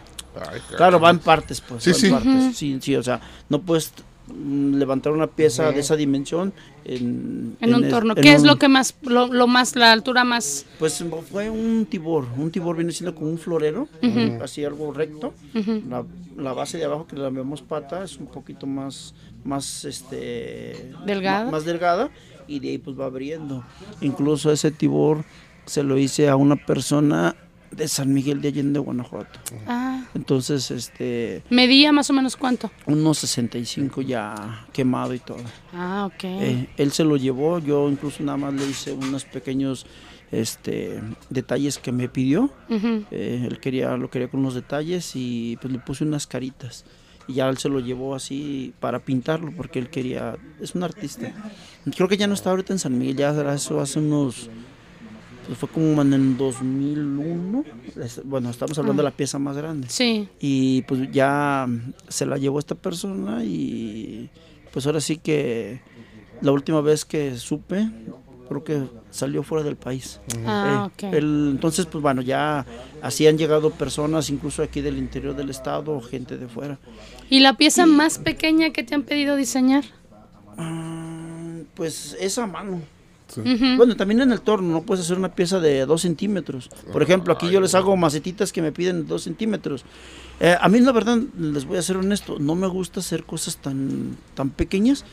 Ay, 0.52 0.60
Claro, 0.76 1.00
va 1.00 1.12
en 1.12 1.20
partes, 1.20 1.62
pues. 1.62 1.84
Sí, 1.84 2.10
va 2.10 2.18
en 2.20 2.54
sí. 2.54 2.54
sí, 2.54 2.80
sí, 2.82 2.96
o 2.96 3.04
sea, 3.04 3.22
no 3.48 3.62
puedes 3.62 3.94
levantar 4.34 5.12
una 5.14 5.28
pieza 5.28 5.72
de 5.72 5.80
esa 5.80 5.96
dimensión 5.96 6.54
en, 6.84 7.56
En, 7.60 7.76
un 7.76 7.90
torno. 7.90 8.14
en 8.16 8.22
¿Qué 8.24 8.34
es 8.34 8.44
lo 8.44 8.58
que 8.58 8.68
más, 8.68 8.96
lo, 9.02 9.28
lo 9.28 9.48
más, 9.48 9.76
la 9.76 9.92
altura 9.92 10.24
más? 10.24 10.66
Pues 10.80 11.04
fue 11.32 11.50
un 11.50 11.86
tibor. 11.90 12.26
Un 12.38 12.52
tibor 12.52 12.76
viene 12.76 12.92
siendo 12.92 13.16
como 13.16 13.30
un 13.30 13.38
florero, 13.38 13.88
así 14.42 14.64
algo 14.64 14.92
recto. 14.94 15.34
la, 15.54 16.04
la 16.38 16.54
base 16.54 16.78
de 16.78 16.86
abajo 16.86 17.08
que 17.08 17.16
la 17.16 17.30
vemos 17.30 17.62
pata 17.62 18.04
es 18.04 18.18
un 18.18 18.28
poquito 18.28 18.68
más, 18.68 19.14
más 19.44 19.86
este, 19.86 20.92
Delgada. 21.06 21.50
más 21.50 21.66
delgada 21.66 22.10
y 22.48 22.60
de 22.60 22.70
ahí 22.70 22.78
pues 22.78 23.00
va 23.00 23.06
abriendo. 23.06 23.64
Incluso 24.02 24.52
ese 24.52 24.72
tibor 24.72 25.24
se 25.66 25.84
lo 25.84 25.98
hice 25.98 26.30
a 26.30 26.36
una 26.36 26.56
persona 26.56 27.36
de 27.76 27.88
San 27.88 28.14
Miguel 28.14 28.42
de 28.42 28.48
Allende, 28.50 28.80
Guanajuato. 28.80 29.40
Ah, 29.68 30.04
Entonces, 30.14 30.72
este, 30.72 31.44
medía 31.50 31.92
más 31.92 32.10
o 32.10 32.14
menos 32.14 32.36
cuánto. 32.36 32.72
unos 32.86 33.18
65 33.20 34.02
ya 34.02 34.66
quemado 34.74 35.14
y 35.14 35.20
todo. 35.20 35.38
Ah, 35.74 36.06
ok. 36.06 36.24
Eh, 36.24 36.70
él 36.78 36.92
se 36.92 37.04
lo 37.04 37.18
llevó, 37.18 37.60
yo 37.60 37.90
incluso 37.90 38.24
nada 38.24 38.38
más 38.38 38.54
le 38.54 38.66
hice 38.68 38.94
unos 38.94 39.26
pequeños 39.26 39.86
este 40.32 41.02
detalles 41.30 41.78
que 41.78 41.92
me 41.92 42.10
pidió. 42.10 42.50
Eh, 42.70 43.46
él 43.48 43.60
quería, 43.60 43.96
lo 43.98 44.10
quería 44.10 44.28
con 44.28 44.40
unos 44.42 44.56
detalles 44.56 45.12
y 45.16 45.58
pues 45.62 45.72
le 45.72 45.80
puse 45.80 46.04
unas 46.04 46.28
caritas. 46.28 46.86
Y 47.28 47.34
ya 47.36 47.50
él 47.50 47.58
se 47.58 47.70
lo 47.70 47.80
llevó 47.80 48.14
así 48.16 48.74
para 48.80 49.00
pintarlo 49.00 49.52
porque 49.56 49.80
él 49.80 49.90
quería, 49.90 50.38
es 50.62 50.76
un 50.76 50.84
artista. 50.84 51.32
Creo 51.96 52.08
que 52.08 52.18
ya 52.18 52.28
no 52.28 52.34
está 52.36 52.52
ahorita 52.52 52.74
en 52.74 52.80
San 52.80 52.98
Miguel, 52.98 53.16
ya 53.18 53.54
eso 53.54 53.80
hace 53.82 54.00
unos, 54.00 54.50
pues 55.46 55.58
fue 55.58 55.70
como 55.70 56.02
en 56.02 56.14
el 56.14 56.38
2001. 56.38 57.64
Es- 58.04 58.22
Bueno, 58.24 58.50
estamos 58.50 58.78
hablando 58.80 59.02
de 59.04 59.10
la 59.10 59.16
pieza 59.16 59.40
más 59.40 59.56
grande. 59.58 59.88
Sí. 59.90 60.28
Y 60.40 60.82
pues 60.84 61.12
ya 61.12 61.68
se 62.08 62.26
la 62.26 62.38
llevó 62.38 62.60
esta 62.60 62.76
persona 62.76 63.44
y 63.44 64.30
pues 64.72 64.86
ahora 64.86 65.00
sí 65.02 65.18
que 65.18 65.80
la 66.42 66.52
última 66.52 66.82
vez 66.82 67.06
que 67.06 67.38
supe, 67.38 67.88
creo 68.50 68.64
que 68.64 68.84
salió 69.12 69.42
fuera 69.44 69.64
del 69.64 69.76
país. 69.78 70.20
Ah, 70.46 70.90
Eh, 71.02 71.08
ok. 71.08 71.14
el- 71.14 71.48
entonces, 71.52 71.86
pues 71.86 72.02
bueno, 72.02 72.22
ya 72.22 72.66
así 73.02 73.26
han 73.28 73.38
llegado 73.38 73.70
personas, 73.72 74.30
incluso 74.30 74.62
aquí 74.64 74.82
del 74.82 74.98
interior 74.98 75.36
del 75.36 75.50
estado, 75.50 76.02
gente 76.02 76.38
de 76.38 76.48
fuera. 76.48 76.78
¿Y 77.30 77.40
la 77.40 77.56
pieza 77.56 77.86
más 77.86 78.18
pequeña 78.20 78.72
que 78.72 78.84
te 78.84 78.94
han 78.96 79.04
pedido 79.04 79.36
diseñar? 79.36 79.86
Ah, 80.58 81.58
pues 81.76 82.16
esa 82.20 82.46
mano, 82.48 82.82
Bueno, 83.78 83.96
también 83.96 84.22
en 84.22 84.32
el 84.32 84.42
torno 84.42 84.70
no 84.74 84.82
puedes 84.84 85.04
hacer 85.06 85.18
una 85.18 85.34
pieza 85.34 85.60
de 85.60 85.86
2 85.86 86.02
centímetros. 86.02 86.70
Por 86.92 87.02
ejemplo, 87.04 87.34
aquí 87.34 87.50
yo 87.50 87.60
les 87.62 87.76
hago 87.76 87.96
macetitas 87.98 88.52
que 88.52 88.62
me 88.62 88.72
piden 88.72 89.08
2 89.08 89.22
centímetros. 89.22 89.84
Eh, 90.40 90.56
a 90.60 90.68
mí 90.68 90.80
la 90.82 90.92
verdad, 90.92 91.18
les 91.40 91.64
voy 91.66 91.78
a 91.78 91.82
ser 91.82 91.96
honesto, 91.96 92.38
no 92.40 92.56
me 92.56 92.68
gusta 92.68 93.00
hacer 93.00 93.24
cosas 93.24 93.56
tan, 93.58 94.18
tan 94.34 94.50
pequeñas, 94.50 95.06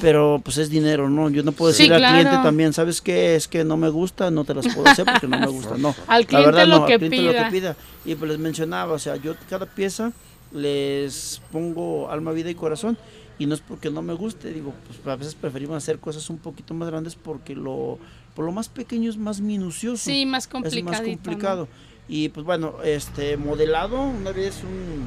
pero 0.00 0.40
pues 0.42 0.56
es 0.58 0.70
dinero, 0.70 1.10
¿no? 1.10 1.28
Yo 1.28 1.42
no 1.42 1.52
puedo 1.52 1.72
Sí, 1.72 1.82
decirle 1.82 1.96
al 1.96 2.00
claro. 2.00 2.14
cliente 2.22 2.42
también, 2.42 2.72
¿sabes 2.72 3.02
qué? 3.02 3.36
Es 3.36 3.48
que 3.48 3.64
no 3.64 3.76
me 3.76 3.90
gusta, 3.90 4.30
no 4.30 4.44
te 4.44 4.54
las 4.54 4.74
puedo 4.74 4.88
hacer 4.88 5.04
porque 5.04 5.28
no 5.28 5.38
me 5.38 5.46
gusta, 5.46 5.76
no. 5.76 5.94
Al 6.08 6.22
La 6.22 6.26
cliente 6.26 6.46
verdad, 6.46 6.66
lo 6.66 6.78
no, 6.80 6.86
que 6.86 6.94
al 6.94 6.98
cliente 7.00 7.20
lo 7.22 7.30
pida. 7.32 7.44
que 7.44 7.50
pida. 7.50 7.76
Y 8.06 8.14
pues 8.14 8.30
les 8.30 8.38
mencionaba, 8.40 8.94
o 8.94 8.98
sea, 8.98 9.16
yo 9.16 9.34
cada 9.50 9.66
pieza 9.66 10.12
les 10.54 11.40
pongo 11.50 12.10
alma, 12.10 12.32
vida 12.32 12.50
y 12.50 12.54
corazón. 12.54 12.96
Y 13.38 13.46
no 13.46 13.54
es 13.54 13.60
porque 13.60 13.90
no 13.90 14.02
me 14.02 14.12
guste, 14.14 14.52
digo, 14.52 14.72
pues 14.86 15.04
a 15.06 15.16
veces 15.16 15.34
preferimos 15.34 15.76
hacer 15.76 15.98
cosas 15.98 16.28
un 16.30 16.38
poquito 16.38 16.74
más 16.74 16.88
grandes 16.88 17.16
porque 17.16 17.54
lo, 17.56 17.98
por 18.36 18.44
lo 18.44 18.52
más 18.52 18.68
pequeño 18.68 19.10
es 19.10 19.16
más 19.16 19.40
minucioso. 19.40 20.04
Sí, 20.04 20.26
más 20.26 20.44
es 20.44 20.48
complicadito. 20.48 20.90
más 20.90 21.00
¿no? 21.00 21.06
complicado. 21.12 21.68
Y 22.08 22.28
pues 22.28 22.44
bueno, 22.46 22.76
este 22.84 23.36
modelado, 23.36 24.00
una 24.02 24.30
vez 24.32 24.62
un 24.62 25.06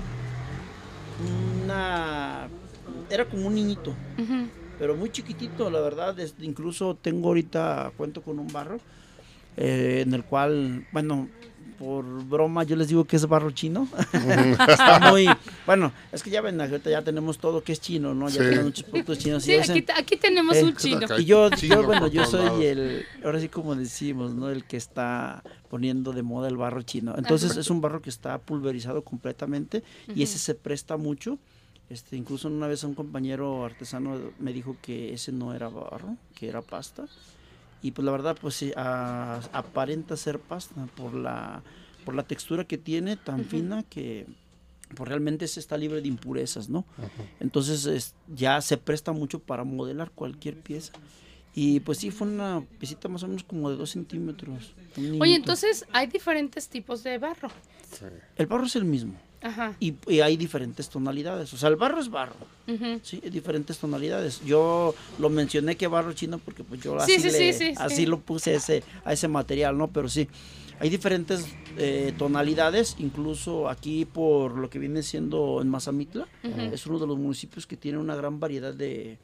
una 1.64 2.48
era 3.10 3.26
como 3.26 3.48
un 3.48 3.56
niñito, 3.56 3.94
pero 4.80 4.96
muy 4.96 5.10
chiquitito, 5.12 5.70
la 5.70 5.80
verdad. 5.80 6.20
es- 6.20 6.36
incluso 6.42 6.96
tengo 7.02 7.30
ahorita, 7.30 7.92
cuento 7.96 8.22
con 8.22 8.40
un 8.40 8.48
barro, 8.48 8.80
eh, 9.58 10.04
en 10.06 10.14
el 10.14 10.24
cual, 10.24 10.86
bueno, 10.92 11.30
por 11.80 12.06
broma 12.26 12.64
yo 12.64 12.76
les 12.76 12.88
digo 12.88 13.06
que 13.06 13.16
es 13.16 13.26
barro 13.28 13.52
chino. 13.52 13.88
Está 14.68 15.12
muy, 15.12 15.28
bueno, 15.66 15.92
es 16.12 16.24
que 16.24 16.30
ya 16.30 16.42
ven, 16.42 16.60
ahorita 16.60 16.90
ya 16.90 17.02
tenemos 17.02 17.38
todo 17.38 17.64
que 17.64 17.72
es 17.74 17.82
chino, 17.82 18.14
¿no? 18.14 18.28
Ya 18.30 18.36
Sí. 18.36 18.40
tenemos 18.40 18.66
muchos 18.66 18.84
productos 18.84 19.18
chinos. 19.20 19.44
Sí, 19.44 19.54
aquí, 19.56 19.86
aquí 19.96 20.18
tenemos 20.18 20.56
Eh, 20.56 20.64
un 20.64 20.76
chino. 20.76 21.08
y 21.18 21.26
yo, 21.26 21.50
Chino 21.52 21.82
yo, 21.82 21.84
bueno, 21.88 22.08
yo 22.08 22.22
lados. 22.22 22.32
soy 22.54 22.66
el, 22.66 23.06
ahora 23.24 23.40
sí 23.40 23.50
como 23.50 23.76
decimos, 23.76 24.34
¿no? 24.34 24.50
El 24.50 24.64
que 24.66 24.78
está 24.78 25.44
poniendo 25.70 26.14
de 26.14 26.24
moda 26.24 26.48
el 26.48 26.58
barro 26.58 26.82
chino. 26.84 27.14
Entonces 27.18 27.56
es 27.58 27.70
un 27.70 27.82
barro 27.82 28.02
que 28.02 28.10
está 28.10 28.38
pulverizado 28.38 29.04
completamente 29.04 29.84
y 30.14 30.24
ese 30.24 30.38
se 30.40 30.56
presta 30.56 30.98
mucho. 30.98 31.38
Este, 31.90 32.16
incluso 32.16 32.48
una 32.48 32.68
vez 32.68 32.84
un 32.84 32.96
compañero 32.96 33.64
artesano 33.64 34.18
me 34.40 34.54
dijo 34.54 34.76
que 34.82 35.14
ese 35.14 35.32
no 35.32 35.54
era 35.54 35.70
barro, 35.70 36.16
que 36.34 36.48
era 36.48 36.62
pasta. 36.62 37.06
Y 37.86 37.92
pues 37.92 38.04
la 38.04 38.12
verdad, 38.12 38.36
pues 38.42 38.56
sí, 38.56 38.72
a- 38.76 39.42
aparenta 39.54 40.18
ser 40.18 40.40
pasta 40.40 40.88
por 40.96 41.14
la, 41.14 41.62
por 42.04 42.16
la 42.16 42.24
textura 42.24 42.64
que 42.66 42.80
tiene 42.80 43.16
tan 43.16 43.46
fina 43.46 43.84
que 43.84 44.26
pues 44.96 45.08
realmente 45.08 45.48
se 45.48 45.60
está 45.60 45.78
libre 45.78 46.02
de 46.02 46.08
impurezas, 46.08 46.68
¿no? 46.68 46.84
Entonces 47.40 47.86
es- 47.86 48.16
ya 48.34 48.60
se 48.62 48.78
presta 48.78 49.12
mucho 49.12 49.38
para 49.40 49.64
modelar 49.64 50.10
cualquier 50.10 50.60
pieza. 50.60 50.94
Y 51.54 51.80
pues 51.82 52.00
sí, 52.00 52.10
fue 52.10 52.28
una 52.28 52.64
piecita 52.80 53.08
más 53.08 53.22
o 53.24 53.28
menos 53.28 53.44
como 53.44 53.70
de 53.70 53.76
dos 53.78 53.92
centímetros. 53.92 54.74
Oye, 55.22 55.36
entonces 55.36 55.86
hay 55.94 56.08
diferentes 56.08 56.68
tipos 56.68 57.04
de 57.04 57.18
barro. 57.20 57.50
El 58.36 58.48
barro 58.48 58.66
es 58.66 58.76
el 58.76 58.86
mismo 58.86 59.14
Ajá. 59.46 59.76
y, 59.80 59.94
y 60.08 60.22
hay 60.22 60.38
diferentes 60.38 60.90
tonalidades. 60.90 61.54
O 61.54 61.58
sea, 61.58 61.70
el 61.70 61.76
barro 61.76 62.00
es 62.00 62.10
barro, 62.10 62.36
sí, 63.04 63.22
hay 63.24 63.30
diferentes 63.30 63.78
tonalidades. 63.78 64.42
Yo 64.44 64.96
lo 65.20 65.30
mencioné 65.30 65.78
que 65.78 65.88
barro 65.88 66.14
chino 66.14 66.40
porque 66.40 66.64
pues 66.64 66.82
yo 66.82 67.00
Sí, 67.02 67.16
así, 67.16 67.30
sí, 67.30 67.32
le- 67.32 67.54
sí, 67.54 67.68
sí, 67.68 67.74
así 67.78 67.96
sí. 67.98 68.06
lo 68.08 68.20
puse 68.22 68.56
ese, 68.56 68.84
a 69.04 69.14
ese 69.14 69.28
material, 69.28 69.78
¿no? 69.78 69.88
Pero 69.90 70.10
sí, 70.10 70.28
hay 70.80 70.90
diferentes 70.90 71.46
eh, 71.78 72.14
tonalidades, 72.18 72.96
incluso 73.00 73.70
aquí 73.70 74.06
por 74.06 74.58
lo 74.58 74.70
que 74.70 74.80
viene 74.80 75.04
siendo 75.04 75.62
en 75.62 75.70
Mazamitla, 75.70 76.28
es 76.74 76.88
uno 76.88 76.98
de 77.00 77.06
los 77.08 77.18
municipios 77.18 77.68
que 77.68 77.78
tiene 77.78 77.98
una 78.00 78.16
gran 78.16 78.40
variedad 78.40 78.74
de, 78.74 79.18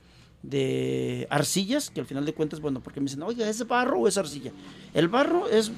de 0.43 1.27
arcillas, 1.29 1.89
que 1.89 1.99
al 1.99 2.05
final 2.05 2.25
de 2.25 2.33
cuentas, 2.33 2.59
bueno, 2.59 2.79
porque 2.81 2.99
me 2.99 3.05
dicen, 3.05 3.23
oiga, 3.23 3.49
¿es 3.49 3.65
barro 3.67 3.99
o 4.01 4.07
es 4.07 4.17
arcilla? 4.17 4.51
El 4.93 5.07
barro 5.07 5.47
es, 5.49 5.71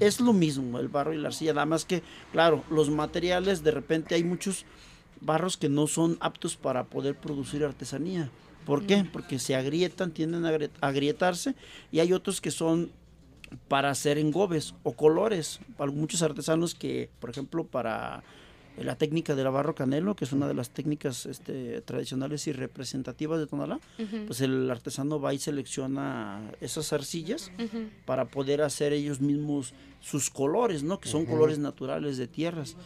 es 0.00 0.20
lo 0.20 0.32
mismo, 0.32 0.78
el 0.78 0.88
barro 0.88 1.12
y 1.14 1.18
la 1.18 1.28
arcilla, 1.28 1.52
nada 1.54 1.66
más 1.66 1.84
que, 1.84 2.02
claro, 2.32 2.64
los 2.70 2.90
materiales, 2.90 3.62
de 3.62 3.70
repente 3.70 4.14
hay 4.14 4.24
muchos 4.24 4.64
barros 5.20 5.56
que 5.56 5.68
no 5.68 5.86
son 5.86 6.18
aptos 6.20 6.56
para 6.56 6.84
poder 6.84 7.14
producir 7.14 7.64
artesanía. 7.64 8.30
¿Por 8.66 8.84
qué? 8.84 9.06
Porque 9.12 9.38
se 9.38 9.54
agrietan, 9.54 10.10
tienden 10.10 10.44
a 10.44 10.50
agri- 10.50 10.70
a 10.80 10.88
agrietarse 10.88 11.54
y 11.92 12.00
hay 12.00 12.12
otros 12.12 12.40
que 12.40 12.50
son 12.50 12.90
para 13.68 13.90
hacer 13.90 14.18
engobes 14.18 14.74
o 14.82 14.92
colores. 14.92 15.60
Para 15.76 15.92
muchos 15.92 16.20
artesanos 16.22 16.74
que, 16.74 17.08
por 17.20 17.30
ejemplo, 17.30 17.64
para 17.64 18.24
la 18.78 18.96
técnica 18.96 19.34
del 19.34 19.48
barro 19.48 19.74
canelo, 19.74 20.14
que 20.16 20.24
es 20.24 20.32
una 20.32 20.46
de 20.46 20.54
las 20.54 20.70
técnicas 20.70 21.26
este, 21.26 21.80
tradicionales 21.82 22.46
y 22.46 22.52
representativas 22.52 23.38
de 23.38 23.46
Tonalá, 23.46 23.80
pues 24.26 24.40
el 24.40 24.70
artesano 24.70 25.20
va 25.20 25.32
y 25.32 25.38
selecciona 25.38 26.40
esas 26.60 26.92
arcillas 26.92 27.50
para 28.04 28.26
poder 28.26 28.62
hacer 28.62 28.92
ellos 28.92 29.20
mismos 29.20 29.72
sus 30.00 30.30
colores, 30.30 30.82
¿no? 30.82 31.00
Que 31.00 31.08
son 31.08 31.24
colores 31.24 31.58
naturales 31.58 32.18
de 32.18 32.26
tierras. 32.26 32.76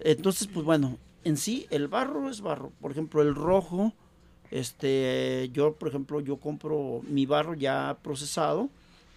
Entonces, 0.00 0.48
pues 0.52 0.64
bueno, 0.64 0.98
en 1.24 1.36
sí 1.36 1.66
el 1.70 1.88
barro 1.88 2.30
es 2.30 2.40
barro. 2.40 2.72
Por 2.80 2.90
ejemplo, 2.90 3.20
el 3.22 3.34
rojo, 3.34 3.92
este, 4.50 5.50
yo, 5.52 5.74
por 5.74 5.88
ejemplo, 5.88 6.20
yo 6.20 6.36
compro 6.38 7.02
mi 7.08 7.26
barro 7.26 7.54
ya 7.54 7.98
procesado, 8.02 8.70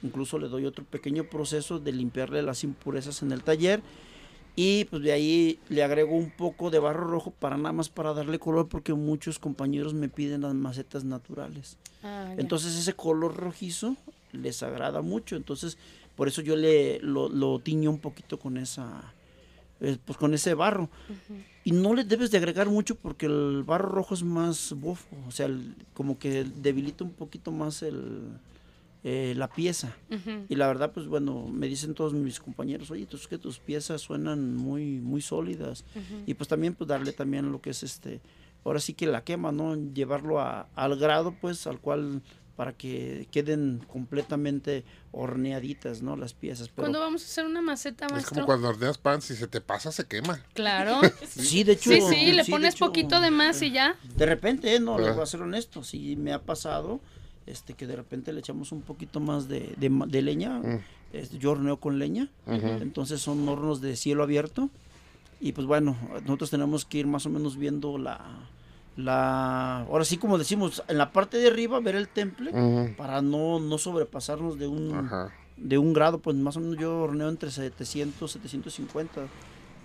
incluso 0.03 0.37
le 0.37 0.47
doy 0.47 0.65
otro 0.65 0.83
pequeño 0.83 1.25
proceso 1.25 1.79
de 1.79 1.91
limpiarle 1.91 2.41
las 2.41 2.63
impurezas 2.63 3.21
en 3.21 3.31
el 3.31 3.43
taller 3.43 3.81
y 4.61 4.83
pues 4.85 5.01
de 5.03 5.13
ahí 5.13 5.57
le 5.69 5.83
agrego 5.83 6.15
un 6.17 6.31
poco 6.31 6.69
de 6.69 6.79
barro 6.79 7.07
rojo 7.07 7.31
para 7.31 7.55
nada 7.55 7.71
más 7.71 7.87
para 7.87 8.13
darle 8.13 8.39
color 8.39 8.67
porque 8.67 8.93
muchos 8.93 9.39
compañeros 9.39 9.93
me 9.93 10.09
piden 10.09 10.41
las 10.41 10.53
macetas 10.53 11.05
naturales. 11.05 11.77
Ah. 12.03 12.33
Entonces 12.37 12.75
ese 12.75 12.91
color 12.93 13.37
rojizo 13.37 13.95
les 14.33 14.61
agrada 14.61 15.01
mucho. 15.01 15.37
Entonces 15.37 15.77
por 16.17 16.27
eso 16.27 16.41
yo 16.41 16.57
le 16.57 16.99
lo, 16.99 17.29
lo 17.29 17.59
tiño 17.59 17.89
un 17.89 17.99
poquito 17.99 18.37
con 18.37 18.57
esa 18.57 19.13
eh, 19.79 19.97
pues 20.03 20.17
con 20.17 20.33
ese 20.33 20.53
barro. 20.55 20.89
Y 21.63 21.71
no 21.71 21.93
le 21.93 22.03
debes 22.03 22.29
de 22.31 22.37
agregar 22.37 22.67
mucho 22.69 22.95
porque 22.95 23.27
el 23.27 23.63
barro 23.63 23.87
rojo 23.87 24.13
es 24.13 24.23
más 24.23 24.73
bofo, 24.75 25.15
o 25.25 25.31
sea, 25.31 25.45
el- 25.45 25.73
como 25.93 26.19
que 26.19 26.43
debilita 26.43 27.05
un 27.05 27.11
poquito 27.13 27.51
más 27.53 27.81
el 27.81 28.23
eh, 29.03 29.33
la 29.37 29.47
pieza. 29.47 29.95
Y 30.49 30.55
la 30.55 30.67
verdad, 30.67 30.91
pues 30.93 31.07
bueno, 31.07 31.47
me 31.47 31.67
dicen 31.67 31.93
todos 31.93 32.13
mis 32.13 32.39
compañeros, 32.39 32.91
oye, 32.91 33.05
tú 33.05 33.15
es 33.17 33.27
que 33.27 33.37
tus 33.37 33.59
piezas 33.59 34.01
suenan 34.01 34.55
muy, 34.57 34.99
muy 34.99 35.21
sólidas. 35.21 35.85
Y 36.25 36.33
pues 36.33 36.47
también, 36.47 36.73
pues 36.75 36.87
darle 36.87 37.11
también 37.13 37.51
lo 37.51 37.61
que 37.61 37.69
es 37.69 37.83
este, 37.83 38.19
ahora 38.65 38.79
sí 38.79 38.93
que 38.93 39.07
la 39.07 39.23
quema, 39.23 39.51
¿no? 39.51 39.75
Llevarlo 39.75 40.39
a- 40.39 40.67
al 40.75 40.97
grado, 40.97 41.33
pues, 41.39 41.65
al 41.67 41.79
cual, 41.79 42.21
para 42.57 42.73
que 42.73 43.29
queden 43.31 43.81
completamente 43.87 44.83
horneaditas, 45.13 46.01
¿no? 46.01 46.17
Las 46.17 46.33
piezas. 46.33 46.67
Pero, 46.67 46.83
¿Cuándo 46.83 46.99
vamos 46.99 47.21
a 47.21 47.25
hacer 47.25 47.45
una 47.45 47.61
maceta, 47.61 48.05
Es 48.07 48.11
maestro? 48.11 48.33
como 48.35 48.45
cuando 48.47 48.67
horneas 48.69 48.97
pan, 48.97 49.21
si 49.21 49.35
se 49.35 49.47
te 49.47 49.61
pasa, 49.61 49.91
se 49.93 50.05
quema. 50.07 50.43
Claro. 50.53 50.99
sí, 51.29 51.63
de 51.63 51.73
hecho. 51.73 51.89
Sí, 51.91 52.01
sí, 52.01 52.31
le 52.33 52.43
pones 52.45 52.75
hecho, 52.75 52.85
poquito 52.87 53.21
de 53.21 53.31
más 53.31 53.61
y 53.61 53.71
ya. 53.71 53.95
De 54.15 54.25
repente, 54.25 54.75
¿eh? 54.75 54.79
no, 54.81 54.97
Ah. 54.97 55.11
voy 55.13 55.23
a 55.23 55.25
ser 55.25 55.41
honesto, 55.41 55.83
sí 55.83 56.15
me 56.17 56.33
ha 56.33 56.41
pasado 56.41 56.99
este 57.45 57.73
que 57.73 57.87
de 57.87 57.95
repente 57.95 58.31
le 58.33 58.39
echamos 58.39 58.71
un 58.71 58.81
poquito 58.81 59.19
más 59.19 59.47
de, 59.47 59.73
de 59.77 59.89
ma- 59.89 60.05
de 60.05 60.21
leña. 60.21 60.59
Mm. 60.59 60.79
este, 61.13 61.37
yo 61.39 61.51
horneo 61.51 61.77
con 61.77 61.97
leña, 61.99 62.29
entonces 62.81 63.19
son 63.21 63.47
hornos 63.49 63.81
de 63.81 63.95
cielo 63.95 64.23
abierto. 64.23 64.69
Y 65.41 65.53
pues 65.53 65.65
bueno, 65.67 65.95
nosotros 66.25 66.49
tenemos 66.51 66.83
que 66.85 66.97
ir 66.99 67.07
más 67.07 67.25
o 67.25 67.29
menos 67.29 67.55
viendo 67.57 67.97
la, 67.97 68.19
la 68.97 69.79
ahora 69.81 70.03
sí 70.05 70.17
como 70.17 70.37
decimos, 70.37 70.83
en 70.87 70.97
la 70.97 71.11
parte 71.11 71.37
de 71.37 71.47
arriba 71.47 71.79
ver 71.79 71.95
el 71.95 72.07
temple 72.09 72.51
para 72.97 73.21
no, 73.21 73.59
no 73.59 73.77
sobrepasarnos 73.77 74.59
de 74.59 74.67
un, 74.67 74.91
de 75.57 75.77
un 75.77 75.93
grado, 75.93 76.19
pues 76.19 76.35
más 76.35 76.57
o 76.57 76.59
menos 76.59 76.77
yo 76.77 76.99
horneo 77.01 77.29
entre 77.29 77.51
700, 77.51 78.29
750, 78.31 79.21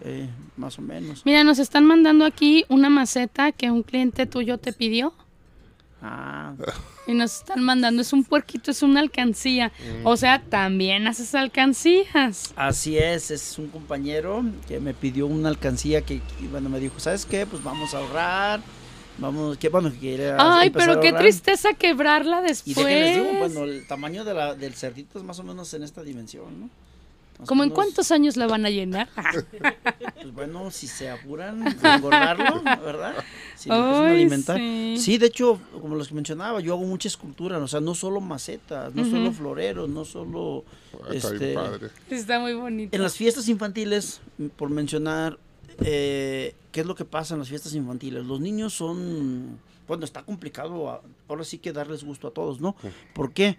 eh, 0.02 0.28
más 0.57 0.78
o 0.78 0.82
menos. 0.82 1.22
Mira, 1.24 1.44
nos 1.44 1.59
están 1.61 1.84
mandando 1.86 2.24
aquí 2.24 2.64
una 2.68 2.90
maceta 2.90 3.52
que 3.52 3.70
un 3.70 3.82
cliente 3.84 4.26
tuyo 4.26 4.59
te 4.59 4.72
pidió. 4.72 5.14
Ah, 6.07 6.52
Y 7.07 7.14
nos 7.14 7.36
están 7.36 7.62
mandando, 7.62 8.02
es 8.02 8.12
un 8.12 8.24
puerquito, 8.24 8.70
es 8.70 8.82
una 8.82 9.00
alcancía. 9.00 9.72
O 10.05 10.18
sea, 10.18 10.42
también 10.42 11.07
haces 11.07 11.34
alcancías. 11.34 12.52
Así 12.57 12.98
es, 12.98 13.30
es 13.30 13.59
un 13.59 13.68
compañero 13.68 14.44
que 14.68 14.80
me 14.80 14.92
pidió 14.92 15.26
una 15.26 15.48
alcancía 15.48 16.02
que, 16.02 16.20
que, 16.20 16.46
bueno, 16.50 16.68
me 16.68 16.78
dijo, 16.78 17.00
¿sabes 17.00 17.24
qué? 17.24 17.46
Pues 17.46 17.62
vamos 17.62 17.94
a 17.94 17.98
ahorrar, 18.00 18.61
vamos, 19.16 19.57
que 19.57 19.70
bueno, 19.70 19.90
que 19.90 19.98
quiere 19.98 20.34
Ay, 20.38 20.68
pero 20.70 21.00
qué 21.00 21.12
tristeza 21.14 21.72
quebrarla 21.72 22.40
Y 22.40 22.48
después. 22.48 22.76
déjenles 22.76 23.14
digo, 23.16 23.38
bueno, 23.38 23.64
el 23.64 23.86
tamaño 23.86 24.24
de 24.24 24.34
la, 24.34 24.55
del 24.55 24.74
cerdito 24.74 25.18
es 25.18 25.24
más 25.24 25.38
o 25.38 25.42
menos 25.42 25.72
en 25.72 25.84
esta 25.84 26.02
dimensión, 26.02 26.61
¿no? 26.61 26.70
¿Cómo 27.47 27.64
en 27.64 27.70
cuántos 27.70 28.11
años 28.12 28.37
la 28.37 28.47
van 28.47 28.64
a 28.66 28.70
llenar? 28.70 29.09
Pues 30.14 30.32
bueno, 30.32 30.70
si 30.70 30.87
se 30.87 31.11
apuran 31.11 31.62
a 31.85 31.97
engordarlo, 31.97 32.62
¿verdad? 32.82 33.14
Si 33.57 33.68
lo 33.68 33.74
Ay, 33.74 34.12
alimentar. 34.22 34.57
sí. 34.57 34.97
Sí, 34.99 35.18
de 35.18 35.26
hecho, 35.26 35.61
como 35.80 35.97
los 35.97 36.09
que 36.09 36.14
mencionaba, 36.14 36.61
yo 36.61 36.72
hago 36.74 36.85
mucha 36.85 37.09
escultura, 37.09 37.59
o 37.59 37.68
sea, 37.68 37.80
no 37.80 37.95
solo 37.95 38.20
macetas, 38.22 38.95
no 38.95 39.05
solo 39.05 39.32
floreros, 39.32 39.89
no 39.91 40.05
solo... 40.07 40.64
Ah, 40.95 41.09
Está 41.12 41.32
este, 41.32 41.55
padre. 41.55 41.89
Está 42.09 42.41
muy 42.41 42.55
bonito. 42.55 42.97
En 42.97 43.03
las 43.03 43.16
fiestas 43.16 43.49
infantiles, 43.49 44.20
por 44.57 44.70
mencionar, 44.70 45.39
eh, 45.80 46.55
¿qué 46.72 46.80
es 46.80 46.87
lo 46.87 46.95
que 46.95 47.05
pasa 47.05 47.35
en 47.35 47.41
las 47.41 47.49
fiestas 47.51 47.74
infantiles? 47.74 48.24
Los 48.24 48.41
niños 48.41 48.72
son, 48.72 49.59
bueno, 49.87 50.05
está 50.05 50.22
complicado, 50.22 50.89
a- 50.91 51.03
ahora 51.28 51.45
sí 51.45 51.59
que 51.59 51.72
darles 51.72 52.03
gusto 52.05 52.28
a 52.28 52.30
todos, 52.30 52.61
¿no? 52.61 52.74
¿Por 53.14 53.32
qué? 53.32 53.59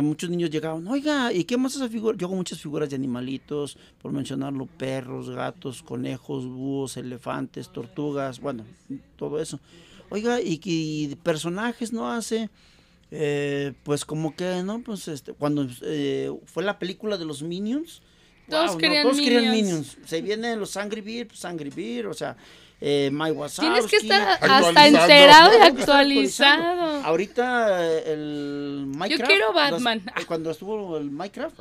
muchos 0.00 0.30
niños 0.30 0.50
llegaban, 0.50 0.86
oiga, 0.88 1.32
¿y 1.32 1.44
qué 1.44 1.56
más 1.56 1.74
esa 1.76 1.88
figura? 1.88 2.16
Yo 2.16 2.26
hago 2.26 2.36
muchas 2.36 2.60
figuras 2.60 2.88
de 2.88 2.96
animalitos, 2.96 3.76
por 4.00 4.10
mencionarlo, 4.10 4.66
perros, 4.66 5.28
gatos, 5.28 5.82
conejos, 5.82 6.46
búhos, 6.46 6.96
elefantes, 6.96 7.68
tortugas, 7.68 8.40
bueno, 8.40 8.64
todo 9.16 9.38
eso. 9.40 9.60
Oiga, 10.08 10.40
¿y 10.40 10.58
qué 10.58 11.16
personajes 11.22 11.92
no 11.92 12.10
hace? 12.10 12.48
Eh, 13.10 13.74
pues 13.84 14.04
como 14.04 14.34
que, 14.34 14.62
¿no? 14.62 14.80
Pues 14.80 15.08
este, 15.08 15.32
cuando 15.32 15.66
eh, 15.82 16.32
fue 16.46 16.64
la 16.64 16.78
película 16.78 17.18
de 17.18 17.24
los 17.24 17.42
Minions, 17.42 18.02
Todos 18.48 18.66
wow, 18.66 18.74
¿no? 18.74 18.78
querían 18.78 19.02
todos 19.02 19.20
querían 19.20 19.50
Minions. 19.50 19.88
Minions. 19.96 20.08
Se 20.08 20.22
vienen 20.22 20.58
los 20.58 20.76
Angry 20.76 21.02
Birds, 21.02 21.28
pues 21.28 21.44
Angry 21.44 21.70
Birds, 21.70 22.08
o 22.08 22.14
sea, 22.14 22.36
eh, 22.80 23.08
My 23.12 23.24
Tienes 23.30 23.36
Wazowski. 23.38 23.90
que 23.90 23.96
estar 23.96 24.38
hasta 24.42 24.86
enterado 24.86 25.48
y 25.48 25.56
Tienes 25.60 25.80
actualizado. 25.80 27.04
Ahorita 27.04 27.86
eh, 27.86 28.12
el 28.12 28.84
Minecraft. 28.86 29.30
quiero 29.30 29.52
las- 29.52 29.72
Batman. 29.72 30.02
eh, 30.16 30.24
cuando 30.26 30.50
estuvo 30.50 30.96
el 30.98 31.10
Minecraft, 31.10 31.58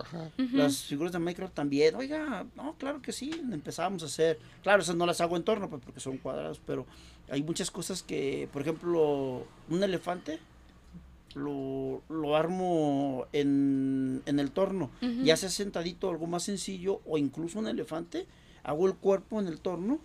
las 0.51 0.83
figuras 0.83 1.13
de 1.13 1.19
Minecraft 1.19 1.53
también. 1.53 1.95
Oiga, 1.95 2.45
no, 2.55 2.73
claro 2.77 3.01
que 3.01 3.11
sí, 3.11 3.31
empezábamos 3.51 4.03
a 4.03 4.07
hacer. 4.07 4.39
Claro, 4.63 4.81
esas 4.81 4.95
no 4.95 5.05
las 5.05 5.21
hago 5.21 5.37
en 5.37 5.43
torno 5.43 5.69
pues, 5.69 5.81
porque 5.83 5.99
son 5.99 6.17
cuadrados, 6.17 6.59
pero 6.65 6.85
hay 7.29 7.41
muchas 7.43 7.71
cosas 7.71 8.03
que, 8.03 8.49
por 8.51 8.61
ejemplo, 8.61 9.45
un 9.69 9.83
elefante 9.83 10.39
lo, 11.33 12.01
lo 12.09 12.35
armo 12.35 13.25
en, 13.33 14.21
en 14.25 14.39
el 14.39 14.51
torno. 14.51 14.89
Ya 15.23 15.35
sea 15.37 15.49
sentadito, 15.49 16.09
algo 16.09 16.27
más 16.27 16.43
sencillo, 16.43 17.01
o 17.05 17.17
incluso 17.17 17.59
un 17.59 17.67
elefante, 17.67 18.25
hago 18.63 18.87
el 18.87 18.95
cuerpo 18.95 19.39
en 19.39 19.47
el 19.47 19.59
torno, 19.59 19.99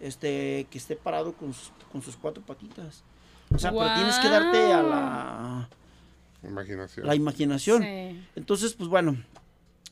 este, 0.00 0.66
que 0.70 0.78
esté 0.78 0.96
parado 0.96 1.32
con 1.34 1.52
sus, 1.52 1.72
con 1.92 2.02
sus 2.02 2.16
cuatro 2.16 2.42
patitas. 2.42 3.02
O 3.54 3.58
sea, 3.58 3.70
pero 3.70 3.94
tienes 3.94 4.18
que 4.18 4.28
darte 4.28 4.72
a 4.72 4.82
la, 4.82 5.68
Imaginación. 6.46 7.06
la 7.06 7.14
imaginación. 7.14 7.82
Sí. 7.82 8.20
Entonces, 8.36 8.74
pues 8.74 8.88
bueno, 8.88 9.16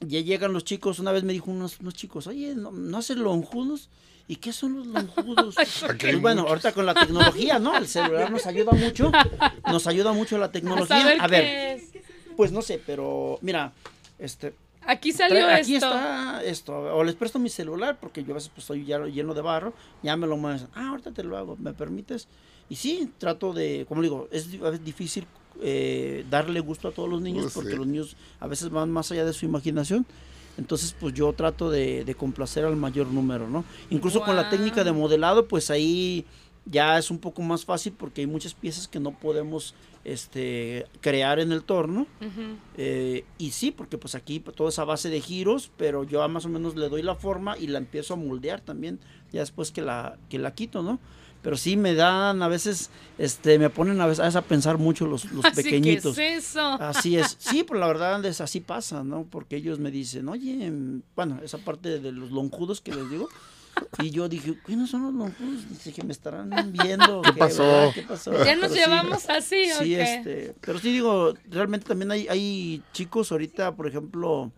ya 0.00 0.20
llegan 0.20 0.52
los 0.52 0.64
chicos. 0.64 0.98
Una 0.98 1.12
vez 1.12 1.24
me 1.24 1.32
dijo 1.32 1.50
unos, 1.50 1.78
unos 1.80 1.94
chicos, 1.94 2.26
oye, 2.26 2.54
¿no, 2.54 2.70
no 2.70 2.98
hacen 2.98 3.22
lonjudos? 3.22 3.88
¿Y 4.26 4.36
qué 4.36 4.52
son 4.52 4.76
los 4.78 4.86
lonjudos? 4.86 5.54
Pues 6.00 6.20
bueno, 6.20 6.42
ahorita 6.48 6.72
con 6.72 6.86
la 6.86 6.94
tecnología, 6.94 7.58
¿no? 7.58 7.76
El 7.76 7.86
celular 7.86 8.30
nos 8.30 8.46
ayuda 8.46 8.72
mucho. 8.72 9.12
Nos 9.66 9.86
ayuda 9.86 10.12
mucho 10.12 10.38
la 10.38 10.46
A 10.46 10.52
tecnología. 10.52 10.98
saber 11.00 11.20
A 11.20 11.26
ver, 11.28 11.42
qué 11.42 11.72
es. 11.74 11.90
pues 12.36 12.50
no 12.50 12.62
sé, 12.62 12.80
pero 12.84 13.38
mira, 13.42 13.72
este, 14.18 14.54
Aquí 14.86 15.12
salió 15.12 15.40
trae- 15.46 15.60
aquí 15.60 15.74
esto. 15.76 15.86
está 15.86 16.42
esto. 16.44 16.72
O 16.96 17.04
les 17.04 17.14
presto 17.14 17.38
mi 17.38 17.48
celular 17.48 17.98
porque 18.00 18.22
yo 18.24 18.32
a 18.32 18.34
veces 18.34 18.50
pues, 18.54 18.64
estoy 18.64 18.84
ya 18.84 18.98
lleno 19.06 19.34
de 19.34 19.40
barro. 19.42 19.72
Ya 20.02 20.16
me 20.16 20.26
lo 20.26 20.36
mueven. 20.36 20.66
Ah, 20.74 20.88
ahorita 20.90 21.12
te 21.12 21.22
lo 21.24 21.36
hago. 21.36 21.56
¿Me 21.58 21.72
permites? 21.72 22.28
Y 22.68 22.76
sí, 22.76 23.10
trato 23.18 23.52
de, 23.52 23.84
como 23.88 24.02
digo, 24.02 24.28
es 24.30 24.48
a 24.62 24.70
veces 24.70 24.84
difícil 24.84 25.26
eh, 25.62 26.24
darle 26.30 26.60
gusto 26.60 26.88
a 26.88 26.92
todos 26.92 27.08
los 27.08 27.20
niños 27.22 27.44
Pues 27.44 27.54
porque 27.54 27.70
sí. 27.72 27.76
los 27.76 27.86
niños 27.86 28.16
a 28.40 28.46
veces 28.46 28.70
van 28.70 28.90
más 28.90 29.10
allá 29.12 29.24
de 29.24 29.32
su 29.32 29.44
imaginación. 29.44 30.06
Entonces, 30.56 30.94
pues 30.98 31.12
yo 31.14 31.32
trato 31.32 31.68
de, 31.68 32.04
de 32.04 32.14
complacer 32.14 32.64
al 32.64 32.76
mayor 32.76 33.08
número, 33.08 33.48
¿no? 33.48 33.64
Incluso 33.90 34.20
con 34.22 34.36
la 34.36 34.50
técnica 34.50 34.84
de 34.84 34.92
modelado, 34.92 35.48
pues 35.48 35.68
ahí 35.68 36.24
ya 36.66 36.98
es 36.98 37.10
un 37.10 37.18
poco 37.18 37.42
más 37.42 37.64
fácil 37.64 37.92
porque 37.92 38.22
hay 38.22 38.26
muchas 38.26 38.54
piezas 38.54 38.88
que 38.88 39.00
no 39.00 39.12
podemos 39.12 39.74
este, 40.04 40.86
crear 41.00 41.38
en 41.40 41.52
el 41.52 41.62
torno. 41.62 42.06
Eh, 42.76 43.24
y 43.38 43.50
sí, 43.50 43.70
porque 43.70 43.98
pues 43.98 44.14
aquí 44.14 44.40
pues, 44.40 44.56
todo 44.56 44.68
es 44.68 44.78
a 44.78 44.84
base 44.84 45.10
de 45.10 45.20
giros, 45.20 45.70
pero 45.76 46.04
yo 46.04 46.26
más 46.28 46.44
o 46.44 46.48
menos 46.48 46.76
le 46.76 46.88
doy 46.88 47.02
la 47.02 47.14
forma 47.14 47.56
y 47.58 47.66
la 47.66 47.78
empiezo 47.78 48.14
a 48.14 48.16
moldear 48.16 48.60
también, 48.60 49.00
ya 49.32 49.40
después 49.40 49.70
que 49.70 49.82
la, 49.82 50.18
que 50.28 50.38
la 50.38 50.54
quito, 50.54 50.82
¿no? 50.82 51.00
Pero 51.42 51.58
sí 51.58 51.76
me 51.76 51.94
dan, 51.94 52.42
a 52.42 52.48
veces, 52.48 52.88
este, 53.18 53.58
me 53.58 53.68
ponen 53.68 54.00
a 54.00 54.06
veces 54.06 54.34
a 54.34 54.40
pensar 54.40 54.78
mucho 54.78 55.06
los, 55.06 55.30
los 55.30 55.44
Así 55.44 55.56
que 55.56 55.62
pequeñitos. 55.64 56.16
es 56.16 56.48
eso. 56.48 56.62
Así 56.80 57.18
es. 57.18 57.36
Sí, 57.38 57.64
pues 57.64 57.78
la 57.78 57.86
verdad 57.86 58.24
es 58.24 58.40
así 58.40 58.60
pasa, 58.60 59.04
¿no? 59.04 59.26
Porque 59.30 59.56
ellos 59.56 59.78
me 59.78 59.90
dicen, 59.90 60.26
oye, 60.30 60.70
mm, 60.70 61.02
bueno, 61.14 61.40
esa 61.44 61.58
parte 61.58 62.00
de 62.00 62.12
los 62.12 62.30
lonjudos 62.30 62.80
que 62.80 62.94
les 62.94 63.10
digo. 63.10 63.28
Y 64.00 64.10
yo 64.10 64.28
dije, 64.28 64.58
¿quiénes 64.64 64.90
son 64.90 65.02
los 65.04 65.14
lonjudos? 65.14 65.84
Dije, 65.84 66.02
me 66.04 66.12
estarán 66.12 66.50
viendo. 66.72 67.22
¿Qué, 67.22 67.32
pasó? 67.32 67.90
¿Qué 67.94 68.02
pasó? 68.02 68.32
Ya 68.44 68.56
nos 68.56 68.72
Pero 68.72 68.74
sí. 68.74 68.78
llevamos 68.80 69.28
así, 69.30 69.70
¿o 69.72 69.78
Sí, 69.78 69.84
qué? 69.90 70.02
este, 70.02 70.54
pero 70.60 70.78
sí 70.78 70.92
digo, 70.92 71.34
realmente 71.50 71.86
también 71.86 72.10
hay, 72.10 72.26
hay 72.28 72.82
chicos 72.92 73.30
ahorita, 73.32 73.74
por 73.76 73.86
ejemplo, 73.86 74.50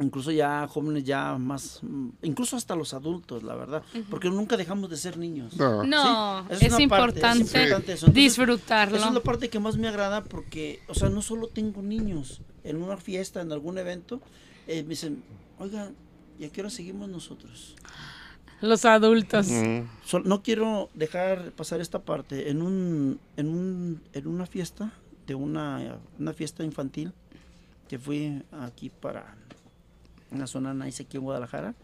incluso 0.00 0.30
ya 0.32 0.66
jóvenes 0.66 1.04
ya 1.04 1.38
más, 1.38 1.78
mm, 1.82 2.08
incluso 2.22 2.56
hasta 2.56 2.74
los 2.74 2.94
adultos, 2.94 3.42
la 3.44 3.54
verdad, 3.54 3.82
porque 4.10 4.28
nunca 4.30 4.56
dejamos 4.56 4.90
de 4.90 4.96
ser 4.96 5.16
niños. 5.16 5.56
No. 5.56 5.84
No, 5.84 6.46
Sí, 6.50 6.66
es, 6.66 6.70
parte, 6.72 6.82
importante 6.82 7.42
es 7.44 7.54
importante 7.54 7.92
eso. 7.92 8.06
Entonces, 8.06 8.14
disfrutarlo. 8.14 8.96
Esa 8.96 9.08
es 9.08 9.14
la 9.14 9.20
parte 9.20 9.48
que 9.48 9.60
más 9.60 9.76
me 9.76 9.86
agrada 9.88 10.24
porque, 10.24 10.80
o 10.88 10.94
sea, 10.94 11.08
no 11.08 11.22
solo 11.22 11.48
tengo 11.48 11.82
niños 11.82 12.40
en 12.64 12.82
una 12.82 12.96
fiesta, 12.96 13.40
en 13.40 13.52
algún 13.52 13.78
evento, 13.78 14.20
eh, 14.66 14.82
me 14.82 14.90
dicen, 14.90 15.22
oiga, 15.58 15.90
¿y 16.38 16.44
a 16.44 16.50
qué 16.50 16.60
hora 16.60 16.70
seguimos 16.70 17.08
nosotros? 17.08 17.76
Los 18.60 18.84
adultos. 18.84 19.48
Mm. 19.48 19.82
No 20.24 20.42
quiero 20.42 20.90
dejar 20.94 21.52
pasar 21.52 21.80
esta 21.80 22.00
parte. 22.00 22.50
En 22.50 22.62
un, 22.62 23.20
en 23.36 23.48
un, 23.48 24.02
en 24.12 24.26
una 24.26 24.46
fiesta, 24.46 24.92
de 25.26 25.34
una, 25.34 25.98
una 26.18 26.32
fiesta 26.32 26.64
infantil, 26.64 27.12
que 27.88 27.98
fui 27.98 28.42
aquí 28.52 28.90
para 28.90 29.36
una 30.30 30.46
zona 30.46 30.74
nice 30.74 31.02
aquí 31.02 31.16
en 31.16 31.22
Guadalajara, 31.22 31.74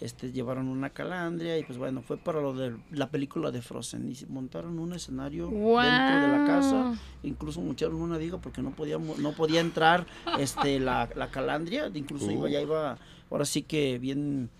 este, 0.00 0.32
llevaron 0.32 0.68
una 0.68 0.90
calandria 0.90 1.58
y 1.58 1.64
pues 1.64 1.78
bueno, 1.78 2.02
fue 2.02 2.16
para 2.16 2.40
lo 2.40 2.54
de 2.54 2.74
la 2.90 3.10
película 3.10 3.50
de 3.50 3.60
Frozen 3.60 4.10
y 4.10 4.14
se 4.14 4.26
montaron 4.26 4.78
un 4.78 4.94
escenario 4.94 5.46
dentro 5.46 5.60
de 5.60 6.38
la 6.38 6.44
casa, 6.46 6.94
incluso 7.22 7.60
mucharon 7.60 7.96
una 7.96 8.16
diga 8.16 8.38
porque 8.38 8.62
no 8.62 8.70
podía, 8.70 8.98
no 8.98 9.32
podía 9.32 9.60
entrar 9.60 10.06
este, 10.38 10.78
la, 10.80 11.08
la 11.14 11.30
calandria, 11.30 11.90
incluso 11.92 12.30
iba, 12.30 12.48
ya 12.48 12.60
iba, 12.60 12.96
ahora 13.30 13.44
sí 13.44 13.62
que 13.62 13.98
bien, 13.98 14.50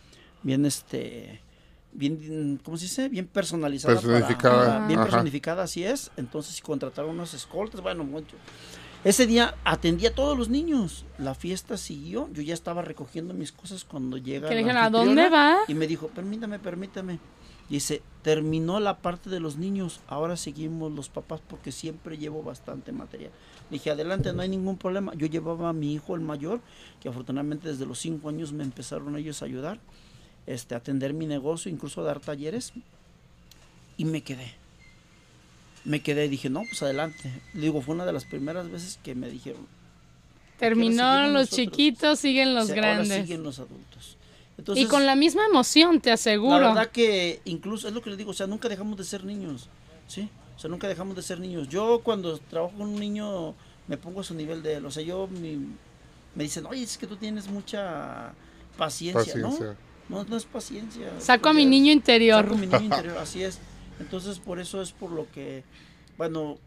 bien 0.43 0.65
este 0.67 1.41
bien 1.93 2.61
cómo 2.65 2.77
se 2.77 2.85
dice 2.85 3.09
bien 3.09 3.27
personalizada 3.27 3.97
para- 3.97 4.07
Personificada, 4.09 4.67
para- 4.75 4.87
bien 4.87 4.99
ajá. 5.01 5.09
personificada 5.11 5.63
así 5.65 5.85
es. 5.85 6.11
Entonces 6.17 6.61
contrataron 6.61 7.11
unos 7.13 7.35
escoltas 7.35 7.81
bueno 7.81 8.05
mucho. 8.05 8.37
Ese 9.03 9.27
día 9.27 9.55
atendí 9.65 10.07
a 10.07 10.15
todos 10.15 10.37
los 10.37 10.51
niños. 10.51 11.07
La 11.19 11.35
fiesta 11.35 11.77
siguió. 11.79 12.29
Yo 12.35 12.43
ya 12.43 12.53
estaba 12.55 12.83
recogiendo 12.83 13.33
mis 13.35 13.51
cosas 13.51 13.85
cuando 13.85 14.19
llega 14.19 14.49
Que 14.49 14.55
le 14.55 14.61
dijeron, 14.61 14.83
¿a 14.83 14.91
dónde 14.91 15.29
va? 15.31 15.57
y 15.69 15.75
me 15.75 15.87
dijo 15.87 16.09
permítame 16.09 16.59
permítame 16.59 17.19
dice 17.71 18.03
terminó 18.23 18.79
la 18.81 18.99
parte 18.99 19.31
de 19.31 19.41
los 19.41 19.57
niños. 19.57 20.01
Ahora 20.07 20.37
seguimos 20.37 20.93
los 20.93 21.09
papás 21.09 21.41
porque 21.49 21.73
siempre 21.73 22.19
llevo 22.19 22.43
bastante 22.43 22.93
material 22.93 23.33
dije 23.71 23.91
adelante 23.91 24.33
no 24.33 24.43
hay 24.43 24.49
ningún 24.49 24.77
problema 24.77 25.13
yo 25.15 25.27
llevaba 25.27 25.69
a 25.69 25.73
mi 25.73 25.93
hijo 25.95 26.15
el 26.15 26.21
mayor 26.21 26.61
que 27.01 27.09
afortunadamente 27.09 27.69
desde 27.69 27.87
los 27.87 27.99
cinco 27.99 28.29
años 28.29 28.53
me 28.53 28.65
empezaron 28.65 29.17
ellos 29.17 29.43
a 29.43 29.45
ayudar 29.47 29.79
este, 30.47 30.75
a 30.75 30.79
atender 30.79 31.13
mi 31.15 31.27
negocio, 31.27 31.71
incluso 31.71 32.01
a 32.01 32.05
dar 32.05 32.19
talleres. 32.19 32.73
Y 33.97 34.05
me 34.05 34.23
quedé. 34.23 34.53
Me 35.85 36.01
quedé 36.03 36.29
dije, 36.29 36.51
no, 36.51 36.63
pues 36.69 36.83
adelante. 36.83 37.31
Digo, 37.55 37.81
fue 37.83 37.95
una 37.95 38.05
de 38.05 38.13
las 38.13 38.25
primeras 38.25 38.69
veces 38.71 38.99
que 39.03 39.15
me 39.15 39.31
dijeron. 39.31 39.67
Terminó 40.59 41.05
seguimos 41.15 41.23
los 41.33 41.33
nosotros. 41.33 41.57
chiquitos, 41.57 42.19
siguen 42.19 42.55
los 42.55 42.67
"Se- 42.67 42.73
Ahora 42.75 42.95
grandes. 42.97 43.23
siguen 43.23 43.43
los 43.43 43.59
adultos. 43.61 44.17
Entonces, 44.59 44.85
y 44.85 44.89
con 44.89 45.07
la 45.07 45.15
misma 45.15 45.43
emoción, 45.47 46.01
te 46.01 46.11
aseguro. 46.11 46.59
la 46.61 46.69
verdad 46.69 46.91
que 46.91 47.41
incluso, 47.45 47.87
es 47.89 47.95
lo 47.95 48.03
que 48.03 48.11
les 48.11 48.19
digo, 48.19 48.33
o 48.33 48.35
sea, 48.35 48.47
nunca 48.47 48.69
dejamos 48.69 48.99
de 48.99 49.05
ser 49.05 49.25
niños, 49.25 49.69
¿sí? 50.09 50.29
O 50.61 50.63
sea, 50.63 50.69
nunca 50.69 50.87
dejamos 50.89 51.17
de 51.17 51.23
ser 51.23 51.41
niños. 51.41 51.71
Yo 51.71 52.03
cuando 52.05 52.37
trabajo 52.37 52.77
con 52.77 52.89
un 52.91 53.01
niño 53.01 53.55
me 53.89 53.97
pongo 53.97 54.21
a 54.21 54.25
su 54.25 54.35
nivel 54.35 54.63
de 54.63 54.75
él. 54.75 54.85
O 54.85 54.91
sea, 54.91 55.03
yo 55.03 55.27
mi- 55.27 55.75
me 56.35 56.43
dicen, 56.45 56.67
oye, 56.67 56.83
es 56.83 56.99
que 56.99 57.07
tú 57.07 57.17
tienes 57.17 57.49
mucha 57.49 58.35
paciencia, 58.77 59.33
Paciencia. 59.33 59.77
¿no? 60.11 60.19
No, 60.19 60.25
no 60.25 60.37
es 60.37 60.45
paciencia. 60.45 61.19
Saco 61.19 61.49
a 61.49 61.55
mi 61.55 61.65
niño 61.65 61.91
interior. 61.93 62.45
Saco 62.45 62.57
mi 62.59 62.67
niño 62.67 62.83
interior, 62.83 63.17
así 63.17 63.43
es. 63.43 63.59
Entonces, 64.01 64.39
por 64.39 64.61
eso 64.61 64.83
es 64.83 64.93
por 64.93 65.11
lo 65.13 65.31
que, 65.31 65.65
bueno, 66.19 66.59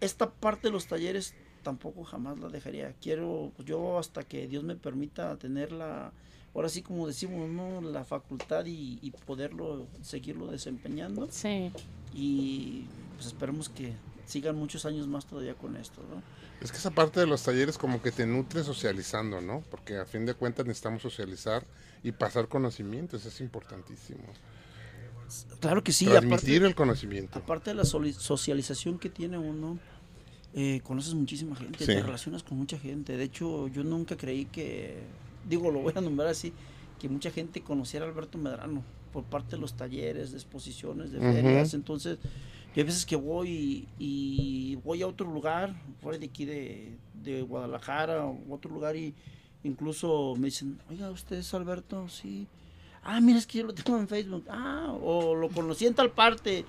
esta 0.00 0.28
parte 0.28 0.66
de 0.66 0.72
los 0.72 0.88
talleres 0.88 1.34
tampoco 1.62 2.02
jamás 2.02 2.38
la 2.40 2.48
dejaría. 2.48 2.92
Quiero, 3.00 3.52
pues, 3.54 3.68
yo 3.68 4.00
hasta 4.00 4.24
que 4.24 4.48
Dios 4.48 4.64
me 4.64 4.74
permita 4.74 5.36
tener 5.36 5.70
la, 5.70 6.10
ahora 6.56 6.68
sí 6.68 6.82
como 6.82 7.06
decimos, 7.06 7.48
¿no? 7.48 7.80
La 7.82 8.04
facultad 8.04 8.66
y, 8.66 8.98
y 9.00 9.12
poderlo, 9.12 9.86
seguirlo 10.02 10.48
desempeñando. 10.48 11.28
Sí. 11.30 11.70
Y 12.14 12.86
pues 13.14 13.26
esperemos 13.28 13.68
que 13.68 13.94
sigan 14.26 14.56
muchos 14.56 14.84
años 14.86 15.06
más 15.08 15.26
todavía 15.26 15.54
con 15.54 15.76
esto, 15.76 16.02
¿no? 16.10 16.22
Es 16.60 16.70
que 16.70 16.78
esa 16.78 16.90
parte 16.90 17.20
de 17.20 17.26
los 17.26 17.42
talleres 17.42 17.78
como 17.78 18.02
que 18.02 18.12
te 18.12 18.26
nutre 18.26 18.62
socializando, 18.62 19.40
¿no? 19.40 19.62
Porque 19.70 19.96
a 19.98 20.04
fin 20.04 20.26
de 20.26 20.34
cuentas 20.34 20.66
necesitamos 20.66 21.02
socializar 21.02 21.64
y 22.02 22.12
pasar 22.12 22.48
conocimientos, 22.48 23.24
es 23.24 23.40
importantísimo. 23.40 24.24
Claro 25.60 25.82
que 25.84 25.92
sí, 25.92 26.06
Transmitir 26.06 26.56
aparte, 26.58 26.66
el 26.66 26.74
conocimiento. 26.74 27.38
aparte 27.38 27.70
de 27.70 27.76
la 27.76 27.84
socialización 27.84 28.98
que 28.98 29.08
tiene 29.10 29.38
uno, 29.38 29.78
eh, 30.54 30.80
conoces 30.82 31.14
muchísima 31.14 31.54
gente, 31.56 31.78
Sí. 31.78 31.86
te 31.86 32.02
relacionas 32.02 32.42
con 32.42 32.58
mucha 32.58 32.78
gente. 32.78 33.16
De 33.16 33.24
hecho, 33.24 33.68
yo 33.68 33.84
nunca 33.84 34.16
creí 34.16 34.46
que, 34.46 34.98
digo, 35.48 35.70
lo 35.70 35.80
voy 35.80 35.92
a 35.96 36.00
nombrar 36.00 36.28
así, 36.28 36.52
que 36.98 37.08
mucha 37.08 37.30
gente 37.30 37.62
conociera 37.62 38.04
a 38.04 38.08
Alberto 38.08 38.38
Medrano 38.38 38.82
por 39.12 39.24
parte 39.24 39.56
de 39.56 39.58
los 39.62 39.74
talleres, 39.74 40.30
de 40.32 40.36
exposiciones, 40.38 41.12
de 41.12 41.20
ferias. 41.20 41.74
Entonces, 41.74 42.18
Yo 42.74 42.80
hay 42.80 42.84
veces 42.84 43.04
que 43.04 43.16
voy 43.16 43.48
y, 43.50 43.88
y 43.98 44.76
voy 44.76 45.02
a 45.02 45.06
otro 45.06 45.30
lugar, 45.30 45.74
fuera 46.00 46.18
de 46.18 46.26
aquí 46.26 46.44
de, 46.44 46.96
de 47.22 47.42
Guadalajara 47.42 48.24
o 48.26 48.38
otro 48.50 48.70
lugar 48.70 48.96
y 48.96 49.14
incluso 49.64 50.34
me 50.38 50.46
dicen, 50.46 50.78
oiga, 50.88 51.10
¿usted 51.10 51.36
es 51.36 51.52
Alberto? 51.54 52.08
Sí. 52.08 52.46
Ah, 53.02 53.20
mira, 53.20 53.38
es 53.38 53.46
que 53.46 53.58
yo 53.58 53.64
lo 53.66 53.74
tengo 53.74 53.98
en 53.98 54.08
Facebook. 54.08 54.44
Ah, 54.48 54.94
o 55.02 55.34
lo 55.34 55.48
conocí 55.48 55.86
en 55.86 55.94
tal 55.94 56.10
parte. 56.10 56.64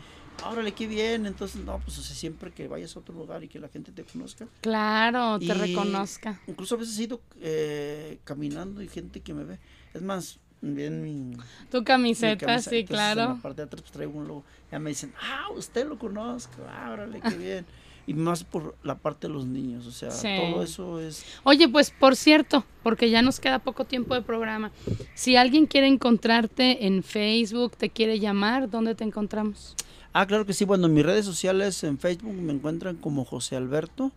Órale, 0.50 0.72
qué 0.72 0.88
bien. 0.88 1.26
Entonces, 1.26 1.62
no, 1.64 1.80
pues 1.80 2.00
o 2.00 2.02
sea, 2.02 2.16
siempre 2.16 2.52
que 2.52 2.68
vayas 2.68 2.96
a 2.96 3.00
otro 3.00 3.14
lugar 3.14 3.44
y 3.44 3.48
que 3.48 3.60
la 3.60 3.68
gente 3.68 3.92
te 3.92 4.04
conozca. 4.04 4.48
Claro, 4.62 5.38
te 5.40 5.46
Y 5.46 5.52
reconozca. 5.52 6.42
Incluso 6.48 6.76
a 6.76 6.78
veces 6.80 6.98
he 6.98 7.04
ido 7.04 7.22
eh, 7.42 8.20
caminando 8.24 8.82
y 8.82 8.88
gente 8.88 9.20
que 9.20 9.34
me 9.34 9.44
ve. 9.44 9.60
Es 9.94 10.02
más, 10.02 10.40
bien 10.62 11.02
mi, 11.02 11.36
Tu 11.70 11.80
mi 11.80 11.84
camiseta, 11.84 12.38
sí, 12.40 12.46
entonces, 12.46 12.74
En 12.74 12.86
claro. 12.88 13.22
la 13.22 13.36
parte 13.42 13.62
de 13.62 13.66
atrás 13.66 13.82
pues, 13.82 13.92
traigo 13.92 14.18
un 14.18 14.28
logo. 14.28 14.44
Ya 14.72 14.80
me 14.80 14.90
dicen, 14.92 15.14
ah, 15.22 15.48
usted 15.56 15.88
lo 15.88 15.98
conozco. 15.98 16.54
Ah, 16.70 16.92
órale, 16.92 17.20
qué 17.22 17.36
bien. 17.36 17.66
Y 18.08 18.14
más 18.16 18.44
por 18.44 18.76
la 18.84 18.96
parte 18.96 19.28
de 19.28 19.34
los 19.34 19.46
niños. 19.46 19.86
O 19.86 19.92
sea, 19.92 20.10
Sí. 20.12 20.28
todo 20.40 20.64
eso 20.64 21.00
es... 21.00 21.24
Oye, 21.44 21.68
pues 21.70 21.92
por 21.92 22.16
cierto, 22.16 22.66
porque 22.84 23.10
ya 23.10 23.22
nos 23.22 23.40
queda 23.40 23.60
poco 23.60 23.86
tiempo 23.86 24.16
de 24.16 24.22
programa. 24.22 24.72
Si 25.14 25.36
alguien 25.36 25.66
quiere 25.68 25.88
encontrarte 25.88 26.86
en 26.88 27.04
Facebook, 27.04 27.76
te 27.78 27.90
quiere 27.90 28.20
llamar, 28.20 28.70
¿dónde 28.70 28.96
te 28.96 29.04
encontramos? 29.04 29.76
Ah, 30.14 30.26
claro 30.26 30.46
que 30.46 30.54
sí. 30.54 30.66
Bueno, 30.66 30.88
en 30.88 30.94
mis 30.94 31.06
redes 31.06 31.26
sociales, 31.26 31.84
en 31.84 31.98
Facebook, 32.00 32.34
me 32.34 32.52
encuentran 32.54 32.98
como 32.98 33.24
José 33.24 33.56
Alberto 33.56 34.12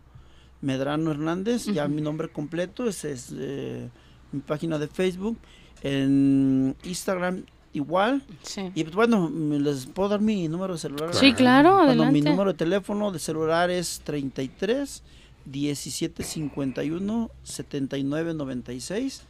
Medrano 0.61 1.11
Hernández. 1.11 1.65
Ya 1.65 1.87
mi 1.87 2.01
nombre 2.01 2.27
completo, 2.29 2.89
ese 2.89 3.11
es 3.11 3.33
eh, 3.37 3.89
mi 4.31 4.41
página 4.41 4.79
de 4.79 4.87
Facebook. 4.87 5.37
En 5.81 6.75
Instagram 6.83 7.43
igual. 7.73 8.23
Sí. 8.41 8.71
Y 8.73 8.83
pues 8.83 8.95
bueno, 8.95 9.29
me- 9.29 9.59
les 9.59 9.85
puedo 9.85 10.09
dar 10.09 10.21
mi 10.21 10.47
número 10.47 10.73
de 10.73 10.79
celular. 10.79 11.13
Sí, 11.13 11.33
claro, 11.33 11.71
Bueno, 11.75 11.87
adelante. 11.89 12.13
mi 12.13 12.21
número 12.21 12.51
de 12.53 12.57
teléfono 12.57 13.11
de 13.11 13.19
celular 13.19 13.69
es 13.69 14.01
33 14.03 15.03
17 15.45 16.23
51 16.23 17.29
79 17.43 18.33
96. 18.33 19.23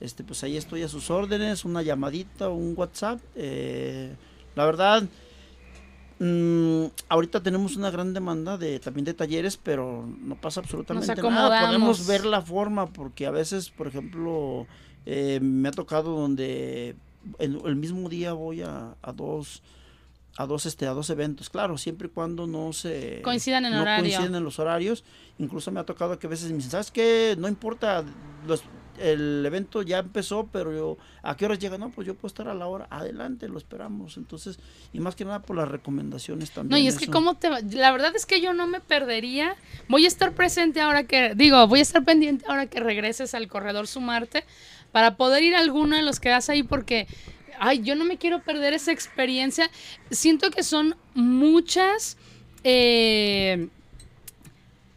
Este, 0.00 0.24
pues 0.24 0.42
ahí 0.42 0.56
estoy 0.56 0.82
a 0.82 0.88
sus 0.88 1.10
órdenes, 1.10 1.64
una 1.64 1.82
llamadita, 1.82 2.48
un 2.48 2.74
WhatsApp. 2.76 3.20
eh, 3.36 4.14
la 4.56 4.66
verdad, 4.66 5.04
mm, 6.18 6.84
ahorita 7.08 7.42
tenemos 7.42 7.76
una 7.76 7.90
gran 7.90 8.12
demanda 8.12 8.58
de 8.58 8.78
también 8.80 9.04
de 9.04 9.14
talleres, 9.14 9.56
pero 9.56 10.06
no 10.20 10.34
pasa 10.40 10.60
absolutamente 10.60 11.14
nada. 11.22 11.66
Podemos 11.66 12.06
ver 12.06 12.24
la 12.24 12.42
forma, 12.42 12.86
porque 12.86 13.26
a 13.26 13.30
veces, 13.30 13.70
por 13.70 13.86
ejemplo, 13.86 14.66
eh, 15.06 15.40
me 15.42 15.68
ha 15.68 15.72
tocado 15.72 16.12
donde 16.16 16.96
en 17.38 17.60
el 17.64 17.76
mismo 17.76 18.08
día 18.08 18.32
voy 18.32 18.62
a, 18.62 18.96
a 19.02 19.12
dos 19.12 19.62
a 20.38 20.46
dos 20.46 20.64
este 20.64 20.86
a 20.86 20.92
dos 20.92 21.10
eventos. 21.10 21.50
Claro 21.50 21.76
siempre 21.76 22.08
y 22.08 22.10
cuando 22.10 22.46
no 22.46 22.72
se 22.72 23.20
Coincidan 23.22 23.66
en 23.66 23.72
no 23.74 23.82
horario. 23.82 24.02
coinciden 24.04 24.34
en 24.34 24.42
los 24.44 24.58
horarios. 24.58 25.04
Incluso 25.38 25.70
me 25.70 25.80
ha 25.80 25.84
tocado 25.84 26.18
que 26.18 26.26
a 26.26 26.30
veces 26.30 26.50
me 26.50 26.56
dicen 26.56 26.70
sabes 26.70 26.90
qué 26.90 27.34
no 27.38 27.48
importa 27.48 28.02
los- 28.46 28.64
el 28.98 29.44
evento 29.46 29.80
ya 29.82 29.98
empezó 29.98 30.46
pero 30.52 30.70
yo 30.72 30.98
a 31.22 31.34
qué 31.36 31.46
horas 31.46 31.58
llega 31.58 31.78
no 31.78 31.90
pues 31.90 32.06
yo 32.06 32.14
puedo 32.14 32.26
estar 32.28 32.46
a 32.48 32.54
la 32.54 32.66
hora 32.66 32.86
adelante 32.90 33.48
lo 33.48 33.56
esperamos 33.56 34.18
entonces 34.18 34.58
y 34.92 35.00
más 35.00 35.16
que 35.16 35.24
nada 35.24 35.40
por 35.40 35.56
las 35.56 35.66
recomendaciones 35.66 36.50
también 36.50 36.70
No, 36.70 36.76
y 36.84 36.88
es 36.88 36.98
que 36.98 37.06
cómo 37.08 37.34
te 37.36 37.48
va- 37.48 37.60
la 37.60 37.90
verdad 37.90 38.14
es 38.14 38.26
que 38.26 38.40
yo 38.42 38.52
no 38.52 38.66
me 38.66 38.80
perdería. 38.80 39.56
Voy 39.88 40.04
a 40.04 40.08
estar 40.08 40.32
presente 40.34 40.80
ahora 40.82 41.04
que 41.04 41.34
digo, 41.34 41.66
voy 41.66 41.78
a 41.78 41.82
estar 41.82 42.04
pendiente 42.04 42.44
ahora 42.48 42.66
que 42.66 42.80
regreses 42.80 43.34
al 43.34 43.48
corredor 43.48 43.86
Sumarte 43.86 44.44
para 44.92 45.16
poder 45.16 45.42
ir 45.42 45.56
a 45.56 45.58
alguno 45.58 45.96
de 45.96 46.02
los 46.02 46.20
que 46.20 46.28
das 46.28 46.48
ahí 46.48 46.62
porque 46.62 47.06
ay, 47.58 47.80
yo 47.82 47.94
no 47.94 48.04
me 48.04 48.18
quiero 48.18 48.42
perder 48.42 48.74
esa 48.74 48.92
experiencia. 48.92 49.70
Siento 50.10 50.50
que 50.50 50.64
son 50.64 50.96
muchas 51.14 52.16
eh, 52.64 53.68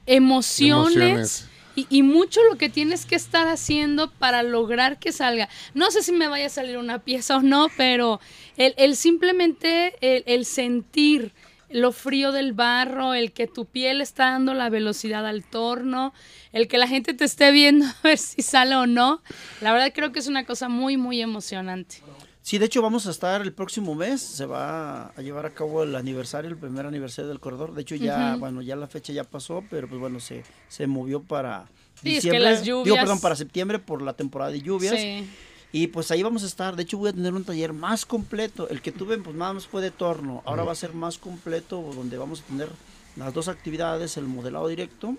emociones. 0.05 0.95
Emociones. 0.95 1.49
Y, 1.77 1.87
y 1.89 2.03
mucho 2.03 2.39
lo 2.49 2.57
que 2.57 2.69
tienes 2.69 3.05
que 3.05 3.15
estar 3.15 3.47
haciendo 3.49 4.09
para 4.09 4.43
lograr 4.43 4.97
que 4.97 5.11
salga. 5.11 5.49
No 5.73 5.91
sé 5.91 6.03
si 6.03 6.13
me 6.13 6.27
vaya 6.29 6.45
a 6.45 6.49
salir 6.49 6.77
una 6.77 6.99
pieza 6.99 7.37
o 7.37 7.41
no, 7.41 7.67
pero 7.75 8.21
el, 8.55 8.73
el 8.77 8.95
simplemente 8.95 9.95
el, 9.99 10.23
el 10.25 10.45
sentir 10.45 11.33
lo 11.75 11.91
frío 11.91 12.31
del 12.31 12.53
barro, 12.53 13.13
el 13.13 13.33
que 13.33 13.47
tu 13.47 13.65
piel 13.65 13.99
está 13.99 14.31
dando 14.31 14.53
la 14.53 14.69
velocidad 14.69 15.27
al 15.27 15.43
torno, 15.43 16.13
el 16.53 16.69
que 16.69 16.77
la 16.77 16.87
gente 16.87 17.13
te 17.13 17.25
esté 17.25 17.51
viendo 17.51 17.85
a 18.03 18.07
ver 18.07 18.17
si 18.17 18.41
sale 18.41 18.75
o 18.75 18.87
no, 18.87 19.21
la 19.59 19.73
verdad 19.73 19.91
creo 19.93 20.13
que 20.13 20.19
es 20.19 20.27
una 20.27 20.45
cosa 20.45 20.69
muy, 20.69 20.95
muy 20.95 21.21
emocionante. 21.21 21.97
Sí, 22.41 22.59
de 22.59 22.67
hecho 22.67 22.81
vamos 22.81 23.07
a 23.07 23.11
estar 23.11 23.41
el 23.41 23.51
próximo 23.51 23.93
mes, 23.93 24.21
se 24.21 24.45
va 24.45 25.07
a 25.07 25.21
llevar 25.21 25.47
a 25.47 25.49
cabo 25.49 25.83
el 25.83 25.95
aniversario, 25.95 26.49
el 26.49 26.57
primer 26.57 26.85
aniversario 26.85 27.27
del 27.27 27.39
corredor. 27.39 27.73
De 27.73 27.81
hecho 27.81 27.95
ya, 27.95 28.35
bueno, 28.35 28.61
ya 28.61 28.75
la 28.75 28.87
fecha 28.87 29.11
ya 29.11 29.23
pasó, 29.23 29.63
pero 29.69 29.89
pues 29.89 29.99
bueno, 29.99 30.19
se, 30.19 30.43
se 30.69 30.85
movió 30.87 31.23
para 31.23 31.65
Sí, 32.01 32.17
es 32.17 32.23
que 32.23 32.31
diciembre. 32.31 32.61
Digo, 32.61 32.95
perdón, 32.95 33.19
para 33.19 33.35
septiembre 33.35 33.79
por 33.79 34.01
la 34.01 34.13
temporada 34.13 34.51
de 34.51 34.61
lluvias. 34.61 34.95
Sí. 34.95 35.27
Y 35.75 35.87
pues 35.87 36.09
ahí 36.09 36.23
vamos 36.23 36.43
a 36.43 36.45
estar. 36.45 36.77
De 36.77 36.83
hecho 36.83 36.97
voy 36.97 37.09
a 37.09 37.13
tener 37.13 37.33
un 37.33 37.43
taller 37.43 37.73
más 37.73 38.05
completo. 38.05 38.69
El 38.69 38.81
que 38.81 38.93
tuve 38.93 39.17
pues 39.17 39.35
nada 39.35 39.51
más 39.51 39.67
fue 39.67 39.81
de 39.81 39.91
torno. 39.91 40.41
Ahora 40.45 40.63
va 40.63 40.71
a 40.71 40.75
ser 40.75 40.93
más 40.93 41.17
completo 41.17 41.81
donde 41.93 42.17
vamos 42.17 42.39
a 42.39 42.43
tener 42.45 42.69
las 43.17 43.33
dos 43.33 43.49
actividades, 43.49 44.15
el 44.15 44.23
modelado 44.23 44.69
directo 44.69 45.15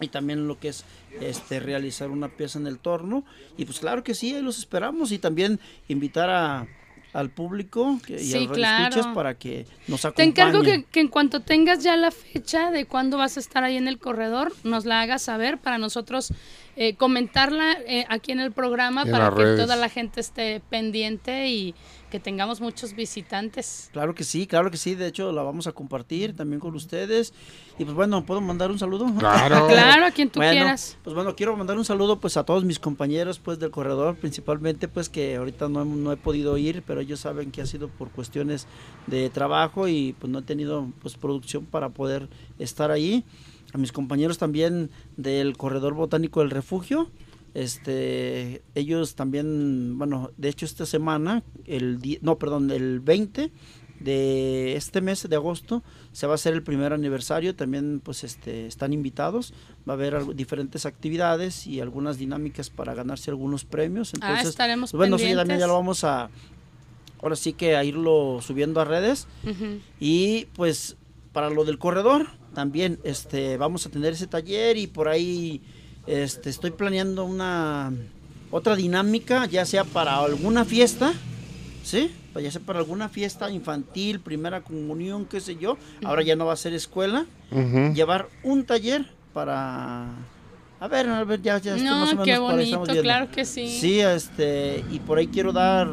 y 0.00 0.08
también 0.08 0.48
lo 0.48 0.58
que 0.58 0.68
es 0.68 0.84
este 1.20 1.60
realizar 1.60 2.08
una 2.10 2.28
pieza 2.28 2.58
en 2.58 2.66
el 2.66 2.78
torno 2.78 3.22
y 3.58 3.66
pues 3.66 3.80
claro 3.80 4.02
que 4.02 4.14
sí 4.14 4.34
ahí 4.34 4.40
los 4.42 4.58
esperamos 4.58 5.12
y 5.12 5.18
también 5.18 5.58
invitar 5.88 6.28
a 6.30 6.66
al 7.14 7.28
público 7.30 7.98
que, 8.06 8.14
y 8.14 8.24
Sí, 8.24 8.36
a 8.36 8.40
los 8.40 8.48
radioescuchas 8.48 8.92
claro. 9.02 9.14
para 9.14 9.34
que 9.34 9.66
nos 9.86 10.00
Te 10.00 10.08
acompañen. 10.08 10.30
encargo 10.30 10.62
que, 10.62 10.84
que 10.84 11.00
en 11.00 11.08
cuanto 11.08 11.40
tengas 11.40 11.82
ya 11.82 11.94
la 11.96 12.10
fecha 12.10 12.70
de 12.70 12.86
cuándo 12.86 13.18
vas 13.18 13.36
a 13.36 13.40
estar 13.40 13.64
ahí 13.64 13.76
en 13.76 13.86
el 13.88 13.98
corredor, 13.98 14.52
nos 14.64 14.86
la 14.86 15.02
hagas 15.02 15.20
saber 15.22 15.58
para 15.58 15.76
nosotros 15.76 16.32
eh, 16.76 16.94
comentarla 16.96 17.72
eh, 17.86 18.04
aquí 18.08 18.32
en 18.32 18.40
el 18.40 18.52
programa 18.52 19.02
En 19.02 19.10
para 19.12 19.30
que 19.30 19.36
redes. 19.42 19.60
toda 19.60 19.76
la 19.76 19.88
gente 19.88 20.20
esté 20.20 20.60
pendiente 20.70 21.48
y 21.48 21.74
que 22.10 22.20
tengamos 22.20 22.60
muchos 22.60 22.94
visitantes. 22.94 23.88
Claro 23.92 24.14
que 24.14 24.22
sí, 24.24 24.46
claro 24.46 24.70
que 24.70 24.76
sí. 24.76 24.94
De 24.94 25.06
hecho, 25.06 25.32
la 25.32 25.42
vamos 25.42 25.66
a 25.66 25.72
compartir 25.72 26.36
también 26.36 26.60
con 26.60 26.74
ustedes. 26.74 27.32
Y 27.78 27.84
pues 27.84 27.94
bueno, 27.96 28.24
¿puedo 28.26 28.42
mandar 28.42 28.70
un 28.70 28.78
saludo? 28.78 29.06
Claro. 29.18 29.66
Claro, 29.68 30.04
a 30.06 30.10
quien 30.10 30.28
tú 30.28 30.38
Bueno, 30.38 30.52
quieras. 30.52 30.98
Pues 31.02 31.14
bueno, 31.14 31.34
quiero 31.34 31.56
mandar 31.56 31.78
un 31.78 31.86
saludo 31.86 32.20
pues 32.20 32.36
a 32.36 32.44
todos 32.44 32.64
mis 32.64 32.78
compañeros 32.78 33.38
pues 33.38 33.58
del 33.58 33.70
corredor, 33.70 34.16
principalmente 34.16 34.88
pues 34.88 35.08
que 35.08 35.36
ahorita 35.36 35.68
no, 35.70 35.82
he- 35.82 35.86
no 35.86 36.12
he 36.12 36.16
podido 36.18 36.58
ir, 36.58 36.82
pero 36.86 37.00
ellos 37.00 37.20
saben 37.20 37.50
que 37.50 37.62
ha 37.62 37.66
sido 37.66 37.88
por 37.88 38.10
cuestiones 38.10 38.66
de 39.06 39.30
trabajo 39.30 39.88
y 39.88 40.14
pues 40.18 40.30
no 40.30 40.40
he 40.40 40.42
tenido 40.42 40.90
pues 41.00 41.16
producción 41.16 41.64
para 41.64 41.88
poder 41.88 42.28
estar 42.58 42.90
ahí. 42.90 43.24
A 43.72 43.78
mis 43.78 43.92
compañeros 43.92 44.38
también 44.38 44.90
del 45.16 45.56
corredor 45.56 45.94
botánico 45.94 46.40
del 46.40 46.50
refugio, 46.50 47.10
este, 47.54 48.62
ellos 48.74 49.14
también, 49.14 49.98
bueno, 49.98 50.30
de 50.36 50.48
hecho 50.48 50.64
esta 50.64 50.86
semana, 50.86 51.42
el 51.66 51.98
no, 52.22 52.38
perdón, 52.38 52.70
el 52.70 53.00
20 53.00 53.50
de 54.00 54.74
este 54.74 55.00
mes 55.00 55.28
de 55.28 55.36
agosto 55.36 55.82
se 56.12 56.26
va 56.26 56.32
a 56.32 56.34
hacer 56.34 56.54
el 56.54 56.62
primer 56.62 56.92
aniversario, 56.92 57.54
también 57.54 58.00
pues 58.02 58.24
este 58.24 58.66
están 58.66 58.92
invitados, 58.92 59.54
va 59.88 59.92
a 59.92 59.96
haber 59.96 60.34
diferentes 60.34 60.86
actividades 60.86 61.66
y 61.66 61.80
algunas 61.80 62.18
dinámicas 62.18 62.70
para 62.70 62.94
ganarse 62.94 63.30
algunos 63.30 63.64
premios, 63.64 64.12
Ah, 64.14 64.16
entonces 64.16 64.48
estaremos 64.48 64.90
pues, 64.90 64.98
bueno, 64.98 65.18
sí, 65.18 65.34
también 65.34 65.60
ya 65.60 65.66
lo 65.66 65.74
vamos 65.74 66.04
a 66.04 66.30
ahora 67.22 67.36
sí 67.36 67.52
que 67.52 67.76
a 67.76 67.84
irlo 67.84 68.40
subiendo 68.42 68.80
a 68.80 68.84
redes. 68.84 69.28
Y 70.00 70.46
pues 70.56 70.96
para 71.32 71.50
lo 71.50 71.64
del 71.64 71.78
corredor 71.78 72.26
también 72.54 72.98
este 73.04 73.56
vamos 73.56 73.86
a 73.86 73.90
tener 73.90 74.12
ese 74.12 74.26
taller 74.26 74.76
y 74.76 74.86
por 74.86 75.08
ahí 75.08 75.60
este 76.06 76.50
estoy 76.50 76.70
planeando 76.72 77.24
una 77.24 77.92
otra 78.50 78.76
dinámica, 78.76 79.46
ya 79.46 79.64
sea 79.64 79.84
para 79.84 80.18
alguna 80.18 80.64
fiesta, 80.64 81.12
¿sí? 81.82 82.10
Ya 82.40 82.50
sea 82.50 82.60
para 82.62 82.78
alguna 82.78 83.08
fiesta 83.08 83.50
infantil, 83.50 84.20
primera 84.20 84.62
comunión, 84.62 85.26
qué 85.26 85.40
sé 85.40 85.56
yo. 85.56 85.76
Ahora 86.04 86.22
ya 86.22 86.34
no 86.36 86.46
va 86.46 86.54
a 86.54 86.56
ser 86.56 86.72
escuela. 86.72 87.26
Llevar 87.94 88.28
un 88.42 88.64
taller 88.64 89.06
para 89.34 90.06
a 90.80 90.88
ver, 90.88 91.08
a 91.08 91.22
ver, 91.24 91.40
ya, 91.42 91.58
ya 91.58 91.76
estoy 91.76 91.88
más 91.90 91.94
o 92.12 92.14
No, 92.14 92.22
menos 92.22 92.24
qué 92.24 92.38
bonito, 92.38 92.82
viendo. 92.82 93.02
claro 93.02 93.30
que 93.30 93.44
sí. 93.44 93.68
Sí, 93.68 94.00
este, 94.00 94.82
y 94.90 94.98
por 94.98 95.18
ahí 95.18 95.28
quiero 95.28 95.52
dar 95.52 95.88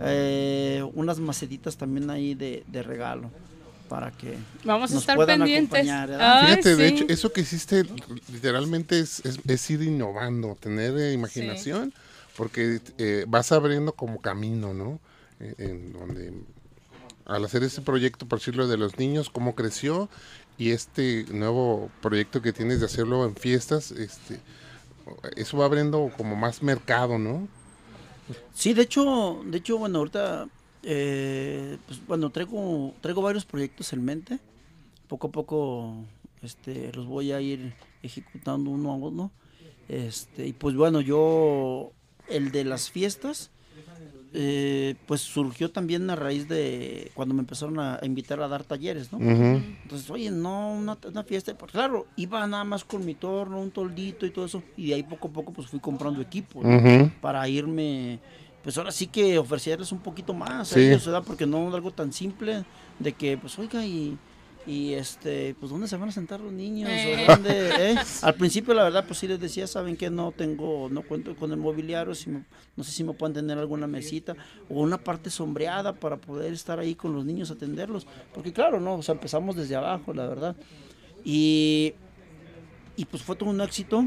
eh, 0.00 0.84
unas 0.94 1.18
macetitas 1.18 1.76
también 1.76 2.08
ahí 2.10 2.34
de, 2.34 2.64
de 2.68 2.82
regalo 2.82 3.30
para 3.92 4.10
que 4.10 4.38
Vamos 4.64 4.90
a 4.90 4.94
nos 4.94 5.02
estar 5.02 5.16
puedan 5.16 5.40
pendientes. 5.40 5.86
Ay, 5.86 6.46
Fíjate, 6.46 6.76
de 6.76 6.88
sí. 6.88 6.94
hecho, 6.94 7.04
eso 7.08 7.30
que 7.30 7.42
hiciste 7.42 7.84
literalmente 8.32 8.98
es, 8.98 9.20
es- 9.26 9.38
es 9.46 9.70
ir 9.70 9.82
innovando, 9.82 10.56
tener 10.58 10.96
eh, 10.96 11.12
imaginación, 11.12 11.92
porque 12.34 12.80
eh, 12.96 13.26
vas 13.28 13.52
abriendo 13.52 13.92
como 13.92 14.18
camino, 14.22 14.72
¿no? 14.72 14.98
Eh, 15.40 15.54
En, 15.58 15.92
donde 15.92 16.32
al 17.26 17.44
hacer 17.44 17.62
este 17.64 17.82
proyecto, 17.82 18.24
por 18.26 18.38
decirlo, 18.38 18.66
de 18.66 18.78
los 18.78 18.98
niños, 18.98 19.28
cómo 19.28 19.54
creció 19.54 20.08
y 20.56 20.70
este 20.70 21.26
nuevo 21.30 21.90
proyecto 22.00 22.40
que 22.40 22.54
tienes 22.54 22.80
de 22.80 22.86
hacerlo 22.86 23.26
en 23.26 23.36
fiestas, 23.36 23.90
este, 23.90 24.40
eso 25.36 25.58
va 25.58 25.66
abriendo 25.66 26.10
como 26.16 26.34
más 26.34 26.62
mercado, 26.62 27.18
¿no? 27.18 27.46
Sí, 28.54 28.72
de 28.72 28.82
hecho, 28.82 29.42
de 29.44 29.58
hecho, 29.58 29.76
bueno, 29.76 29.98
ahorita, 29.98 30.46
eh, 30.82 31.78
pues 31.86 32.04
bueno, 32.06 32.30
traigo, 32.30 32.94
traigo 33.00 33.22
varios 33.22 33.44
proyectos 33.44 33.92
en 33.92 34.04
mente. 34.04 34.38
poco 35.08 35.28
a 35.28 35.30
poco 35.30 35.96
este, 36.42 36.92
los 36.92 37.06
voy 37.06 37.32
a 37.32 37.40
ir 37.40 37.74
ejecutando 38.02 38.70
uno 38.70 38.92
a 38.92 38.96
uno. 38.96 39.30
Este, 39.88 40.46
y 40.46 40.52
pues 40.52 40.74
bueno, 40.74 41.00
yo, 41.00 41.92
el 42.28 42.50
de 42.50 42.64
las 42.64 42.90
fiestas, 42.90 43.50
eh, 44.34 44.94
pues 45.06 45.20
surgió 45.20 45.70
también 45.70 46.08
a 46.08 46.16
raíz 46.16 46.48
de 46.48 47.10
cuando 47.14 47.34
me 47.34 47.40
empezaron 47.40 47.78
a, 47.78 48.00
invitar 48.02 48.40
a 48.40 48.48
dar 48.48 48.64
talleres, 48.64 49.12
¿no? 49.12 49.18
Entonces, 49.20 50.08
oye, 50.10 50.30
no, 50.30 50.72
una, 50.72 50.96
una 51.06 51.22
fiesta, 51.22 51.54
pues 51.56 51.72
claro, 51.72 52.06
iba 52.16 52.46
nada 52.46 52.64
más 52.64 52.82
con 52.84 53.04
mi 53.04 53.14
torno, 53.14 53.60
un 53.60 53.70
toldito 53.70 54.24
y 54.24 54.30
todo 54.30 54.46
eso, 54.46 54.62
y 54.76 54.88
de 54.88 54.94
ahí 54.94 55.02
poco 55.02 55.28
a 55.28 55.32
poco 55.32 55.52
pues 55.52 55.68
fui 55.68 55.80
comprando 55.80 56.22
equipo, 56.22 56.62
para 57.20 57.46
irme, 57.46 58.20
pues 58.62 58.78
ahora 58.78 58.92
sí 58.92 59.06
que 59.08 59.38
ofrecerles 59.38 59.90
un 59.92 59.98
poquito 60.00 60.32
más 60.34 60.72
a 60.72 60.74
Sí. 60.74 60.80
ellos, 60.82 61.04
¿verdad? 61.06 61.22
Porque 61.26 61.46
no 61.46 61.72
algo 61.74 61.90
tan 61.90 62.12
simple 62.12 62.64
de 62.98 63.12
que, 63.12 63.36
pues 63.36 63.58
oiga, 63.58 63.84
y, 63.84 64.16
y 64.64 64.92
este, 64.92 65.56
pues 65.58 65.70
¿dónde 65.72 65.88
se 65.88 65.96
van 65.96 66.08
a 66.08 66.12
sentar 66.12 66.38
los 66.40 66.52
niños? 66.52 66.88
¿O 66.88 66.92
Eh. 66.92 67.24
dónde, 67.26 67.90
eh? 67.92 67.96
Al 68.22 68.34
principio 68.34 68.72
la 68.74 68.84
verdad, 68.84 69.04
pues 69.04 69.18
sí 69.18 69.26
les 69.26 69.40
decía, 69.40 69.66
saben 69.66 69.96
que 69.96 70.08
no 70.10 70.30
tengo, 70.30 70.88
no 70.88 71.02
cuento 71.02 71.34
con 71.34 71.50
el 71.50 71.56
mobiliario, 71.56 72.14
si 72.14 72.30
me- 72.30 72.44
no 72.76 72.84
sé 72.84 72.92
si 72.92 73.02
me 73.02 73.12
pueden 73.14 73.34
tener 73.34 73.58
alguna 73.58 73.88
mesita 73.88 74.36
o 74.70 74.80
una 74.80 74.98
parte 74.98 75.30
sombreada 75.30 75.92
para 75.94 76.16
poder 76.16 76.52
estar 76.52 76.78
ahí 76.78 76.94
con 76.94 77.12
los 77.12 77.24
niños, 77.24 77.50
atenderlos, 77.50 78.06
porque 78.32 78.52
claro, 78.52 78.78
no, 78.78 78.94
o 78.94 79.02
sea, 79.02 79.14
empezamos 79.14 79.56
desde 79.56 79.74
abajo, 79.74 80.14
la 80.14 80.26
verdad. 80.28 80.54
Y, 81.24 81.94
y 82.96 83.04
pues 83.06 83.22
fue 83.22 83.34
todo 83.36 83.50
un 83.50 83.60
éxito. 83.60 84.04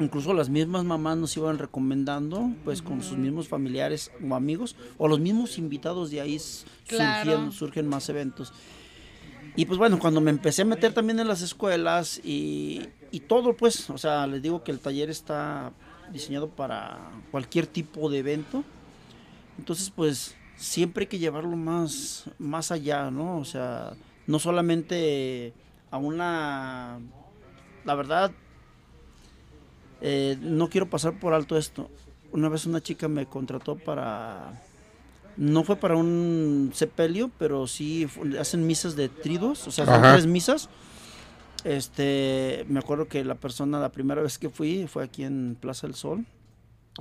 Incluso 0.00 0.32
las 0.32 0.48
mismas 0.48 0.84
mamás 0.84 1.16
nos 1.18 1.36
iban 1.36 1.58
recomendando, 1.58 2.50
pues 2.64 2.80
con 2.80 3.02
sus 3.02 3.18
mismos 3.18 3.48
familiares 3.48 4.10
o 4.28 4.34
amigos, 4.34 4.74
o 4.98 5.08
los 5.08 5.20
mismos 5.20 5.58
invitados 5.58 6.10
de 6.10 6.20
ahí 6.20 6.38
Claro. 6.86 7.52
surgen 7.52 7.86
más 7.86 8.08
eventos. 8.08 8.52
Y 9.56 9.66
pues 9.66 9.78
bueno, 9.78 9.98
cuando 9.98 10.20
me 10.20 10.30
empecé 10.30 10.62
a 10.62 10.64
meter 10.64 10.94
también 10.94 11.20
en 11.20 11.28
las 11.28 11.42
escuelas 11.42 12.20
y, 12.24 12.82
y 13.10 13.20
todo, 13.20 13.56
pues, 13.56 13.90
o 13.90 13.98
sea, 13.98 14.26
les 14.26 14.40
digo 14.42 14.62
que 14.64 14.70
el 14.70 14.78
taller 14.78 15.10
está 15.10 15.72
diseñado 16.12 16.48
para 16.48 16.98
cualquier 17.30 17.66
tipo 17.66 18.08
de 18.08 18.18
evento. 18.18 18.64
Entonces, 19.58 19.90
pues, 19.90 20.34
siempre 20.56 21.02
hay 21.04 21.08
que 21.08 21.18
llevarlo 21.18 21.56
más, 21.56 22.24
más 22.38 22.70
allá, 22.70 23.10
¿no? 23.10 23.38
O 23.38 23.44
sea, 23.44 23.92
no 24.26 24.38
solamente 24.38 25.52
a 25.90 25.98
una... 25.98 26.98
La 27.84 27.94
verdad, 27.94 28.30
eh, 30.00 30.36
no 30.40 30.68
quiero 30.68 30.88
pasar 30.88 31.18
por 31.18 31.34
alto 31.34 31.56
esto. 31.56 31.90
Una 32.32 32.48
vez 32.48 32.66
una 32.66 32.80
chica 32.80 33.08
me 33.08 33.26
contrató 33.26 33.76
para... 33.76 34.62
No 35.36 35.64
fue 35.64 35.76
para 35.76 35.96
un 35.96 36.70
sepelio, 36.74 37.30
pero 37.38 37.66
sí 37.66 38.06
hacen 38.38 38.66
misas 38.66 38.96
de 38.96 39.08
tridos, 39.08 39.66
o 39.66 39.70
sea, 39.70 39.86
son 39.86 39.94
Ajá. 39.94 40.12
tres 40.14 40.26
misas. 40.26 40.68
Este, 41.64 42.64
me 42.68 42.78
acuerdo 42.78 43.06
que 43.06 43.24
la 43.24 43.36
persona, 43.36 43.80
la 43.80 43.90
primera 43.90 44.22
vez 44.22 44.38
que 44.38 44.50
fui, 44.50 44.86
fue 44.86 45.04
aquí 45.04 45.24
en 45.24 45.56
Plaza 45.58 45.86
del 45.86 45.94
Sol, 45.94 46.26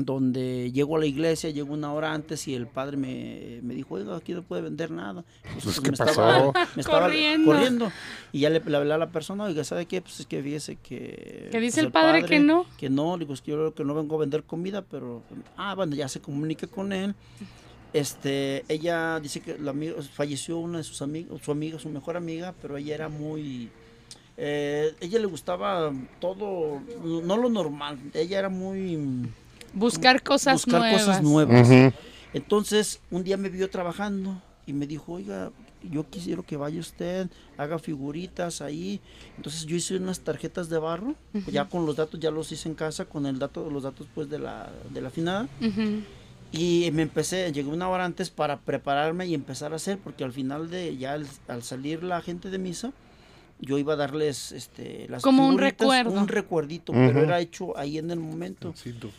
donde 0.02 0.72
llego 0.72 0.96
a 0.96 1.00
la 1.00 1.06
iglesia, 1.06 1.50
llego 1.50 1.74
una 1.74 1.92
hora 1.94 2.14
antes 2.14 2.48
y 2.48 2.56
el 2.56 2.68
padre 2.68 2.96
me, 2.96 3.60
me 3.64 3.76
dijo, 3.76 3.96
oiga, 3.96 4.16
aquí 4.16 4.34
no 4.34 4.44
puede 4.44 4.62
vender 4.62 4.92
nada. 4.92 5.26
Pues, 5.62 5.78
me 5.82 5.84
¿qué 5.84 5.90
estaba- 5.92 6.14
pasó? 6.14 6.54
me 6.76 6.82
estaba 6.82 7.02
Corriendo. 7.02 7.52
corriendo. 7.52 7.92
Y 8.32 8.40
ya 8.40 8.50
le, 8.50 8.62
le 8.62 8.78
hablé 8.78 8.94
a 8.94 8.98
la 8.98 9.10
persona, 9.10 9.44
oiga, 9.44 9.64
¿sabe 9.66 9.86
qué? 9.88 10.02
Pues 10.02 10.22
es 10.22 10.26
que 10.26 10.42
fíjese 10.42 10.78
que... 10.78 11.50
Que 11.52 11.60
dice 11.60 11.76
pues, 11.82 11.86
el 11.88 11.92
padre 11.92 12.24
que 12.24 12.40
no. 12.40 12.66
Que 12.78 12.90
no, 12.90 13.18
le 13.18 13.26
digo, 13.26 13.34
es 13.34 13.42
que 13.42 13.52
yo 13.52 13.58
creo 13.58 13.74
que 13.76 13.84
no 13.84 13.94
vengo 13.94 14.16
a 14.16 14.20
vender 14.20 14.44
comida, 14.44 14.82
pero... 14.82 15.22
Ah, 15.58 15.76
bueno, 15.76 15.96
ya 15.96 16.08
se 16.08 16.22
comunica 16.22 16.66
con 16.66 16.94
él. 16.94 17.14
Este, 17.92 18.64
ella 18.70 19.20
dice 19.20 19.42
que 19.42 19.58
la 19.58 19.72
amiga, 19.72 19.96
falleció 20.14 20.60
una 20.60 20.78
de 20.78 20.84
sus 20.84 21.02
amigas, 21.02 21.42
su 21.44 21.52
amiga, 21.52 21.78
su 21.80 21.90
mejor 21.90 22.16
amiga, 22.16 22.54
pero 22.62 22.78
ella 22.78 22.94
era 22.96 23.10
muy... 23.10 23.70
eh, 24.38 24.94
ella 25.02 25.20
le 25.20 25.26
gustaba 25.26 25.92
todo, 26.22 26.80
no 27.04 27.36
lo 27.36 27.50
normal, 27.50 28.00
ella 28.14 28.40
era 28.40 28.50
muy... 28.50 29.28
Buscar 29.74 30.24
cosas 30.24 30.66
buscar 30.66 30.82
nuevas. 30.82 31.06
cosas 31.06 31.24
nuevas. 31.24 31.68
Ujú. 31.70 31.94
Entonces, 32.34 33.00
un 33.12 33.24
día 33.24 33.38
me 33.38 33.50
vio 33.50 33.70
trabajando 33.70 34.42
y 34.66 34.74
me 34.74 34.86
dijo, 34.86 35.14
oiga, 35.14 35.52
yo 35.84 36.08
quisiera 36.10 36.44
que 36.44 36.58
vaya 36.58 36.80
usted, 36.80 37.28
haga 37.58 37.80
figuritas 37.80 38.62
ahí. 38.62 39.00
Entonces 39.38 39.66
yo 39.66 39.76
hice 39.76 39.96
unas 39.98 40.20
tarjetas 40.20 40.70
de 40.70 40.78
barro, 40.78 41.16
ya 41.48 41.66
con 41.66 41.86
los 41.86 41.96
datos, 41.96 42.20
ya 42.20 42.32
los 42.32 42.52
hice 42.52 42.70
en 42.70 42.76
casa, 42.76 43.06
con 43.06 43.26
el 43.26 43.40
dato, 43.40 43.70
los 43.70 43.84
datos 43.84 44.08
pues 44.14 44.30
de 44.30 44.40
la, 44.40 44.70
de 44.92 45.02
la 45.02 45.10
finada. 45.10 45.48
Ujú. 45.62 46.04
Y 46.52 46.90
me 46.94 47.04
empecé, 47.04 47.52
llegué 47.52 47.70
una 47.70 47.90
hora 47.90 48.06
antes 48.06 48.30
para 48.30 48.60
prepararme 48.60 49.28
y 49.28 49.34
empezar 49.36 49.72
a 49.74 49.76
hacer, 49.76 50.00
porque 50.00 50.24
al 50.24 50.34
final 50.34 50.70
de, 50.70 50.98
ya 50.98 51.14
al, 51.14 51.28
al 51.48 51.64
salir 51.64 52.04
la 52.04 52.22
gente 52.22 52.50
de 52.50 52.58
misa, 52.58 52.92
yo 53.62 53.78
iba 53.78 53.94
a 53.94 53.96
darles 53.96 54.52
este, 54.52 55.08
las 55.10 55.22
Como 55.22 55.48
un 55.48 55.58
recuerdo. 55.58 56.12
Un 56.12 56.28
recuerdito, 56.28 56.92
pero 56.94 57.12
Ujú. 57.12 57.20
era 57.20 57.40
hecho 57.40 57.78
ahí 57.78 57.98
en 57.98 58.10
el 58.12 58.20
momento. 58.20 58.74
Sí, 58.76 58.94
tú. 58.94 59.12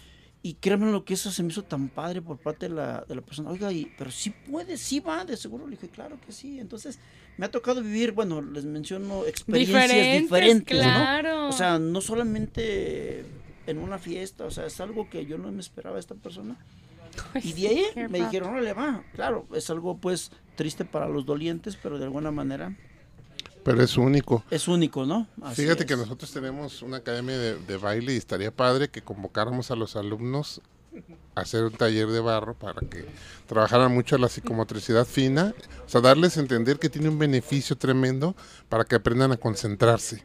Y 0.42 0.54
créanme 0.54 0.90
lo 0.90 1.04
que 1.04 1.14
eso 1.14 1.30
se 1.30 1.42
me 1.42 1.50
hizo 1.50 1.64
tan 1.64 1.88
padre 1.88 2.22
por 2.22 2.38
parte 2.38 2.68
de 2.68 2.74
la, 2.74 3.04
de 3.06 3.14
la 3.14 3.20
persona. 3.20 3.50
Oiga, 3.50 3.70
y, 3.72 3.92
pero 3.98 4.10
sí 4.10 4.30
puede, 4.30 4.78
sí 4.78 5.00
va, 5.00 5.24
de 5.24 5.36
seguro. 5.36 5.66
Le 5.66 5.72
dije, 5.72 5.88
claro 5.88 6.18
que 6.24 6.32
sí. 6.32 6.58
Entonces, 6.58 6.98
me 7.36 7.44
ha 7.44 7.50
tocado 7.50 7.82
vivir, 7.82 8.12
bueno, 8.12 8.40
les 8.40 8.64
menciono 8.64 9.26
experiencias 9.26 9.82
Diferentes, 9.88 10.22
diferentes, 10.22 10.78
¿no? 10.78 10.82
claro. 10.82 11.48
O 11.48 11.52
sea, 11.52 11.78
no 11.78 12.00
solamente 12.00 13.26
en 13.66 13.78
una 13.78 13.98
fiesta, 13.98 14.46
o 14.46 14.50
sea, 14.50 14.64
es 14.64 14.80
algo 14.80 15.10
que 15.10 15.26
yo 15.26 15.36
no 15.36 15.52
me 15.52 15.60
esperaba 15.60 15.96
de 15.96 16.00
esta 16.00 16.14
persona. 16.14 16.56
Y 17.42 17.52
de 17.52 17.68
ahí 17.68 17.84
me 18.08 18.20
dijeron, 18.20 18.50
órale, 18.50 18.72
va. 18.72 19.04
Claro, 19.14 19.46
es 19.52 19.68
algo 19.68 19.98
pues 19.98 20.30
triste 20.54 20.84
para 20.84 21.08
los 21.08 21.26
dolientes, 21.26 21.76
pero 21.76 21.98
de 21.98 22.04
alguna 22.04 22.30
manera 22.30 22.76
Pero 23.62 23.82
es 23.82 23.96
único. 23.96 24.42
es 24.50 24.68
único, 24.68 25.04
¿no? 25.04 25.26
Así 25.42 25.62
Fíjate 25.62 25.82
es. 25.82 25.86
que 25.88 25.96
nosotros 25.96 26.32
tenemos 26.32 26.82
una 26.82 26.98
academia 26.98 27.36
de, 27.36 27.58
de 27.58 27.76
baile 27.76 28.14
y 28.14 28.16
estaría 28.16 28.50
padre 28.50 28.88
que 28.88 29.02
convocáramos 29.02 29.70
a 29.70 29.76
los 29.76 29.96
alumnos 29.96 30.60
a 31.36 31.42
hacer 31.42 31.64
un 31.64 31.72
taller 31.72 32.08
de 32.08 32.20
barro 32.20 32.54
para 32.54 32.80
que 32.88 33.04
trabajaran 33.46 33.92
mucho 33.92 34.18
la 34.18 34.28
psicomotricidad 34.28 35.04
fina, 35.06 35.54
o 35.86 35.88
sea, 35.88 36.00
darles 36.00 36.36
a 36.36 36.40
entender 36.40 36.78
que 36.78 36.88
tiene 36.88 37.08
un 37.08 37.18
beneficio 37.18 37.76
tremendo 37.76 38.34
para 38.68 38.84
que 38.84 38.96
aprendan 38.96 39.30
a 39.32 39.36
concentrarse. 39.36 40.24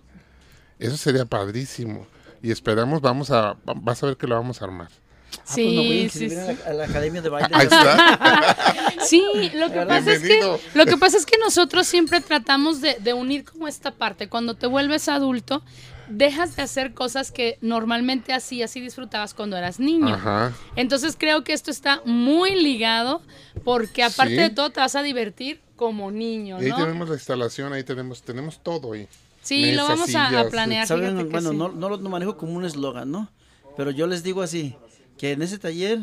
Eso 0.79 0.97
sería 0.97 1.25
padrísimo. 1.25 2.07
Y 2.41 2.51
esperamos, 2.51 3.01
vamos 3.01 3.31
a, 3.31 3.53
va- 3.53 3.73
vas 3.75 4.01
a 4.03 4.07
ver 4.07 4.17
que 4.17 4.27
lo 4.27 4.35
vamos 4.35 4.61
a 4.61 4.65
armar. 4.65 4.89
Ah, 5.37 5.41
pues 5.45 5.55
voy 5.55 6.05
a 6.05 6.09
Sí, 6.09 6.09
sí, 6.09 6.29
sí. 6.29 6.35
la- 6.35 6.69
a 6.71 6.73
la 6.73 6.83
academia 6.85 7.21
de 7.21 7.29
baile. 7.29 7.49
Ahí 7.53 7.65
está. 7.65 8.57
Sí, 9.05 9.21
lo 9.53 9.71
que 9.71 9.85
pasa 9.85 10.13
es 10.13 10.21
que 10.23 10.57
lo 10.73 10.85
que 10.85 10.97
pasa 10.97 11.17
es 11.17 11.25
que 11.25 11.37
nosotros 11.37 11.85
siempre 11.85 12.21
tratamos 12.21 12.81
de, 12.81 12.95
de 12.99 13.13
unir 13.13 13.43
como 13.45 13.67
esta 13.67 13.91
parte. 13.91 14.27
Cuando 14.29 14.55
te 14.55 14.65
vuelves 14.67 15.07
adulto, 15.09 15.61
dejas 16.07 16.55
de 16.55 16.63
hacer 16.63 16.93
cosas 16.93 17.31
que 17.31 17.57
normalmente 17.61 18.33
hacías 18.33 18.75
y 18.75 18.81
disfrutabas 18.81 19.33
cuando 19.33 19.57
eras 19.57 19.79
niño. 19.79 20.15
Ajá. 20.15 20.53
Entonces 20.75 21.15
creo 21.19 21.43
que 21.43 21.53
esto 21.53 21.69
está 21.71 22.01
muy 22.05 22.55
ligado 22.61 23.21
porque 23.63 24.03
aparte 24.03 24.35
Sí. 24.35 24.41
de 24.41 24.49
todo 24.49 24.71
te 24.71 24.79
vas 24.79 24.95
a 24.95 25.03
divertir 25.03 25.61
como 25.75 26.09
niño, 26.09 26.59
Y 26.61 26.65
ahí 26.65 26.69
¿no? 26.71 26.77
tenemos 26.77 27.09
la 27.09 27.15
instalación, 27.15 27.73
ahí 27.73 27.83
tenemos, 27.83 28.21
tenemos 28.23 28.59
todo 28.63 28.93
ahí. 28.93 29.07
Sí, 29.43 29.73
lo 29.73 29.87
vamos 29.87 30.15
a, 30.15 30.39
a 30.39 30.47
planear. 30.49 30.87
Saben, 30.87 31.29
bueno, 31.29 31.51
sí. 31.51 31.55
no, 31.57 31.69
no 31.69 31.89
lo 31.89 31.97
manejo 32.09 32.37
como 32.37 32.53
un 32.53 32.65
eslogan, 32.65 33.11
¿no? 33.11 33.29
Pero 33.77 33.91
yo 33.91 34.07
les 34.07 34.23
digo 34.23 34.41
así, 34.41 34.73
que 35.17 35.31
en 35.31 35.41
ese 35.41 35.57
taller 35.57 35.99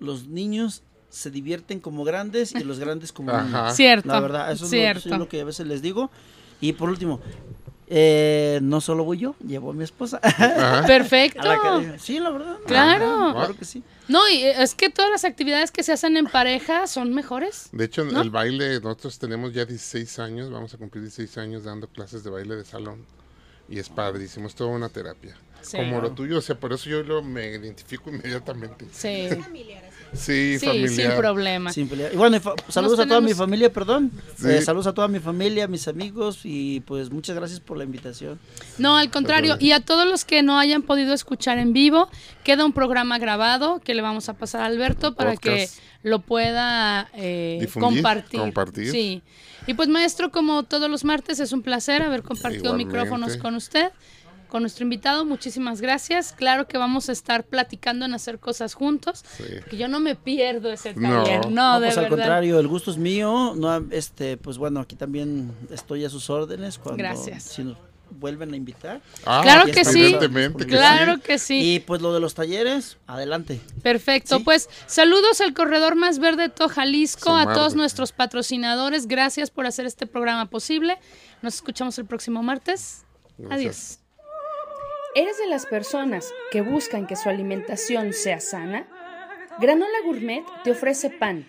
los 0.00 0.26
niños 0.26 0.82
se 1.08 1.30
divierten 1.30 1.78
como 1.80 2.04
grandes 2.04 2.52
y 2.54 2.64
los 2.64 2.78
grandes 2.80 3.12
como 3.12 3.30
Ajá. 3.30 3.44
niños. 3.44 3.76
Cierto, 3.76 4.08
La 4.08 4.20
verdad, 4.20 4.46
eso 4.52 4.54
es 4.56 4.60
lo, 4.62 4.68
cierto. 4.68 4.98
eso 5.00 5.08
es 5.12 5.18
lo 5.18 5.28
que 5.28 5.40
a 5.40 5.44
veces 5.44 5.66
les 5.66 5.80
digo. 5.82 6.10
Y 6.60 6.72
por 6.72 6.88
último, 6.88 7.20
eh, 7.86 8.58
no 8.62 8.80
solo 8.80 9.04
voy 9.04 9.18
yo, 9.18 9.34
llevo 9.46 9.70
a 9.70 9.74
mi 9.74 9.84
esposa 9.84 10.18
Ajá. 10.22 10.82
Perfecto. 10.86 11.42
la. 11.42 11.98
Sí, 11.98 12.18
la 12.18 12.30
verdad. 12.30 12.56
Claro. 12.66 13.32
Claro 13.32 13.56
que 13.56 13.64
sí. 13.64 13.82
No, 14.08 14.20
y 14.28 14.42
es 14.42 14.74
que 14.74 14.90
todas 14.90 15.10
las 15.10 15.24
actividades 15.24 15.70
que 15.70 15.82
se 15.82 15.92
hacen 15.92 16.16
en 16.16 16.26
pareja 16.26 16.86
son 16.86 17.14
mejores. 17.14 17.68
De 17.72 17.84
hecho, 17.84 18.02
el 18.02 18.30
baile, 18.30 18.80
nosotros 18.80 19.18
tenemos 19.18 19.52
ya 19.52 19.64
16 19.64 20.18
años, 20.18 20.50
vamos 20.50 20.74
a 20.74 20.78
cumplir 20.78 21.02
16 21.04 21.38
años 21.38 21.64
dando 21.64 21.86
clases 21.88 22.24
de 22.24 22.30
baile 22.30 22.56
de 22.56 22.64
salón. 22.64 23.04
Y 23.68 23.78
es 23.78 23.88
padrísimo, 23.88 24.46
es 24.46 24.54
toda 24.54 24.70
una 24.70 24.88
terapia. 24.88 25.36
Sí. 25.62 25.78
Como 25.78 26.00
lo 26.00 26.12
tuyo, 26.12 26.38
o 26.38 26.40
sea, 26.42 26.60
por 26.60 26.72
eso 26.72 26.90
yo 26.90 27.02
lo, 27.02 27.22
me 27.22 27.52
identifico 27.52 28.10
inmediatamente. 28.10 28.86
Sí, 28.92 29.28
Sí, 30.12 30.58
sí, 30.60 30.66
familiar. 30.66 30.90
sin 30.90 31.10
problema. 31.16 31.72
Sin. 31.72 31.90
Y 32.12 32.16
bueno, 32.16 32.36
y 32.36 32.40
saludos 32.72 32.98
a 33.00 33.06
toda 33.06 33.20
mi 33.20 33.28
tenemos- 33.28 33.36
familia, 33.38 33.72
perdón. 33.72 34.12
Sí. 34.36 34.48
Eh, 34.48 34.62
saludos 34.62 34.86
a 34.86 34.92
toda 34.94 35.08
mi 35.08 35.18
familia, 35.18 35.66
mis 35.66 35.88
amigos 35.88 36.40
y 36.44 36.80
pues 36.80 37.10
muchas 37.10 37.34
gracias 37.34 37.60
por 37.60 37.76
la 37.78 37.84
invitación. 37.84 38.38
No, 38.78 38.96
al 38.96 39.10
contrario. 39.10 39.56
Y 39.58 39.72
a 39.72 39.80
todos 39.80 40.06
los 40.08 40.24
que 40.24 40.42
no 40.42 40.58
hayan 40.58 40.82
podido 40.82 41.14
escuchar 41.14 41.58
en 41.58 41.72
vivo, 41.72 42.08
queda 42.44 42.64
un 42.64 42.72
programa 42.72 43.18
grabado 43.18 43.80
que 43.80 43.94
le 43.94 44.02
vamos 44.02 44.28
a 44.28 44.34
pasar 44.34 44.60
a 44.62 44.66
Alberto 44.66 45.14
para 45.14 45.36
que 45.36 45.50
Podcast. 45.50 45.78
lo 46.02 46.20
pueda 46.20 47.08
eh, 47.14 47.58
Difundir, 47.60 47.96
compartir. 48.02 48.40
compartir. 48.40 48.90
Sí. 48.90 49.22
Y 49.66 49.74
pues 49.74 49.88
maestro, 49.88 50.30
como 50.30 50.62
todos 50.62 50.90
los 50.90 51.04
martes, 51.04 51.40
es 51.40 51.52
un 51.52 51.62
placer 51.62 52.02
haber 52.02 52.22
compartido 52.22 52.64
Igualmente. 52.66 52.92
micrófonos 52.92 53.36
con 53.38 53.54
usted. 53.54 53.90
Con 54.54 54.62
nuestro 54.62 54.84
invitado. 54.84 55.24
Muchísimas 55.24 55.80
gracias. 55.80 56.30
Claro 56.32 56.68
que 56.68 56.78
vamos 56.78 57.08
a 57.08 57.12
estar 57.12 57.42
platicando 57.42 58.04
en 58.04 58.14
hacer 58.14 58.38
cosas 58.38 58.74
juntos. 58.74 59.24
Sí. 59.36 59.42
Que 59.68 59.76
yo 59.76 59.88
no 59.88 59.98
me 59.98 60.14
pierdo 60.14 60.70
ese 60.70 60.94
taller. 60.94 61.50
No, 61.50 61.74
No, 61.74 61.80
de 61.80 61.88
pues 61.88 61.98
al 61.98 62.04
verdad. 62.04 62.16
contrario, 62.18 62.60
el 62.60 62.68
gusto 62.68 62.92
es 62.92 62.96
mío. 62.96 63.54
No, 63.56 63.84
este, 63.90 64.36
pues 64.36 64.56
bueno, 64.56 64.78
aquí 64.78 64.94
también 64.94 65.50
estoy 65.72 66.04
a 66.04 66.08
sus 66.08 66.30
órdenes 66.30 66.78
cuando 66.78 66.98
Gracias. 66.98 67.42
si 67.42 67.64
nos 67.64 67.76
vuelven 68.10 68.52
a 68.52 68.56
invitar. 68.56 69.00
Ah, 69.26 69.40
Claro 69.42 69.64
que 69.72 69.84
sí. 69.84 70.14
Claro 70.68 71.14
sí. 71.16 71.20
que 71.20 71.38
sí. 71.40 71.74
Y 71.74 71.80
pues 71.80 72.00
lo 72.00 72.14
de 72.14 72.20
los 72.20 72.34
talleres, 72.34 72.96
adelante. 73.08 73.60
Perfecto, 73.82 74.36
Sí. 74.38 74.44
pues 74.44 74.70
saludos 74.86 75.40
al 75.40 75.52
corredor 75.52 75.96
más 75.96 76.20
verde 76.20 76.42
de 76.42 76.48
todo 76.50 76.68
Jalisco, 76.68 77.34
a 77.34 77.52
todos 77.52 77.74
nuestros 77.74 78.12
patrocinadores, 78.12 79.08
gracias 79.08 79.50
por 79.50 79.66
hacer 79.66 79.84
este 79.84 80.06
programa 80.06 80.46
posible. 80.48 80.96
Nos 81.42 81.54
escuchamos 81.56 81.98
el 81.98 82.04
próximo 82.04 82.40
martes. 82.44 83.02
Adiós. 83.50 83.98
¿Eres 85.16 85.38
de 85.38 85.46
las 85.46 85.64
personas 85.64 86.34
que 86.50 86.60
buscan 86.60 87.06
que 87.06 87.14
su 87.14 87.28
alimentación 87.28 88.12
sea 88.12 88.40
sana? 88.40 88.88
Granola 89.60 89.98
Gourmet 90.04 90.44
te 90.64 90.72
ofrece 90.72 91.08
pan, 91.08 91.48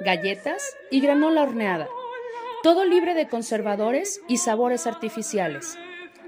galletas 0.00 0.78
y 0.90 1.02
granola 1.02 1.42
horneada. 1.42 1.90
Todo 2.62 2.86
libre 2.86 3.12
de 3.12 3.28
conservadores 3.28 4.22
y 4.28 4.38
sabores 4.38 4.86
artificiales. 4.86 5.76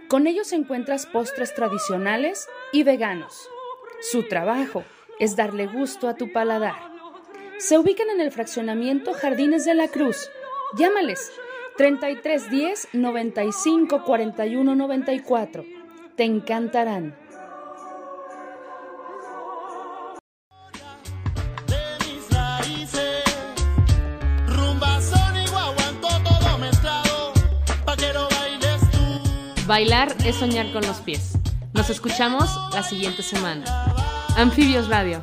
Con 0.09 0.27
ellos 0.27 0.53
encuentras 0.53 1.07
postres 1.07 1.55
tradicionales 1.55 2.49
y 2.71 2.83
veganos. 2.83 3.49
Su 4.03 4.29
trabajo 4.29 4.85
es 5.19 5.37
darle 5.37 5.67
gusto 5.67 6.07
a 6.07 6.17
tu 6.17 6.33
paladar. 6.33 6.75
Se 7.57 7.79
ubican 7.79 8.11
en 8.11 8.21
el 8.21 8.31
fraccionamiento 8.31 9.15
Jardines 9.15 9.65
de 9.65 9.75
la 9.75 9.89
Cruz. 9.89 10.31
Llámales 10.77 11.33
3310 11.79 12.89
95 12.93 14.05
41 14.05 14.75
94. 14.75 15.74
Te 16.17 16.23
encantarán. 16.23 17.17
Bailar 29.67 30.15
es 30.25 30.37
soñar 30.37 30.71
con 30.73 30.87
los 30.87 30.99
pies. 30.99 31.33
Nos 31.73 31.91
escuchamos 31.91 32.49
la 32.73 32.83
siguiente 32.85 33.23
semana. 33.23 33.65
Anfibios 34.37 34.89
Radio. 34.89 35.21